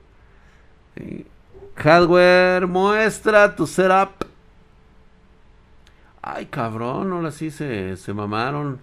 Hardware, 1.83 2.69
muestra 2.69 3.57
tu 3.57 3.67
setup. 3.67 4.25
Ay, 6.23 6.47
cabrón, 6.47 7.13
ahora 7.13 7.33
sí 7.33 7.51
se, 7.51 7.97
se 7.97 8.15
mamaron. 8.15 8.79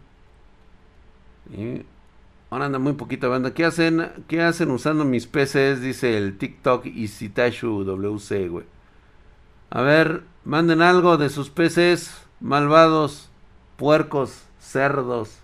Ahora 2.49 2.65
anda 2.65 2.77
muy 2.77 2.93
poquita 2.93 3.29
banda. 3.29 3.53
¿Qué 3.53 3.63
hacen, 3.63 4.11
¿Qué 4.27 4.41
hacen 4.41 4.69
usando 4.71 5.05
mis 5.05 5.27
PCs? 5.27 5.79
Dice 5.79 6.17
el 6.17 6.37
TikTok 6.37 6.87
y 6.87 7.07
Citashu 7.07 7.85
WC, 7.85 8.49
güey. 8.49 8.65
A 9.69 9.81
ver, 9.81 10.23
manden 10.43 10.81
algo 10.81 11.15
de 11.15 11.29
sus 11.29 11.49
PCs, 11.49 12.11
malvados, 12.41 13.29
puercos, 13.77 14.41
cerdos. 14.59 15.37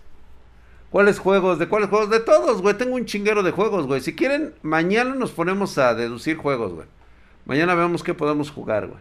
¿Cuáles 0.90 1.20
juegos? 1.20 1.58
¿De 1.58 1.70
cuáles 1.70 1.90
juegos? 1.90 2.10
De 2.10 2.20
todos, 2.20 2.62
güey. 2.62 2.78
Tengo 2.78 2.96
un 2.96 3.06
chinguero 3.06 3.44
de 3.44 3.52
juegos, 3.52 3.88
güey. 3.88 4.02
Si 4.02 4.14
quieren, 4.14 4.56
mañana 4.62 5.16
nos 5.16 5.32
ponemos 5.32 5.78
a 5.78 5.96
deducir 5.96 6.36
juegos, 6.36 6.74
güey. 6.74 6.88
Mañana 7.46 7.76
vemos 7.76 8.04
qué 8.04 8.14
podemos 8.14 8.52
jugar, 8.52 8.88
güey. 8.88 9.00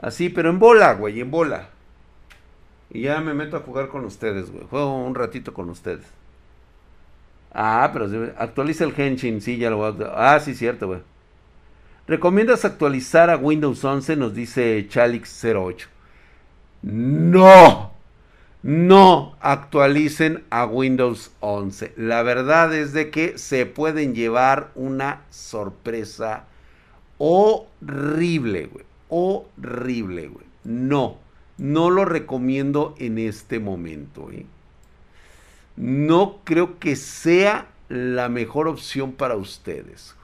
Así, 0.00 0.28
pero 0.28 0.50
en 0.50 0.58
bola, 0.58 0.94
güey, 0.94 1.20
en 1.20 1.30
bola. 1.30 1.68
Y 2.90 3.02
ya 3.02 3.20
me 3.20 3.34
meto 3.34 3.56
a 3.56 3.60
jugar 3.60 3.88
con 3.88 4.04
ustedes, 4.04 4.50
güey. 4.50 4.64
Juego 4.68 5.04
un 5.04 5.14
ratito 5.14 5.52
con 5.52 5.70
ustedes. 5.70 6.06
Ah, 7.52 7.90
pero 7.92 8.32
actualiza 8.38 8.84
el 8.84 8.94
Henshin, 8.96 9.40
sí, 9.40 9.56
ya 9.56 9.70
lo 9.70 9.78
voy 9.78 9.94
a... 10.04 10.34
Ah, 10.34 10.40
sí, 10.40 10.54
cierto, 10.54 10.86
güey. 10.86 11.00
¿Recomiendas 12.06 12.64
actualizar 12.64 13.30
a 13.30 13.36
Windows 13.36 13.84
11? 13.84 14.16
Nos 14.16 14.34
dice 14.34 14.88
Chalix08. 14.88 15.86
No, 16.82 17.92
no 18.62 19.36
actualicen 19.40 20.44
a 20.50 20.64
Windows 20.64 21.32
11. 21.40 21.92
La 21.96 22.22
verdad 22.22 22.74
es 22.74 22.92
de 22.92 23.10
que 23.10 23.36
se 23.36 23.66
pueden 23.66 24.14
llevar 24.14 24.70
una 24.74 25.22
sorpresa 25.30 26.44
horrible, 27.18 28.66
güey. 28.66 28.84
Horrible, 29.08 30.28
güey. 30.28 30.46
No, 30.64 31.18
no 31.56 31.90
lo 31.90 32.04
recomiendo 32.04 32.94
en 32.98 33.18
este 33.18 33.58
momento, 33.58 34.30
¿eh? 34.30 34.46
No 35.76 36.38
creo 36.44 36.78
que 36.80 36.96
sea 36.96 37.68
la 37.88 38.28
mejor 38.28 38.66
opción 38.66 39.12
para 39.12 39.36
ustedes. 39.36 40.16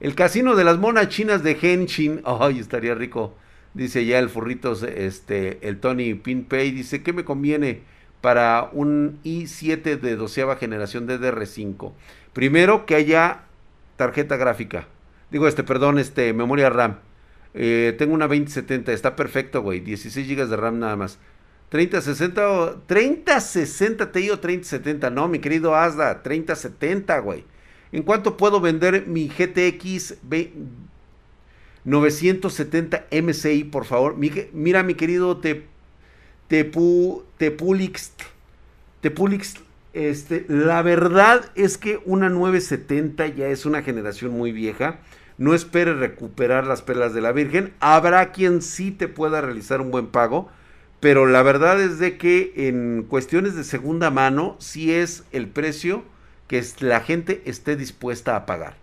El 0.00 0.14
casino 0.14 0.54
de 0.54 0.64
las 0.64 0.78
monas 0.78 1.08
chinas 1.08 1.42
de 1.42 1.58
Henshin. 1.60 2.22
Ay, 2.24 2.58
estaría 2.58 2.94
rico. 2.94 3.34
Dice 3.74 4.04
ya 4.04 4.18
el 4.18 4.28
furritos, 4.28 4.82
este, 4.82 5.58
el 5.66 5.78
Tony 5.78 6.14
Pinpay. 6.14 6.72
Dice, 6.72 7.02
¿qué 7.02 7.12
me 7.12 7.24
conviene 7.24 7.82
para 8.20 8.68
un 8.72 9.20
i7 9.24 10.00
de 10.00 10.16
doceava 10.16 10.56
generación 10.56 11.06
de 11.06 11.20
DR5? 11.20 11.92
Primero, 12.32 12.86
que 12.86 12.96
haya 12.96 13.42
tarjeta 13.96 14.36
gráfica. 14.36 14.86
Digo, 15.30 15.46
este, 15.48 15.62
perdón, 15.62 15.98
este, 15.98 16.32
memoria 16.32 16.70
RAM. 16.70 16.98
Eh, 17.54 17.94
tengo 17.98 18.14
una 18.14 18.26
2070, 18.26 18.92
está 18.92 19.16
perfecto, 19.16 19.62
güey. 19.62 19.80
16 19.80 20.26
GB 20.28 20.48
de 20.48 20.56
RAM 20.56 20.78
nada 20.78 20.96
más. 20.96 21.18
3060 21.70 22.50
o 22.50 22.74
3060 22.86 24.12
Ti 24.12 24.30
o 24.30 24.38
3070. 24.38 25.10
No, 25.10 25.28
mi 25.28 25.38
querido 25.38 25.74
Asda, 25.74 26.22
3070, 26.22 27.18
güey. 27.20 27.44
¿En 27.92 28.02
cuánto 28.02 28.36
puedo 28.36 28.60
vender 28.60 29.06
mi 29.06 29.28
GTX 29.28 30.16
970 31.84 33.06
MCI, 33.10 33.64
por 33.64 33.84
favor? 33.84 34.16
mira, 34.52 34.82
mi 34.82 34.94
querido 34.94 35.38
Te, 35.38 35.66
Tepu, 36.48 37.24
Tepulix. 37.38 38.12
Tepulix 39.00 39.56
este, 39.94 40.44
la 40.48 40.82
verdad 40.82 41.50
es 41.54 41.78
que 41.78 42.00
una 42.04 42.28
970 42.28 43.26
ya 43.28 43.48
es 43.48 43.66
una 43.66 43.82
generación 43.82 44.32
muy 44.32 44.52
vieja. 44.52 45.00
No 45.38 45.54
espere 45.54 45.94
recuperar 45.94 46.66
las 46.66 46.82
perlas 46.82 47.14
de 47.14 47.20
la 47.20 47.32
Virgen. 47.32 47.72
Habrá 47.80 48.32
quien 48.32 48.60
sí 48.60 48.90
te 48.90 49.08
pueda 49.08 49.40
realizar 49.40 49.80
un 49.80 49.90
buen 49.90 50.08
pago, 50.08 50.48
pero 51.00 51.26
la 51.26 51.42
verdad 51.42 51.80
es 51.80 51.98
de 51.98 52.18
que 52.18 52.52
en 52.56 53.04
cuestiones 53.08 53.54
de 53.54 53.64
segunda 53.64 54.10
mano 54.10 54.56
sí 54.58 54.92
es 54.92 55.24
el 55.32 55.48
precio 55.48 56.02
que 56.48 56.62
la 56.80 57.00
gente 57.00 57.42
esté 57.46 57.76
dispuesta 57.76 58.34
a 58.34 58.46
pagar. 58.46 58.74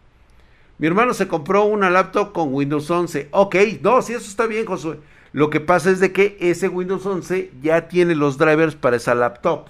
Mi 0.77 0.87
hermano 0.87 1.13
se 1.13 1.27
compró 1.27 1.65
una 1.65 1.89
laptop 1.89 2.31
con 2.31 2.53
Windows 2.53 2.89
11. 2.89 3.29
Ok, 3.31 3.55
no, 3.81 4.01
sí, 4.01 4.13
eso 4.13 4.29
está 4.29 4.45
bien, 4.45 4.65
Josué. 4.65 4.99
Lo 5.31 5.49
que 5.49 5.59
pasa 5.59 5.89
es 5.89 5.99
de 5.99 6.13
que 6.13 6.37
ese 6.39 6.69
Windows 6.69 7.05
11 7.05 7.51
ya 7.61 7.87
tiene 7.87 8.15
los 8.15 8.37
drivers 8.37 8.75
para 8.75 8.95
esa 8.95 9.15
laptop. 9.15 9.67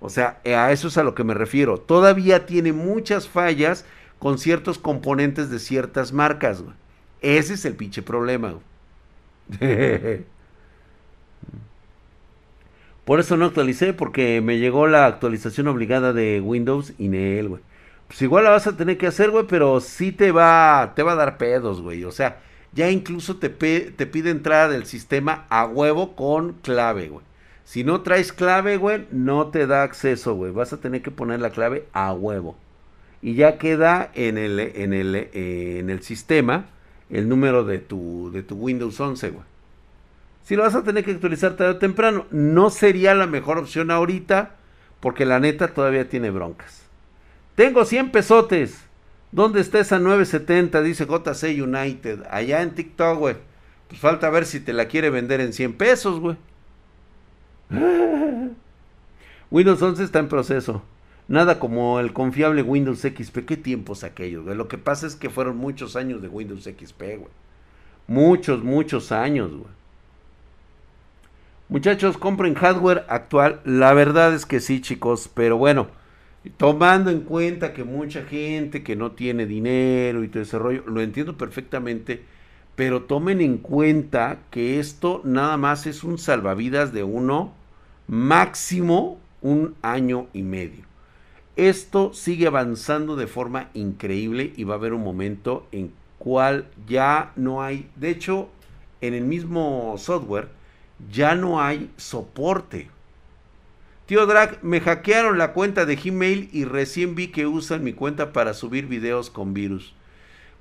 O 0.00 0.10
sea, 0.10 0.40
a 0.44 0.70
eso 0.70 0.88
es 0.88 0.98
a 0.98 1.02
lo 1.02 1.14
que 1.14 1.24
me 1.24 1.34
refiero. 1.34 1.78
Todavía 1.78 2.46
tiene 2.46 2.72
muchas 2.72 3.28
fallas 3.28 3.84
con 4.18 4.38
ciertos 4.38 4.78
componentes 4.78 5.50
de 5.50 5.58
ciertas 5.58 6.12
marcas. 6.12 6.62
Ese 7.20 7.54
es 7.54 7.64
el 7.64 7.74
pinche 7.74 8.02
problema. 8.02 8.54
Por 13.04 13.20
eso 13.20 13.36
no 13.38 13.46
actualicé, 13.46 13.94
porque 13.94 14.42
me 14.42 14.58
llegó 14.58 14.86
la 14.86 15.06
actualización 15.06 15.66
obligada 15.68 16.12
de 16.12 16.42
Windows 16.42 16.92
y 16.98 17.08
Nel, 17.08 17.48
güey. 17.48 17.62
Pues 18.06 18.20
igual 18.22 18.44
la 18.44 18.50
vas 18.50 18.66
a 18.66 18.76
tener 18.76 18.98
que 18.98 19.06
hacer, 19.06 19.30
güey, 19.30 19.46
pero 19.46 19.80
sí 19.80 20.12
te 20.12 20.30
va, 20.30 20.92
te 20.94 21.02
va 21.02 21.12
a 21.12 21.16
dar 21.16 21.38
pedos, 21.38 21.80
güey. 21.80 22.04
O 22.04 22.12
sea, 22.12 22.40
ya 22.72 22.90
incluso 22.90 23.36
te, 23.36 23.48
te 23.48 24.06
pide 24.06 24.30
entrada 24.30 24.68
del 24.68 24.84
sistema 24.84 25.46
a 25.48 25.64
huevo 25.66 26.16
con 26.16 26.54
clave, 26.54 27.08
güey. 27.08 27.24
Si 27.64 27.84
no 27.84 28.02
traes 28.02 28.32
clave, 28.32 28.76
güey, 28.76 29.06
no 29.10 29.48
te 29.48 29.66
da 29.66 29.82
acceso, 29.84 30.34
güey. 30.34 30.52
Vas 30.52 30.72
a 30.72 30.80
tener 30.80 31.02
que 31.02 31.10
poner 31.10 31.40
la 31.40 31.50
clave 31.50 31.86
a 31.92 32.12
huevo. 32.12 32.56
Y 33.20 33.34
ya 33.34 33.58
queda 33.58 34.10
en 34.14 34.38
el, 34.38 34.60
en 34.60 34.92
el, 34.92 35.14
eh, 35.14 35.78
en 35.80 35.90
el 35.90 36.02
sistema 36.02 36.66
el 37.10 37.28
número 37.28 37.64
de 37.64 37.78
tu, 37.78 38.30
de 38.32 38.42
tu 38.42 38.56
Windows 38.56 38.98
11, 39.00 39.30
güey. 39.30 39.44
Si 40.44 40.56
lo 40.56 40.62
vas 40.62 40.74
a 40.74 40.82
tener 40.82 41.04
que 41.04 41.10
actualizar 41.10 41.56
tarde 41.56 41.72
o 41.72 41.78
temprano, 41.78 42.26
no 42.30 42.70
sería 42.70 43.14
la 43.14 43.26
mejor 43.26 43.58
opción 43.58 43.90
ahorita, 43.90 44.56
porque 45.00 45.26
la 45.26 45.40
neta 45.40 45.68
todavía 45.68 46.08
tiene 46.08 46.30
broncas. 46.30 46.84
Tengo 47.54 47.84
100 47.84 48.10
pesotes. 48.10 48.84
¿Dónde 49.30 49.60
está 49.60 49.78
esa 49.80 49.98
970? 49.98 50.80
Dice 50.82 51.06
JC 51.06 51.62
United. 51.62 52.24
Allá 52.30 52.62
en 52.62 52.74
TikTok, 52.74 53.18
güey. 53.18 53.36
Pues 53.88 54.00
falta 54.00 54.30
ver 54.30 54.46
si 54.46 54.60
te 54.60 54.72
la 54.72 54.86
quiere 54.86 55.10
vender 55.10 55.40
en 55.40 55.52
100 55.52 55.74
pesos, 55.74 56.20
güey. 56.20 56.36
Windows 59.50 59.82
11 59.82 60.04
está 60.04 60.18
en 60.18 60.28
proceso. 60.28 60.82
Nada 61.28 61.58
como 61.58 62.00
el 62.00 62.14
confiable 62.14 62.62
Windows 62.62 63.02
XP. 63.02 63.44
¿Qué 63.44 63.58
tiempos 63.58 64.02
aquellos? 64.02 64.46
Lo 64.46 64.66
que 64.66 64.78
pasa 64.78 65.06
es 65.06 65.14
que 65.14 65.28
fueron 65.28 65.58
muchos 65.58 65.94
años 65.94 66.22
de 66.22 66.28
Windows 66.28 66.64
XP, 66.64 67.00
güey. 67.18 67.32
Muchos, 68.06 68.64
muchos 68.64 69.12
años, 69.12 69.50
güey. 69.50 69.78
Muchachos, 71.68 72.16
compren 72.16 72.54
hardware 72.54 73.04
actual. 73.08 73.60
La 73.66 73.92
verdad 73.92 74.32
es 74.32 74.46
que 74.46 74.60
sí, 74.60 74.80
chicos. 74.80 75.30
Pero 75.34 75.58
bueno, 75.58 75.88
tomando 76.56 77.10
en 77.10 77.20
cuenta 77.20 77.74
que 77.74 77.84
mucha 77.84 78.22
gente 78.24 78.82
que 78.82 78.96
no 78.96 79.12
tiene 79.12 79.44
dinero 79.44 80.24
y 80.24 80.28
todo 80.28 80.42
ese 80.42 80.58
rollo, 80.58 80.82
lo 80.86 81.02
entiendo 81.02 81.36
perfectamente. 81.36 82.24
Pero 82.74 83.02
tomen 83.02 83.42
en 83.42 83.58
cuenta 83.58 84.38
que 84.50 84.80
esto 84.80 85.20
nada 85.24 85.58
más 85.58 85.86
es 85.86 86.04
un 86.04 86.16
salvavidas 86.16 86.94
de 86.94 87.02
uno, 87.02 87.52
máximo 88.06 89.18
un 89.42 89.74
año 89.82 90.28
y 90.32 90.42
medio. 90.42 90.87
Esto 91.58 92.14
sigue 92.14 92.46
avanzando 92.46 93.16
de 93.16 93.26
forma 93.26 93.68
increíble 93.74 94.52
y 94.56 94.62
va 94.62 94.74
a 94.74 94.76
haber 94.76 94.92
un 94.92 95.02
momento 95.02 95.66
en 95.72 95.92
cual 96.16 96.68
ya 96.86 97.32
no 97.34 97.64
hay, 97.64 97.90
de 97.96 98.10
hecho, 98.10 98.48
en 99.00 99.12
el 99.12 99.24
mismo 99.24 99.96
software, 99.98 100.50
ya 101.10 101.34
no 101.34 101.60
hay 101.60 101.90
soporte. 101.96 102.90
Tío 104.06 104.24
Drag, 104.26 104.62
me 104.62 104.80
hackearon 104.80 105.36
la 105.36 105.52
cuenta 105.52 105.84
de 105.84 105.96
Gmail 105.96 106.48
y 106.52 106.64
recién 106.64 107.16
vi 107.16 107.26
que 107.26 107.48
usan 107.48 107.82
mi 107.82 107.92
cuenta 107.92 108.32
para 108.32 108.54
subir 108.54 108.86
videos 108.86 109.28
con 109.28 109.52
virus. 109.52 109.94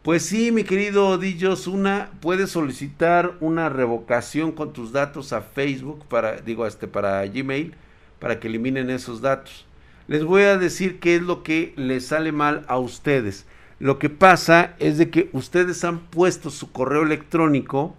Pues 0.02 0.24
sí, 0.24 0.52
mi 0.52 0.64
querido 0.64 1.20
Dillos, 1.20 1.68
una 1.68 2.10
puedes 2.22 2.50
solicitar 2.50 3.36
una 3.40 3.70
revocación 3.70 4.52
con 4.52 4.74
tus 4.74 4.94
datos 4.94 5.32
a 5.32 5.42
Facebook 5.42 6.06
para 6.06 6.38
digo 6.38 6.66
este 6.66 6.88
para 6.88 7.24
Gmail 7.28 7.76
para 8.18 8.40
que 8.40 8.48
eliminen 8.48 8.90
esos 8.90 9.22
datos. 9.22 9.68
Les 10.08 10.24
voy 10.24 10.44
a 10.44 10.58
decir 10.58 11.00
qué 11.00 11.16
es 11.16 11.22
lo 11.22 11.44
que 11.44 11.74
les 11.76 12.08
sale 12.08 12.32
mal 12.32 12.66
a 12.68 12.78
ustedes. 12.78 13.46
Lo 13.80 14.00
que 14.00 14.10
pasa 14.10 14.76
es 14.80 14.98
de 14.98 15.10
que 15.10 15.30
ustedes 15.34 15.84
han 15.84 16.00
puesto 16.00 16.50
su 16.50 16.72
correo 16.72 17.04
electrónico 17.04 17.96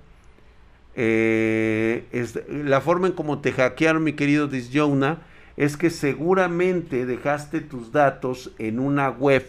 eh, 1.00 2.02
la 2.48 2.80
forma 2.80 3.06
en 3.06 3.12
cómo 3.12 3.38
te 3.38 3.52
hackearon, 3.52 4.02
mi 4.02 4.14
querido 4.14 4.48
Disjona, 4.48 5.18
es 5.56 5.76
que 5.76 5.90
seguramente 5.90 7.06
dejaste 7.06 7.60
tus 7.60 7.92
datos 7.92 8.50
en 8.58 8.80
una 8.80 9.08
web, 9.08 9.46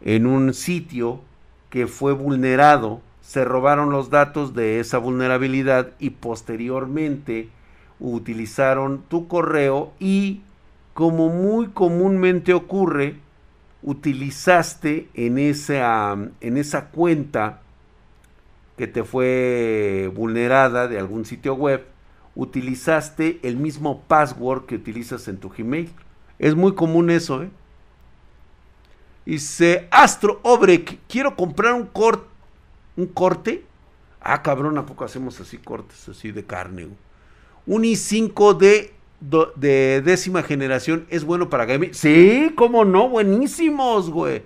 en 0.00 0.24
un 0.24 0.54
sitio 0.54 1.20
que 1.68 1.86
fue 1.86 2.14
vulnerado, 2.14 3.02
se 3.20 3.44
robaron 3.44 3.90
los 3.90 4.08
datos 4.08 4.54
de 4.54 4.80
esa 4.80 4.96
vulnerabilidad 4.96 5.90
y 5.98 6.08
posteriormente 6.08 7.50
utilizaron 8.00 9.02
tu 9.10 9.28
correo 9.28 9.92
y, 10.00 10.40
como 10.94 11.28
muy 11.28 11.68
comúnmente 11.68 12.52
ocurre, 12.54 13.16
utilizaste 13.82 15.08
en 15.14 15.38
esa, 15.38 16.16
en 16.40 16.56
esa 16.56 16.90
cuenta 16.90 17.60
que 18.76 18.86
te 18.86 19.04
fue 19.04 20.10
vulnerada 20.14 20.88
de 20.88 20.98
algún 20.98 21.24
sitio 21.24 21.54
web, 21.54 21.84
utilizaste 22.34 23.40
el 23.42 23.56
mismo 23.56 24.02
password 24.02 24.66
que 24.66 24.76
utilizas 24.76 25.28
en 25.28 25.38
tu 25.38 25.50
Gmail. 25.50 25.90
Es 26.38 26.54
muy 26.54 26.74
común 26.74 27.10
eso, 27.10 27.42
¿eh? 27.42 27.50
Dice 29.24 29.86
Astro 29.92 30.40
Obrek, 30.42 30.98
quiero 31.08 31.36
comprar 31.36 31.74
un, 31.74 31.86
cort 31.86 32.26
un 32.96 33.06
corte. 33.06 33.64
Ah, 34.20 34.42
cabrón, 34.42 34.78
¿a 34.78 34.86
poco 34.86 35.04
hacemos 35.04 35.40
así 35.40 35.58
cortes, 35.58 36.08
así 36.08 36.32
de 36.32 36.44
carne? 36.44 36.88
Un 37.66 37.82
i5 37.82 38.56
de, 38.56 38.92
de 39.56 40.02
décima 40.02 40.42
generación 40.42 41.06
es 41.08 41.24
bueno 41.24 41.48
para 41.48 41.64
gaming. 41.64 41.94
Sí, 41.94 42.52
cómo 42.56 42.84
no, 42.84 43.08
buenísimos, 43.08 44.10
güey. 44.10 44.42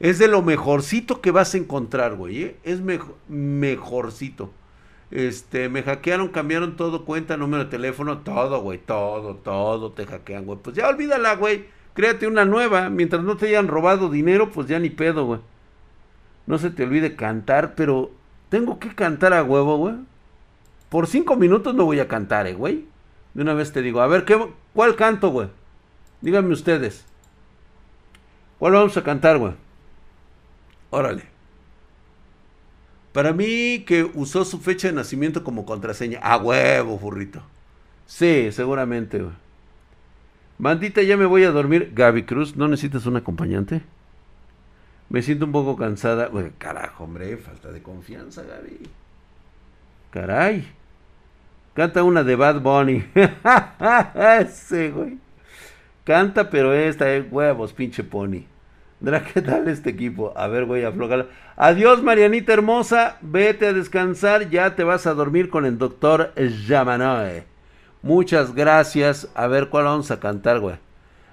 Es 0.00 0.18
de 0.18 0.28
lo 0.28 0.42
mejorcito 0.42 1.20
que 1.20 1.30
vas 1.30 1.54
a 1.54 1.58
encontrar, 1.58 2.16
güey. 2.16 2.42
¿eh? 2.42 2.56
Es 2.64 2.80
mejorcito. 3.28 4.50
Este, 5.10 5.68
me 5.68 5.82
hackearon, 5.82 6.28
cambiaron 6.28 6.76
todo, 6.76 7.04
cuenta, 7.04 7.36
número 7.36 7.64
de 7.64 7.70
teléfono, 7.70 8.18
todo, 8.18 8.60
güey, 8.60 8.78
todo, 8.78 9.36
todo 9.36 9.92
te 9.92 10.04
hackean, 10.04 10.44
güey. 10.44 10.58
Pues 10.60 10.76
ya 10.76 10.88
olvídala, 10.88 11.36
güey. 11.36 11.66
Créate 11.94 12.26
una 12.26 12.44
nueva. 12.44 12.90
Mientras 12.90 13.22
no 13.22 13.36
te 13.36 13.46
hayan 13.46 13.68
robado 13.68 14.10
dinero, 14.10 14.50
pues 14.50 14.66
ya 14.66 14.78
ni 14.78 14.90
pedo, 14.90 15.24
güey. 15.24 15.40
No 16.46 16.58
se 16.58 16.70
te 16.70 16.84
olvide 16.84 17.16
cantar, 17.16 17.74
pero 17.74 18.10
tengo 18.48 18.78
que 18.78 18.94
cantar 18.94 19.32
a 19.32 19.42
huevo, 19.42 19.76
güey. 19.78 19.94
Por 20.88 21.06
cinco 21.06 21.36
minutos 21.36 21.74
no 21.74 21.84
voy 21.84 22.00
a 22.00 22.08
cantar, 22.08 22.46
eh, 22.46 22.54
güey. 22.54 22.86
De 23.36 23.42
una 23.42 23.52
vez 23.52 23.70
te 23.70 23.82
digo, 23.82 24.00
a 24.00 24.06
ver, 24.06 24.24
¿qué, 24.24 24.48
¿cuál 24.72 24.96
canto, 24.96 25.28
güey? 25.28 25.50
Díganme 26.22 26.54
ustedes. 26.54 27.04
¿Cuál 28.58 28.72
vamos 28.72 28.96
a 28.96 29.02
cantar, 29.02 29.36
güey? 29.36 29.52
Órale. 30.88 31.24
Para 33.12 33.34
mí 33.34 33.84
que 33.86 34.10
usó 34.14 34.46
su 34.46 34.58
fecha 34.58 34.88
de 34.88 34.94
nacimiento 34.94 35.44
como 35.44 35.66
contraseña. 35.66 36.18
A 36.22 36.38
huevo, 36.38 36.98
furrito. 36.98 37.42
Sí, 38.06 38.50
seguramente, 38.52 39.18
güey. 39.18 39.34
Bandita, 40.56 41.02
ya 41.02 41.18
me 41.18 41.26
voy 41.26 41.44
a 41.44 41.50
dormir. 41.50 41.92
Gaby 41.94 42.22
Cruz, 42.22 42.56
¿no 42.56 42.68
necesitas 42.68 43.04
un 43.04 43.16
acompañante? 43.16 43.82
Me 45.10 45.20
siento 45.20 45.44
un 45.44 45.52
poco 45.52 45.76
cansada. 45.76 46.30
Carajo, 46.56 47.04
hombre, 47.04 47.36
falta 47.36 47.70
de 47.70 47.82
confianza, 47.82 48.44
Gaby. 48.44 48.88
Caray. 50.10 50.66
Canta 51.76 52.02
una 52.02 52.24
de 52.24 52.36
Bad 52.36 52.62
Bunny. 52.62 53.04
sí, 54.50 54.88
güey. 54.88 55.18
Canta, 56.04 56.48
pero 56.48 56.72
esta 56.72 57.12
es 57.12 57.30
huevos, 57.30 57.74
pinche 57.74 58.02
pony. 58.02 58.46
¿qué 59.34 59.42
tal 59.42 59.68
este 59.68 59.90
equipo? 59.90 60.32
A 60.36 60.46
ver, 60.46 60.64
voy 60.64 60.84
a 60.84 60.88
aflojar. 60.88 61.28
Adiós, 61.54 62.02
Marianita 62.02 62.54
hermosa. 62.54 63.18
Vete 63.20 63.66
a 63.66 63.72
descansar. 63.74 64.48
Ya 64.48 64.74
te 64.74 64.84
vas 64.84 65.06
a 65.06 65.12
dormir 65.12 65.50
con 65.50 65.66
el 65.66 65.76
doctor 65.76 66.32
Yamanoe. 66.34 67.44
Muchas 68.00 68.54
gracias. 68.54 69.28
A 69.34 69.46
ver 69.46 69.68
cuál 69.68 69.84
vamos 69.84 70.10
a 70.10 70.18
cantar, 70.18 70.60
güey. 70.60 70.76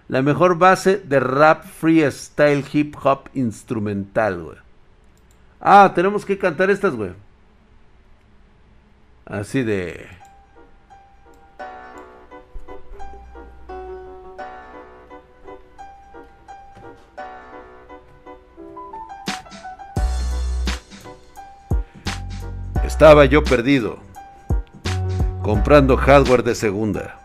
La 0.09 0.21
mejor 0.21 0.57
base 0.57 0.97
de 0.97 1.21
rap 1.21 1.63
freestyle 1.63 2.65
hip 2.73 2.97
hop 3.01 3.29
instrumental, 3.33 4.43
güey. 4.43 4.57
Ah, 5.61 5.93
tenemos 5.95 6.25
que 6.25 6.37
cantar 6.37 6.69
estas, 6.69 6.95
güey. 6.95 7.11
Así 9.25 9.63
de... 9.63 10.21
Estaba 22.93 23.25
yo 23.25 23.43
perdido, 23.43 23.97
comprando 25.41 25.97
hardware 25.97 26.43
de 26.43 26.53
segunda. 26.53 27.19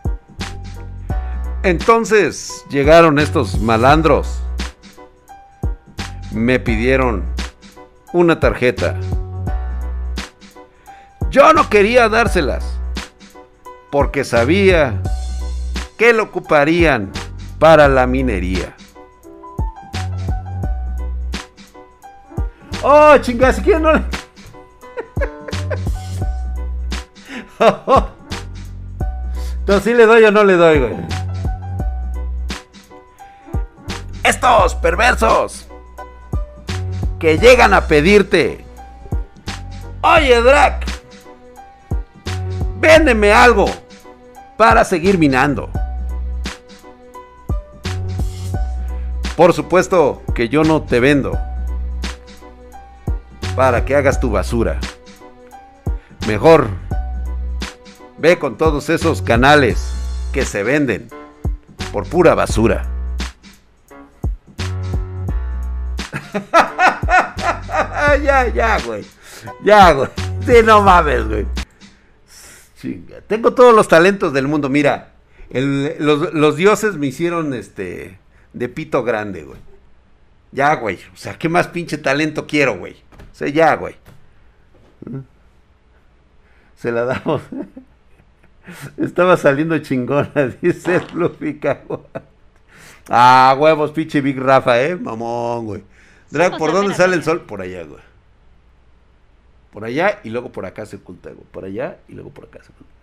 Entonces 1.61 2.65
llegaron 2.71 3.19
estos 3.19 3.59
malandros. 3.59 4.41
Me 6.31 6.59
pidieron 6.59 7.23
una 8.13 8.39
tarjeta. 8.39 8.95
Yo 11.29 11.53
no 11.53 11.69
quería 11.69 12.09
dárselas 12.09 12.65
porque 13.91 14.23
sabía 14.23 14.99
que 15.99 16.13
lo 16.13 16.23
ocuparían 16.23 17.11
para 17.59 17.87
la 17.87 18.07
minería. 18.07 18.75
Oh, 22.81 23.15
chingas, 23.19 23.57
si 23.57 23.61
quieren 23.61 23.83
no 23.83 24.19
Entonces, 29.59 29.83
¿sí 29.83 29.93
le 29.93 30.05
doy 30.05 30.23
o 30.23 30.31
no 30.31 30.43
le 30.43 30.53
doy, 30.53 30.79
güey? 30.79 30.95
Estos 34.23 34.75
perversos 34.75 35.67
que 37.19 37.37
llegan 37.37 37.73
a 37.73 37.87
pedirte, 37.87 38.63
oye, 40.01 40.41
Drac, 40.41 40.85
véndeme 42.79 43.33
algo 43.33 43.65
para 44.57 44.83
seguir 44.85 45.17
minando. 45.17 45.69
Por 49.35 49.53
supuesto 49.53 50.21
que 50.35 50.49
yo 50.49 50.63
no 50.63 50.83
te 50.83 50.99
vendo 50.99 51.37
para 53.55 53.85
que 53.85 53.95
hagas 53.95 54.19
tu 54.19 54.31
basura. 54.31 54.79
Mejor 56.27 56.69
ve 58.19 58.37
con 58.37 58.57
todos 58.57 58.89
esos 58.89 59.21
canales 59.21 59.93
que 60.33 60.45
se 60.45 60.63
venden 60.63 61.07
por 61.91 62.07
pura 62.07 62.35
basura. 62.35 62.85
ya, 68.23 68.47
ya, 68.53 68.79
güey. 68.85 69.05
Ya, 69.63 69.93
güey. 69.93 70.09
Sí, 70.45 70.53
no 70.63 70.81
mames, 70.81 71.27
güey. 71.27 71.45
Chinga. 72.79 73.21
Tengo 73.21 73.53
todos 73.53 73.73
los 73.73 73.87
talentos 73.87 74.33
del 74.33 74.47
mundo. 74.47 74.69
Mira, 74.69 75.13
los, 75.51 76.55
dioses 76.55 76.95
me 76.95 77.07
hicieron 77.07 77.53
este 77.53 78.19
de 78.53 78.69
pito 78.69 79.03
grande, 79.03 79.43
güey. 79.43 79.59
Ya, 80.51 80.75
güey. 80.75 80.99
O 81.13 81.17
sea, 81.17 81.37
¿qué 81.37 81.47
más 81.49 81.67
pinche 81.67 81.97
talento 81.97 82.47
quiero, 82.47 82.77
güey? 82.77 82.93
O 83.31 83.35
sea, 83.35 83.47
ya, 83.47 83.75
güey. 83.75 83.95
Se 86.75 86.91
la 86.91 87.05
damos. 87.05 87.41
Estaba 88.97 89.37
saliendo 89.37 89.77
chingona, 89.79 90.47
dice 90.61 90.99
Fluffy 90.99 91.59
Ah, 93.09 93.55
huevos, 93.57 93.91
pinche 93.91 94.21
Big 94.21 94.39
Rafa, 94.39 94.81
eh, 94.81 94.95
mamón, 94.95 95.65
güey. 95.65 95.83
Drag, 96.29 96.57
¿por 96.57 96.71
dónde 96.71 96.93
sale 96.93 97.15
el 97.15 97.23
sol? 97.23 97.41
Por 97.41 97.61
allá, 97.61 97.83
güey. 97.83 98.01
Por 99.71 99.85
allá 99.85 100.19
y 100.23 100.29
luego 100.29 100.51
por 100.51 100.65
acá 100.65 100.85
se 100.85 100.97
oculta, 100.97 101.29
güey. 101.31 101.45
Por 101.51 101.65
allá 101.65 101.97
y 102.07 102.13
luego 102.13 102.29
por 102.29 102.45
acá 102.45 102.59
se 102.63 102.71
oculta. 102.71 102.93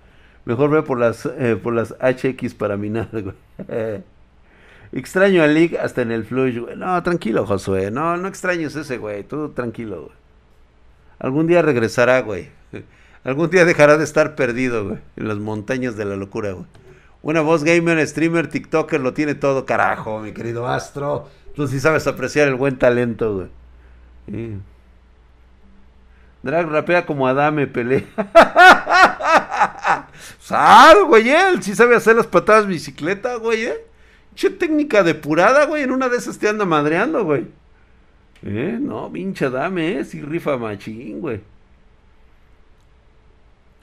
Mejor 0.44 0.70
ve 0.70 0.82
por 0.82 0.98
las, 0.98 1.26
eh, 1.26 1.58
por 1.60 1.74
las 1.74 1.94
HX 2.00 2.54
para 2.54 2.76
minar, 2.76 3.08
güey. 3.12 3.34
Extraño 4.92 5.42
a 5.42 5.46
League 5.48 5.76
hasta 5.78 6.02
en 6.02 6.12
el 6.12 6.24
Flush, 6.24 6.58
güey. 6.58 6.76
No, 6.76 7.02
tranquilo, 7.02 7.44
Josué. 7.44 7.90
No, 7.90 8.16
no 8.16 8.28
extrañes 8.28 8.76
ese, 8.76 8.98
güey. 8.98 9.24
Tú 9.24 9.48
tranquilo, 9.50 10.02
güey. 10.02 10.12
Algún 11.18 11.46
día 11.46 11.62
regresará, 11.62 12.20
güey. 12.20 12.50
Algún 13.26 13.50
día 13.50 13.64
dejará 13.64 13.98
de 13.98 14.04
estar 14.04 14.36
perdido, 14.36 14.84
güey. 14.84 14.98
En 15.16 15.26
las 15.26 15.38
montañas 15.38 15.96
de 15.96 16.04
la 16.04 16.14
locura, 16.14 16.52
güey. 16.52 16.66
Una 17.22 17.40
voz 17.40 17.64
gamer, 17.64 18.06
streamer, 18.06 18.46
TikToker, 18.46 19.00
lo 19.00 19.14
tiene 19.14 19.34
todo, 19.34 19.66
carajo, 19.66 20.20
mi 20.20 20.30
querido 20.30 20.68
Astro. 20.68 21.28
Tú 21.56 21.66
sí 21.66 21.80
sabes 21.80 22.06
apreciar 22.06 22.46
el 22.46 22.54
buen 22.54 22.78
talento, 22.78 23.48
güey. 24.28 24.58
Drag 26.44 26.68
rapea 26.68 27.04
como 27.04 27.26
Adame 27.26 27.66
pelea. 27.66 28.04
Sal, 30.38 31.06
güey, 31.06 31.28
él 31.28 31.60
sí 31.64 31.74
sabe 31.74 31.96
hacer 31.96 32.14
las 32.14 32.28
patadas 32.28 32.68
bicicleta, 32.68 33.34
güey, 33.38 33.64
eh. 33.64 33.84
Che 34.36 34.50
técnica 34.50 35.02
depurada, 35.02 35.64
güey. 35.66 35.82
En 35.82 35.90
una 35.90 36.08
de 36.08 36.18
esas 36.18 36.38
te 36.38 36.48
anda 36.48 36.64
madreando, 36.64 37.24
güey. 37.24 37.48
Eh, 38.44 38.78
no, 38.80 39.10
pinche 39.10 39.46
Adame, 39.46 39.98
eh. 39.98 40.04
Sí 40.04 40.22
rifa 40.22 40.56
machín, 40.56 41.20
güey. 41.20 41.40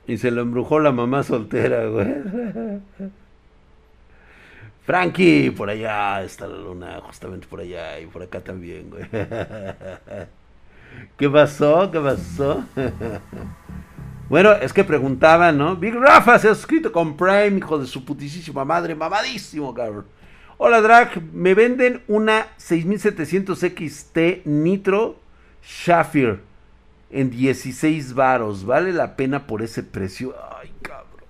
Y 0.05 0.17
se 0.17 0.31
lo 0.31 0.41
embrujó 0.41 0.79
la 0.79 0.91
mamá 0.91 1.23
soltera, 1.23 1.85
güey. 1.87 2.07
Frankie, 4.85 5.51
por 5.51 5.69
allá 5.69 6.21
está 6.23 6.45
la 6.45 6.57
luna, 6.57 6.99
justamente 7.03 7.47
por 7.47 7.61
allá 7.61 7.99
y 8.01 8.07
por 8.07 8.21
acá 8.21 8.41
también, 8.41 8.89
güey. 8.89 9.05
¿Qué 11.17 11.29
pasó? 11.29 11.89
¿Qué 11.89 12.01
pasó? 12.01 12.65
bueno, 14.29 14.51
es 14.51 14.73
que 14.73 14.83
preguntaba, 14.83 15.53
¿no? 15.53 15.77
Big 15.77 15.95
Rafa 15.95 16.37
se 16.37 16.49
ha 16.49 16.55
suscrito 16.55 16.91
con 16.91 17.15
Prime, 17.15 17.57
hijo 17.57 17.79
de 17.79 17.87
su 17.87 18.03
putísima 18.03 18.65
madre, 18.65 18.93
mamadísimo, 18.93 19.73
cabrón. 19.73 20.05
Hola, 20.57 20.81
Drag, 20.81 21.21
me 21.33 21.53
venden 21.53 22.03
una 22.09 22.47
6700 22.57 23.59
XT 23.59 24.45
Nitro 24.45 25.17
Shafir 25.63 26.41
en 27.14 27.30
16 27.30 28.16
varos. 28.16 28.66
¿Vale 28.66 28.91
la 28.91 29.16
pena 29.16 29.47
por 29.47 29.61
ese 29.61 29.84
precio? 29.84 30.36
Ay, 30.59 30.74
cabrón. 30.82 31.24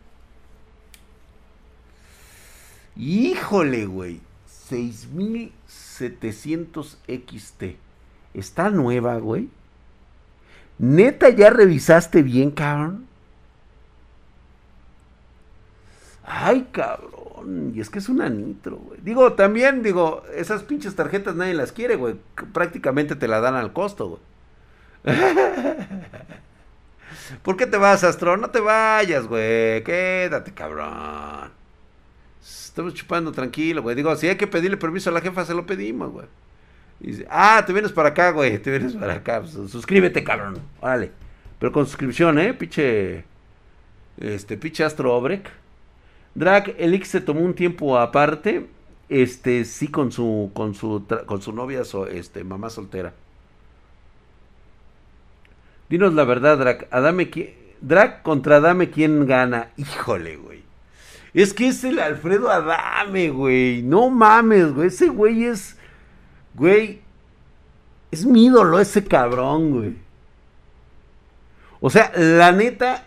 Híjole, 2.96 3.86
güey. 3.86 4.22
6700 4.48 6.98
XT. 7.08 7.64
¿Está 8.34 8.70
nueva, 8.70 9.18
güey? 9.18 9.50
¿Neta 10.80 11.28
ya 11.30 11.50
revisaste 11.50 12.24
bien, 12.24 12.50
cabrón? 12.50 13.08
Ay, 16.26 16.70
cabrón. 16.72 17.74
Y 17.76 17.82
es 17.82 17.90
que 17.90 18.00
es 18.00 18.08
una 18.08 18.30
nitro, 18.30 18.78
güey. 18.78 19.02
Digo, 19.04 19.34
también, 19.34 19.84
digo, 19.84 20.24
esas 20.34 20.64
pinches 20.64 20.96
tarjetas 20.96 21.36
nadie 21.36 21.54
las 21.54 21.74
quiere, 21.74 21.98
güey. 21.98 22.16
Prácticamente 22.54 23.18
te 23.18 23.28
la 23.28 23.42
dan 23.42 23.56
al 23.56 23.74
costo, 23.74 24.08
güey. 24.08 24.22
¿Por 27.44 27.58
qué 27.58 27.68
te 27.68 27.78
vas, 27.78 28.04
Astro? 28.04 28.38
No 28.38 28.50
te 28.50 28.60
vayas, 28.60 29.28
güey. 29.28 29.84
Quédate, 29.84 30.54
cabrón. 30.54 31.52
Estamos 32.42 32.94
chupando 32.94 33.32
tranquilo, 33.32 33.82
güey. 33.82 33.96
Digo, 33.96 34.16
si 34.16 34.28
hay 34.28 34.36
que 34.36 34.48
pedirle 34.48 34.78
permiso 34.78 35.10
a 35.10 35.14
la 35.14 35.22
jefa, 35.22 35.46
se 35.46 35.54
lo 35.54 35.66
pedimos, 35.66 36.12
güey. 36.12 36.28
ah, 37.30 37.64
te 37.66 37.74
vienes 37.74 37.92
para 37.92 38.10
acá, 38.10 38.32
güey. 38.32 38.58
Te 38.60 38.72
vienes 38.72 38.94
para 38.94 39.14
acá. 39.14 39.42
Pues, 39.42 39.54
suscríbete, 39.72 40.24
cabrón. 40.24 40.60
Órale. 40.82 41.12
Pero 41.60 41.72
con 41.72 41.86
suscripción, 41.86 42.40
¿eh? 42.40 42.54
Piche. 42.54 43.26
Este, 44.18 44.58
piche 44.58 44.84
Astro 44.84 45.16
Obrek. 45.16 45.50
Drag, 46.36 46.76
Elix 46.78 47.10
se 47.10 47.22
tomó 47.22 47.42
un 47.42 47.54
tiempo 47.54 47.98
aparte. 47.98 48.68
Este, 49.10 49.66
sí, 49.66 49.88
con 49.90 50.12
su, 50.12 50.52
con 50.54 50.74
su, 50.74 51.06
con 51.26 51.42
su 51.42 51.54
novia, 51.54 51.84
este, 52.12 52.44
mamá 52.44 52.70
soltera. 52.70 53.14
Dinos 55.90 56.14
la 56.14 56.24
verdad, 56.24 56.58
Drac. 56.58 56.88
Adame, 56.92 57.30
Drac 57.82 58.24
contra 58.24 58.58
Adame, 58.58 58.90
¿quién 58.90 59.26
gana? 59.26 59.70
Híjole, 59.78 60.38
güey. 60.38 60.64
Es 61.34 61.54
que 61.54 61.68
es 61.68 61.84
el 61.84 62.00
Alfredo 62.00 62.50
Adame, 62.50 63.30
güey. 63.30 63.82
No 63.82 64.10
mames, 64.10 64.74
güey. 64.74 64.88
Ese 64.88 65.10
güey 65.10 65.46
es. 65.46 65.78
Güey. 66.54 67.02
Es 68.12 68.26
mi 68.26 68.46
ídolo 68.46 68.80
ese 68.80 69.04
cabrón, 69.04 69.72
güey. 69.72 69.98
O 71.82 71.90
sea, 71.90 72.12
la 72.16 72.52
neta. 72.52 73.06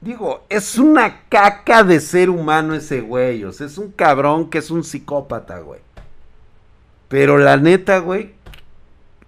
Digo, 0.00 0.46
es 0.48 0.78
una 0.78 1.22
caca 1.28 1.84
de 1.84 2.00
ser 2.00 2.30
humano 2.30 2.74
ese 2.74 3.00
güey. 3.00 3.44
O 3.44 3.52
sea, 3.52 3.66
es 3.66 3.78
un 3.78 3.92
cabrón 3.92 4.50
que 4.50 4.58
es 4.58 4.70
un 4.70 4.82
psicópata, 4.84 5.58
güey. 5.58 5.80
Pero 7.08 7.36
la 7.38 7.56
neta, 7.56 7.98
güey, 7.98 8.32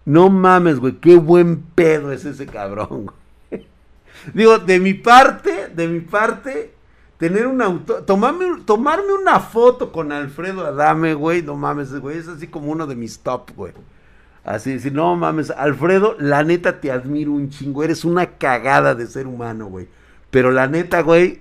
no 0.04 0.28
mames, 0.28 0.78
güey, 0.78 0.94
qué 0.94 1.16
buen 1.16 1.62
pedo 1.62 2.12
es 2.12 2.24
ese 2.24 2.46
cabrón. 2.46 3.10
Digo, 4.34 4.58
de 4.58 4.80
mi 4.80 4.94
parte, 4.94 5.68
de 5.68 5.88
mi 5.88 6.00
parte, 6.00 6.74
tener 7.18 7.46
un 7.46 7.62
auto, 7.62 8.02
tomarme, 8.04 8.46
tomarme 8.66 9.12
una 9.12 9.40
foto 9.40 9.92
con 9.92 10.12
Alfredo 10.12 10.66
Adame, 10.66 11.14
güey, 11.14 11.42
no 11.42 11.56
mames, 11.56 11.94
güey, 11.98 12.18
es 12.18 12.28
así 12.28 12.48
como 12.48 12.70
uno 12.70 12.86
de 12.86 12.96
mis 12.96 13.18
top, 13.20 13.50
güey. 13.56 13.72
Así, 14.44 14.74
decir, 14.74 14.92
no 14.92 15.16
mames, 15.16 15.50
Alfredo, 15.50 16.16
la 16.18 16.42
neta 16.42 16.80
te 16.80 16.92
admiro 16.92 17.32
un 17.32 17.48
chingo, 17.48 17.82
eres 17.82 18.04
una 18.04 18.26
cagada 18.26 18.94
de 18.94 19.06
ser 19.06 19.26
humano, 19.26 19.66
güey. 19.66 19.88
Pero 20.30 20.50
la 20.50 20.66
neta, 20.66 21.00
güey, 21.00 21.40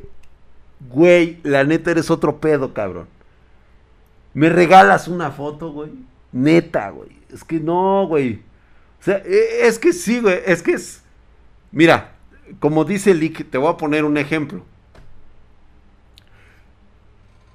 güey, 0.90 1.40
la 1.44 1.66
neta 1.66 1.92
eres 1.92 2.10
otro 2.10 2.38
pedo, 2.40 2.74
cabrón. 2.74 3.08
¿Me 4.34 4.50
regalas 4.50 5.08
una 5.08 5.32
foto, 5.32 5.72
güey? 5.72 5.92
Neta, 6.32 6.90
güey. 6.92 7.10
Es 7.32 7.44
que 7.44 7.60
no, 7.60 8.08
güey. 8.08 8.42
E, 9.06 9.68
es 9.68 9.80
que 9.80 9.94
sí, 9.94 10.20
güey. 10.20 10.42
Es 10.46 10.62
que 10.62 10.74
es. 10.74 11.02
Mira, 11.72 12.16
como 12.60 12.86
dice 12.86 13.14
Lick, 13.14 13.50
te 13.50 13.58
voy 13.58 13.72
a 13.72 13.78
poner 13.78 14.06
un 14.06 14.18
ejemplo. 14.18 14.64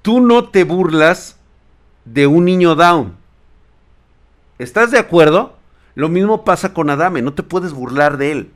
Tú 0.02 0.20
no 0.20 0.48
te 0.48 0.64
burlas 0.64 1.36
de 2.04 2.26
un 2.26 2.44
niño 2.44 2.74
down. 2.74 3.16
¿Estás 4.58 4.90
de 4.90 4.98
acuerdo? 4.98 5.56
Lo 5.94 6.08
mismo 6.08 6.44
pasa 6.44 6.72
con 6.72 6.90
Adame, 6.90 7.22
no 7.22 7.34
te 7.34 7.42
puedes 7.42 7.72
burlar 7.72 8.16
de 8.16 8.32
él. 8.32 8.52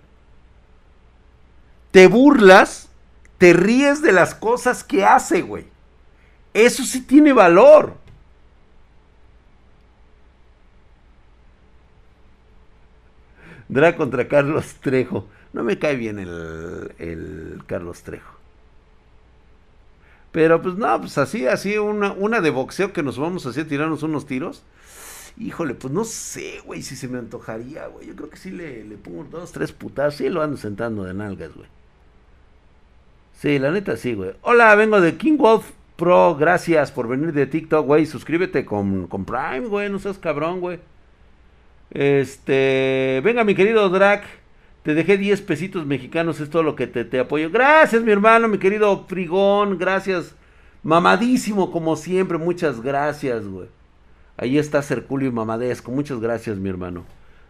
Te 1.91 2.07
burlas, 2.07 2.89
te 3.39 3.53
ríes 3.53 4.01
de 4.01 4.13
las 4.13 4.35
cosas 4.35 4.83
que 4.83 5.05
hace, 5.05 5.43
güey. 5.43 5.67
Eso 6.55 6.85
sí 6.85 7.01
tiene 7.01 7.33
valor. 7.33 7.97
Dra 13.69 13.97
contra 13.97 14.29
Carlos 14.29 14.75
Trejo. 14.81 15.27
No 15.53 15.63
me 15.65 15.79
cae 15.79 15.97
bien 15.97 16.19
el, 16.19 16.93
el 16.99 17.63
Carlos 17.67 18.03
Trejo. 18.03 18.43
Pero 20.33 20.63
pues 20.63 20.77
no, 20.77 20.99
pues 20.99 21.19
así, 21.19 21.47
así, 21.47 21.77
una, 21.77 22.13
una 22.13 22.41
de 22.41 22.51
boxeo 22.51 22.93
que 22.93 23.03
nos 23.03 23.19
vamos 23.19 23.45
a 23.45 23.51
hacer 23.51 23.69
tirarnos 23.69 24.03
unos 24.03 24.27
tiros. 24.27 24.63
Híjole, 25.39 25.75
pues 25.75 25.93
no 25.93 26.05
sé, 26.05 26.61
güey, 26.65 26.83
si 26.83 26.97
se 26.97 27.09
me 27.09 27.19
antojaría, 27.19 27.87
güey. 27.87 28.07
Yo 28.07 28.17
creo 28.17 28.31
que 28.31 28.37
sí 28.37 28.51
le, 28.51 28.85
le 28.85 28.97
pongo 28.97 29.25
dos, 29.25 29.53
tres 29.53 29.73
putas. 29.73 30.15
Sí 30.17 30.29
lo 30.29 30.43
ando 30.43 30.57
sentando 30.57 31.05
de 31.05 31.15
nalgas, 31.15 31.55
güey. 31.55 31.69
Sí, 33.39 33.59
la 33.59 33.71
neta 33.71 33.97
sí, 33.97 34.15
güey. 34.15 34.33
Hola, 34.43 34.75
vengo 34.75 35.01
de 35.01 35.17
King 35.17 35.37
Wolf 35.37 35.71
Pro. 35.97 36.37
Gracias 36.37 36.93
por 36.93 37.09
venir 37.09 37.33
de 37.33 37.47
TikTok, 37.47 37.85
güey. 37.85 38.07
Suscríbete 38.07 38.65
con, 38.65 39.07
con 39.09 39.25
Prime, 39.25 39.67
güey. 39.67 39.91
No 39.91 39.99
seas 39.99 40.19
cabrón, 40.19 40.61
güey. 40.61 40.81
Este. 41.93 43.21
Venga, 43.25 43.45
mi 43.45 43.55
querido 43.55 43.89
Drac. 43.89 44.25
Te 44.83 44.95
dejé 44.95 45.17
10 45.17 45.43
pesitos 45.43 45.87
mexicanos, 45.87 46.41
es 46.41 46.51
todo 46.51 46.65
lo 46.65 46.75
que 46.75 46.89
te, 46.89 47.05
te, 47.05 47.21
apoyo. 47.21 47.51
Gracias, 47.51 48.03
mi 48.03 48.11
hermano, 48.11 48.49
mi 48.49 48.59
querido 48.59 49.05
Frigón, 49.07 49.79
gracias. 49.79 50.35
Mamadísimo, 50.83 51.71
como 51.71 51.95
siempre, 51.95 52.37
muchas 52.37 52.83
gracias, 52.83 53.47
güey. 53.47 53.69
Ahí 54.37 54.59
está 54.59 54.83
Herculio 54.89 55.29
y 55.29 55.33
Mamadesco, 55.33 55.93
muchas 55.93 56.19
gracias, 56.19 56.57
mi 56.57 56.69
hermano. 56.69 57.05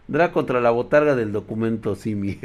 Dra 0.07 0.31
contra 0.31 0.61
la 0.61 0.69
botarga 0.69 1.15
del 1.15 1.31
documento 1.31 1.95
Simi. 1.95 2.39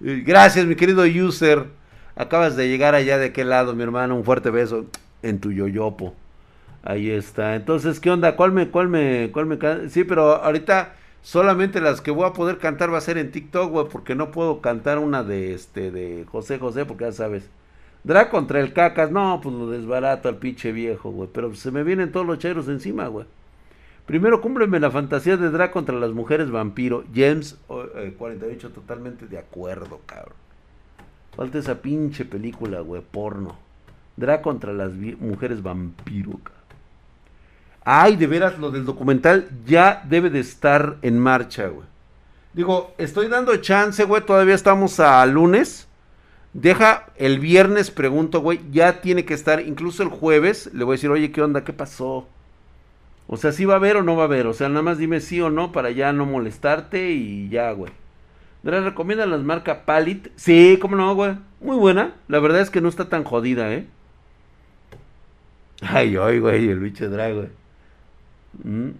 gracias, 0.00 0.66
mi 0.66 0.74
querido 0.74 1.04
user. 1.04 1.66
Acabas 2.16 2.56
de 2.56 2.68
llegar 2.68 2.96
allá 2.96 3.18
de 3.18 3.32
qué 3.32 3.44
lado, 3.44 3.72
mi 3.74 3.84
hermano. 3.84 4.16
Un 4.16 4.24
fuerte 4.24 4.50
beso 4.50 4.86
en 5.22 5.38
tu 5.38 5.52
yoyopo. 5.52 6.12
Ahí 6.86 7.10
está. 7.10 7.54
Entonces, 7.56 8.00
¿qué 8.00 8.10
onda? 8.10 8.36
¿Cuál 8.36 8.52
me, 8.52 8.70
cuál 8.70 8.88
me, 8.88 9.30
cuál 9.32 9.46
me? 9.46 9.58
Sí, 9.90 10.04
pero 10.04 10.36
ahorita 10.36 10.94
Solamente 11.26 11.80
las 11.80 12.00
que 12.00 12.12
voy 12.12 12.24
a 12.24 12.32
poder 12.34 12.58
cantar 12.58 12.92
va 12.92 12.98
a 12.98 13.00
ser 13.00 13.18
en 13.18 13.32
TikTok, 13.32 13.72
güey, 13.72 13.88
porque 13.90 14.14
no 14.14 14.30
puedo 14.30 14.60
cantar 14.60 15.00
una 15.00 15.24
de 15.24 15.54
este 15.54 15.90
de 15.90 16.24
José 16.24 16.60
José, 16.60 16.84
porque 16.84 17.02
ya 17.02 17.10
sabes. 17.10 17.50
Dra 18.04 18.30
contra 18.30 18.60
el 18.60 18.72
cacas, 18.72 19.10
no, 19.10 19.40
pues 19.42 19.52
lo 19.52 19.68
desbarato 19.68 20.28
al 20.28 20.36
pinche 20.36 20.70
viejo, 20.70 21.10
güey. 21.10 21.28
Pero 21.32 21.52
se 21.56 21.72
me 21.72 21.82
vienen 21.82 22.12
todos 22.12 22.24
los 22.24 22.38
chairos 22.38 22.68
encima, 22.68 23.08
güey. 23.08 23.26
Primero 24.06 24.40
cúmpleme 24.40 24.78
la 24.78 24.92
fantasía 24.92 25.36
de 25.36 25.50
Dra 25.50 25.72
contra 25.72 25.96
las 25.96 26.12
mujeres 26.12 26.48
vampiro. 26.52 27.02
James 27.12 27.58
48, 28.18 28.70
totalmente 28.70 29.26
de 29.26 29.38
acuerdo, 29.38 30.02
cabrón. 30.06 30.36
Falta 31.34 31.58
esa 31.58 31.82
pinche 31.82 32.24
película, 32.24 32.82
güey, 32.82 33.02
porno. 33.02 33.56
Dra 34.16 34.42
contra 34.42 34.72
las 34.72 34.92
mujeres 34.92 35.60
vampiro, 35.60 36.38
cabrón. 36.44 36.55
Ay, 37.88 38.16
de 38.16 38.26
veras, 38.26 38.58
lo 38.58 38.72
del 38.72 38.84
documental 38.84 39.48
ya 39.64 40.02
debe 40.08 40.28
de 40.28 40.40
estar 40.40 40.96
en 41.02 41.20
marcha, 41.20 41.68
güey. 41.68 41.86
Digo, 42.52 42.92
estoy 42.98 43.28
dando 43.28 43.54
chance, 43.58 44.02
güey, 44.02 44.26
todavía 44.26 44.56
estamos 44.56 44.98
a 44.98 45.24
lunes. 45.24 45.86
Deja 46.52 47.06
el 47.14 47.38
viernes, 47.38 47.92
pregunto, 47.92 48.40
güey, 48.40 48.58
ya 48.72 49.00
tiene 49.02 49.24
que 49.24 49.34
estar, 49.34 49.60
incluso 49.60 50.02
el 50.02 50.08
jueves, 50.08 50.68
le 50.74 50.82
voy 50.82 50.94
a 50.94 50.96
decir, 50.96 51.10
oye, 51.10 51.30
¿qué 51.30 51.42
onda? 51.42 51.62
¿Qué 51.62 51.72
pasó? 51.72 52.26
O 53.28 53.36
sea, 53.36 53.52
¿sí 53.52 53.64
va 53.64 53.74
a 53.74 53.76
haber 53.76 53.98
o 53.98 54.02
no 54.02 54.16
va 54.16 54.24
a 54.24 54.26
haber? 54.26 54.48
O 54.48 54.52
sea, 54.52 54.68
nada 54.68 54.82
más 54.82 54.98
dime 54.98 55.20
sí 55.20 55.40
o 55.40 55.48
no 55.48 55.70
para 55.70 55.92
ya 55.92 56.12
no 56.12 56.26
molestarte 56.26 57.12
y 57.12 57.48
ya, 57.50 57.70
güey. 57.70 57.92
¿Le 58.64 58.80
recomiendan 58.80 59.30
las 59.30 59.42
marcas 59.42 59.78
Palit? 59.84 60.26
Sí, 60.34 60.76
cómo 60.82 60.96
no, 60.96 61.14
güey. 61.14 61.36
Muy 61.60 61.76
buena. 61.76 62.14
La 62.26 62.40
verdad 62.40 62.62
es 62.62 62.70
que 62.70 62.80
no 62.80 62.88
está 62.88 63.08
tan 63.08 63.22
jodida, 63.22 63.72
¿eh? 63.72 63.86
Ay, 65.82 66.16
ay, 66.20 66.40
güey, 66.40 66.68
el 66.68 66.80
bicho 66.80 67.08
drag, 67.08 67.32
güey. 67.32 67.65
Mm. 68.64 68.90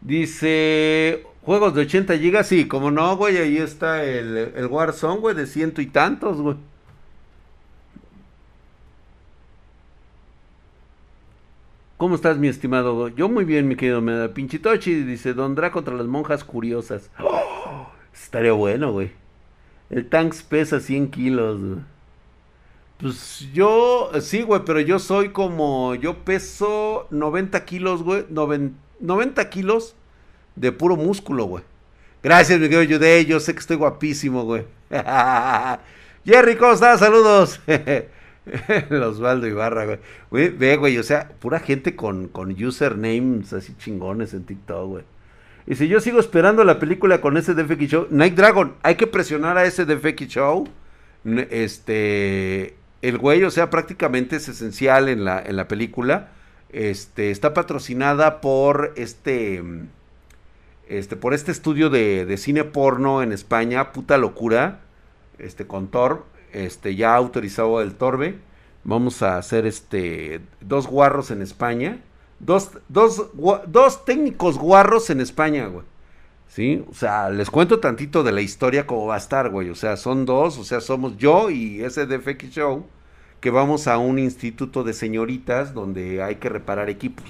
Dice, 0.00 1.24
juegos 1.42 1.74
de 1.74 1.82
80 1.82 2.16
gigas, 2.18 2.46
sí, 2.48 2.66
como 2.66 2.90
no, 2.90 3.16
güey, 3.16 3.36
ahí 3.36 3.58
está 3.58 4.04
el, 4.04 4.36
el 4.36 4.66
Warzone, 4.66 5.20
güey, 5.20 5.34
de 5.36 5.46
ciento 5.46 5.82
y 5.82 5.86
tantos, 5.86 6.40
güey. 6.40 6.56
¿Cómo 12.00 12.14
estás, 12.14 12.38
mi 12.38 12.48
estimado? 12.48 13.08
Yo 13.08 13.28
muy 13.28 13.44
bien, 13.44 13.68
mi 13.68 13.76
querido 13.76 14.00
Meda. 14.00 14.32
Pinchitochi 14.32 15.02
dice, 15.02 15.34
Don 15.34 15.54
Dra 15.54 15.70
contra 15.70 15.94
las 15.94 16.06
monjas 16.06 16.44
curiosas. 16.44 17.10
estaría 18.14 18.52
bueno, 18.52 18.90
güey. 18.92 19.10
El 19.90 20.08
Tanks 20.08 20.42
pesa 20.42 20.80
100 20.80 21.10
kilos, 21.10 21.60
güey. 21.60 21.80
Pues 23.00 23.48
yo, 23.54 24.10
sí, 24.20 24.42
güey, 24.42 24.60
pero 24.66 24.80
yo 24.80 24.98
soy 24.98 25.30
como, 25.30 25.94
yo 25.94 26.22
peso 26.24 27.06
90 27.10 27.64
kilos, 27.64 28.02
güey, 28.02 28.26
90 28.28 29.50
kilos 29.50 29.94
de 30.56 30.70
puro 30.72 30.96
músculo, 30.96 31.44
güey. 31.44 31.64
Gracias, 32.22 32.60
mi 32.60 32.68
querido 32.68 32.98
Jude, 32.98 33.24
yo 33.24 33.40
sé 33.40 33.54
que 33.54 33.60
estoy 33.60 33.76
guapísimo, 33.76 34.44
güey. 34.44 34.64
Jerry, 36.26 36.56
¿cómo 36.56 36.72
estás? 36.72 37.00
Saludos. 37.00 37.60
Osvaldo 38.90 39.46
Ibarra, 39.46 39.98
güey. 40.30 40.50
Ve, 40.50 40.76
güey, 40.76 40.98
o 40.98 41.02
sea, 41.02 41.30
pura 41.40 41.60
gente 41.60 41.96
con, 41.96 42.28
con 42.28 42.52
usernames 42.62 43.54
así 43.54 43.74
chingones 43.78 44.34
en 44.34 44.44
TikTok, 44.44 44.86
güey. 44.86 45.04
Y 45.66 45.76
si 45.76 45.88
yo 45.88 46.00
sigo 46.00 46.20
esperando 46.20 46.64
la 46.64 46.78
película 46.78 47.22
con 47.22 47.38
ese 47.38 47.54
DFX 47.54 47.88
Show, 47.88 48.06
Night 48.10 48.34
Dragon, 48.34 48.74
hay 48.82 48.96
que 48.96 49.06
presionar 49.06 49.56
a 49.56 49.64
ese 49.64 49.86
DFX 49.86 50.28
Show. 50.28 50.68
Este, 51.24 52.74
el 53.02 53.18
güey, 53.18 53.44
o 53.44 53.50
sea, 53.50 53.70
prácticamente 53.70 54.36
es 54.36 54.48
esencial 54.48 55.08
en 55.08 55.24
la, 55.24 55.42
en 55.42 55.56
la 55.56 55.68
película. 55.68 56.28
Este, 56.70 57.30
está 57.30 57.54
patrocinada 57.54 58.40
por 58.40 58.92
este, 58.96 59.62
este, 60.88 61.16
por 61.16 61.34
este 61.34 61.50
estudio 61.50 61.90
de, 61.90 62.26
de, 62.26 62.36
cine 62.36 62.64
porno 62.64 63.22
en 63.22 63.32
España, 63.32 63.92
puta 63.92 64.18
locura, 64.18 64.80
este, 65.38 65.66
con 65.66 65.88
Thor, 65.88 66.24
este, 66.52 66.94
ya 66.94 67.14
autorizado 67.14 67.80
el 67.80 67.94
Torbe. 67.94 68.38
Vamos 68.84 69.22
a 69.22 69.36
hacer 69.36 69.66
este, 69.66 70.40
dos 70.60 70.86
guarros 70.86 71.30
en 71.30 71.42
España, 71.42 72.00
dos, 72.38 72.70
dos, 72.88 73.30
dos 73.66 74.04
técnicos 74.04 74.58
guarros 74.58 75.10
en 75.10 75.20
España, 75.20 75.66
güey. 75.66 75.89
¿Sí? 76.50 76.84
O 76.90 76.94
sea, 76.94 77.30
les 77.30 77.48
cuento 77.48 77.78
tantito 77.78 78.24
de 78.24 78.32
la 78.32 78.40
historia 78.40 78.84
como 78.86 79.06
va 79.06 79.14
a 79.14 79.18
estar, 79.18 79.50
güey. 79.50 79.70
O 79.70 79.76
sea, 79.76 79.96
son 79.96 80.26
dos, 80.26 80.58
o 80.58 80.64
sea, 80.64 80.80
somos 80.80 81.16
yo 81.16 81.48
y 81.50 81.82
ese 81.82 82.06
FX 82.06 82.50
Show, 82.50 82.86
que 83.40 83.50
vamos 83.50 83.86
a 83.86 83.98
un 83.98 84.18
instituto 84.18 84.82
de 84.82 84.92
señoritas 84.92 85.74
donde 85.74 86.22
hay 86.22 86.36
que 86.36 86.48
reparar 86.48 86.90
equipos. 86.90 87.24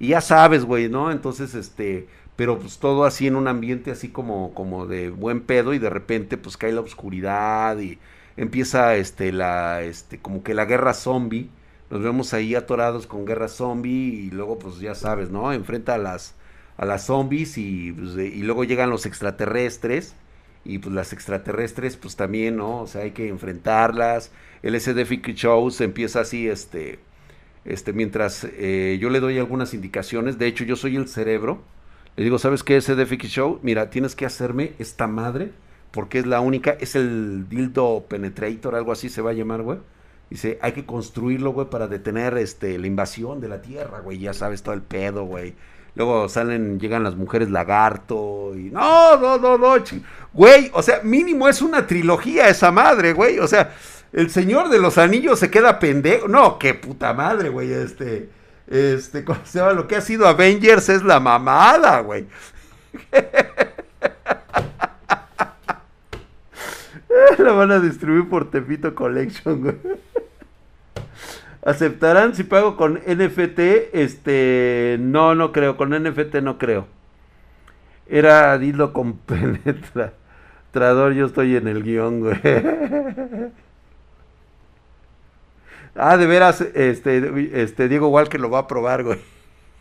Y 0.00 0.08
ya 0.08 0.20
sabes, 0.20 0.64
güey, 0.64 0.88
¿no? 0.88 1.12
Entonces, 1.12 1.54
este, 1.54 2.08
pero 2.36 2.58
pues 2.58 2.78
todo 2.78 3.04
así 3.04 3.28
en 3.28 3.36
un 3.36 3.46
ambiente 3.48 3.92
así 3.92 4.08
como, 4.08 4.52
como 4.54 4.86
de 4.86 5.10
buen 5.10 5.40
pedo 5.42 5.72
y 5.72 5.78
de 5.78 5.90
repente 5.90 6.36
pues 6.36 6.56
cae 6.56 6.72
la 6.72 6.80
oscuridad 6.80 7.78
y 7.78 7.98
empieza, 8.36 8.96
este, 8.96 9.30
la, 9.32 9.82
este, 9.82 10.18
como 10.20 10.42
que 10.42 10.52
la 10.54 10.64
guerra 10.64 10.94
zombie. 10.94 11.48
Nos 11.90 12.02
vemos 12.02 12.34
ahí 12.34 12.54
atorados 12.56 13.06
con 13.06 13.24
guerra 13.24 13.48
zombie 13.48 14.26
y 14.26 14.30
luego 14.30 14.58
pues 14.58 14.80
ya 14.80 14.94
sabes, 14.96 15.30
¿no? 15.30 15.52
Enfrenta 15.52 15.94
a 15.94 15.98
las 15.98 16.34
a 16.76 16.84
las 16.84 17.06
zombies 17.06 17.58
y, 17.58 17.92
pues, 17.92 18.16
y 18.16 18.42
luego 18.42 18.64
llegan 18.64 18.90
los 18.90 19.06
extraterrestres 19.06 20.14
y 20.64 20.78
pues 20.78 20.94
las 20.94 21.12
extraterrestres 21.12 21.96
pues 21.96 22.16
también, 22.16 22.56
¿no? 22.56 22.82
O 22.82 22.86
sea, 22.86 23.02
hay 23.02 23.10
que 23.12 23.28
enfrentarlas. 23.28 24.30
El 24.62 24.80
SDF 24.80 25.12
Shows 25.34 25.80
empieza 25.80 26.20
así, 26.20 26.48
este, 26.48 26.98
este, 27.64 27.92
mientras 27.92 28.44
eh, 28.44 28.98
yo 29.00 29.10
le 29.10 29.20
doy 29.20 29.38
algunas 29.38 29.74
indicaciones, 29.74 30.38
de 30.38 30.46
hecho 30.46 30.64
yo 30.64 30.76
soy 30.76 30.96
el 30.96 31.08
cerebro, 31.08 31.62
le 32.16 32.24
digo, 32.24 32.38
¿sabes 32.38 32.62
qué 32.62 32.80
SDF 32.80 33.12
Show? 33.24 33.60
Mira, 33.62 33.90
tienes 33.90 34.14
que 34.14 34.24
hacerme 34.24 34.72
esta 34.78 35.06
madre, 35.06 35.50
porque 35.90 36.20
es 36.20 36.26
la 36.26 36.40
única, 36.40 36.70
es 36.80 36.94
el 36.94 37.48
dildo 37.48 38.06
penetrator, 38.08 38.74
algo 38.74 38.92
así 38.92 39.08
se 39.08 39.20
va 39.20 39.30
a 39.30 39.34
llamar, 39.34 39.62
güey. 39.62 39.78
Dice, 40.30 40.58
hay 40.62 40.72
que 40.72 40.86
construirlo, 40.86 41.52
güey, 41.52 41.68
para 41.68 41.86
detener 41.86 42.36
este, 42.38 42.78
la 42.78 42.86
invasión 42.86 43.40
de 43.40 43.48
la 43.48 43.62
Tierra, 43.62 44.00
güey. 44.00 44.18
Ya 44.18 44.32
sabes 44.32 44.62
todo 44.62 44.74
el 44.74 44.82
pedo, 44.82 45.24
güey. 45.24 45.54
Luego 45.94 46.28
salen, 46.28 46.80
llegan 46.80 47.04
las 47.04 47.14
mujeres 47.14 47.50
lagarto 47.50 48.52
y 48.56 48.70
no, 48.70 49.16
no, 49.16 49.38
no, 49.38 49.56
no, 49.56 49.74
güey, 50.32 50.70
o 50.74 50.82
sea, 50.82 51.00
mínimo 51.04 51.48
es 51.48 51.62
una 51.62 51.86
trilogía 51.86 52.48
esa 52.48 52.72
madre, 52.72 53.12
güey, 53.12 53.38
o 53.38 53.46
sea, 53.46 53.72
el 54.12 54.30
Señor 54.30 54.70
de 54.70 54.80
los 54.80 54.98
Anillos 54.98 55.38
se 55.38 55.50
queda 55.50 55.78
pendejo, 55.78 56.26
no, 56.26 56.58
qué 56.58 56.74
puta 56.74 57.14
madre, 57.14 57.48
güey, 57.48 57.72
este, 57.72 58.28
este, 58.68 59.24
¿cómo 59.24 59.40
se 59.44 59.58
llama? 59.58 59.72
Lo 59.72 59.86
que 59.86 59.96
ha 59.96 60.00
sido 60.00 60.26
Avengers 60.26 60.88
es 60.88 61.02
la 61.02 61.20
mamada, 61.20 62.00
güey. 62.00 62.26
la 67.38 67.52
van 67.52 67.72
a 67.72 67.80
distribuir 67.80 68.28
por 68.28 68.50
Tepito 68.50 68.94
Collection, 68.94 69.62
güey. 69.62 69.76
¿Aceptarán 71.64 72.34
si 72.34 72.44
pago 72.44 72.76
con 72.76 73.00
NFT? 73.06 73.58
Este, 73.92 74.96
no, 75.00 75.34
no 75.34 75.52
creo. 75.52 75.76
Con 75.76 75.90
NFT 75.90 76.36
no 76.36 76.58
creo. 76.58 76.86
Era 78.06 78.58
dilo 78.58 78.92
con 78.92 79.16
penetrador. 79.26 81.14
Yo 81.14 81.26
estoy 81.26 81.56
en 81.56 81.68
el 81.68 81.82
guion, 81.82 82.20
güey. 82.20 82.40
Ah, 85.96 86.16
de 86.16 86.26
veras, 86.26 86.60
este, 86.60 87.62
este 87.62 87.88
Diego 87.88 88.08
Walker 88.08 88.40
lo 88.40 88.50
va 88.50 88.60
a 88.60 88.66
probar, 88.66 89.04
güey. 89.04 89.20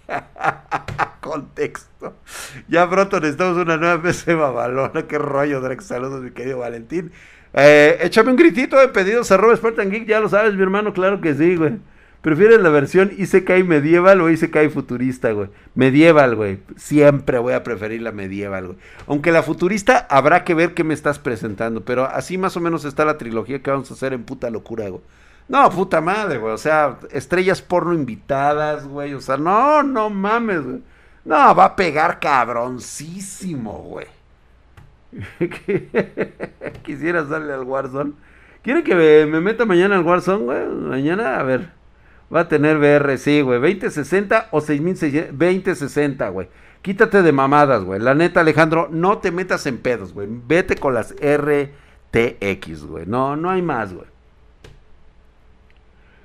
Contexto. 1.21 2.15
Ya 2.67 2.87
pronto 2.87 3.19
necesitamos 3.19 3.57
una 3.57 3.77
nueva 3.77 3.99
PC 3.99 4.35
babalona. 4.35 5.07
Qué 5.07 5.17
rollo, 5.17 5.59
Drex. 5.61 5.85
Saludos, 5.85 6.21
mi 6.21 6.29
querido 6.29 6.59
Valentín. 6.59 7.11
Eh, 7.53 7.99
échame 8.01 8.31
un 8.31 8.35
gritito 8.35 8.77
de 8.77 8.87
pedidos 8.87 9.31
a 9.31 9.37
Robert 9.37 9.59
Spartan 9.59 9.89
Geek. 9.89 10.07
Ya 10.07 10.19
lo 10.19 10.29
sabes, 10.29 10.55
mi 10.55 10.61
hermano. 10.61 10.93
Claro 10.93 11.21
que 11.21 11.33
sí, 11.35 11.55
güey. 11.55 11.73
¿Prefieres 12.21 12.61
la 12.61 12.69
versión 12.69 13.11
Isekai 13.17 13.63
medieval 13.63 14.21
o 14.21 14.29
Isekai 14.29 14.69
futurista, 14.69 15.33
güey? 15.33 15.49
Medieval, 15.75 16.35
güey. 16.35 16.59
Siempre 16.77 17.37
voy 17.37 17.51
a 17.53 17.63
preferir 17.63 18.01
la 18.01 18.13
medieval, 18.13 18.67
güey. 18.67 18.77
Aunque 19.07 19.33
la 19.33 19.43
futurista 19.43 20.07
habrá 20.09 20.45
que 20.45 20.53
ver 20.53 20.73
qué 20.73 20.85
me 20.85 20.93
estás 20.93 21.19
presentando. 21.19 21.81
Pero 21.81 22.05
así 22.05 22.37
más 22.37 22.55
o 22.55 22.61
menos 22.61 22.85
está 22.85 23.03
la 23.03 23.17
trilogía 23.17 23.61
que 23.61 23.71
vamos 23.71 23.91
a 23.91 23.95
hacer 23.95 24.13
en 24.13 24.23
puta 24.23 24.49
locura, 24.49 24.87
güey. 24.87 25.01
No, 25.49 25.69
puta 25.69 25.99
madre, 25.99 26.37
güey. 26.37 26.53
O 26.53 26.57
sea, 26.57 26.97
estrellas 27.11 27.61
porno 27.61 27.93
invitadas, 27.93 28.87
güey. 28.87 29.13
O 29.13 29.21
sea, 29.21 29.35
no, 29.35 29.83
no 29.83 30.09
mames, 30.09 30.63
güey. 30.63 30.81
No, 31.25 31.53
va 31.55 31.65
a 31.65 31.75
pegar 31.75 32.19
cabroncísimo, 32.21 33.73
güey. 33.83 34.07
Quisieras 36.83 37.29
darle 37.29 37.53
al 37.53 37.63
Warzone. 37.63 38.13
¿Quiere 38.61 38.83
que 38.83 38.95
me, 38.95 39.41
meta 39.41 39.65
mañana 39.65 39.95
al 39.95 40.03
Warzone, 40.03 40.43
güey? 40.43 40.67
Mañana, 40.67 41.39
a 41.39 41.43
ver. 41.43 41.69
Va 42.33 42.41
a 42.41 42.47
tener 42.47 42.77
VR, 42.77 43.17
sí, 43.17 43.41
güey. 43.41 43.59
2060 43.59 44.49
o 44.51 44.61
6600. 44.61 45.37
2060, 45.37 46.29
güey. 46.29 46.47
Quítate 46.81 47.21
de 47.21 47.31
mamadas, 47.31 47.83
güey. 47.83 47.99
La 47.99 48.15
neta, 48.15 48.41
Alejandro, 48.41 48.89
no 48.91 49.19
te 49.19 49.31
metas 49.31 49.65
en 49.67 49.77
pedos, 49.77 50.13
güey. 50.13 50.27
Vete 50.29 50.75
con 50.75 50.93
las 50.93 51.13
RTX, 51.13 52.85
güey. 52.85 53.05
No, 53.05 53.35
no 53.35 53.49
hay 53.49 53.61
más, 53.61 53.93
güey. 53.93 54.07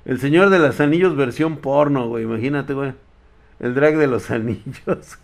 El 0.05 0.19
Señor 0.19 0.49
de 0.49 0.59
los 0.59 0.79
Anillos 0.79 1.15
versión 1.15 1.57
porno, 1.57 2.07
güey. 2.07 2.23
Imagínate, 2.23 2.73
güey. 2.73 2.93
El 3.59 3.75
drag 3.75 3.97
de 3.97 4.07
los 4.07 4.31
anillos. 4.31 5.19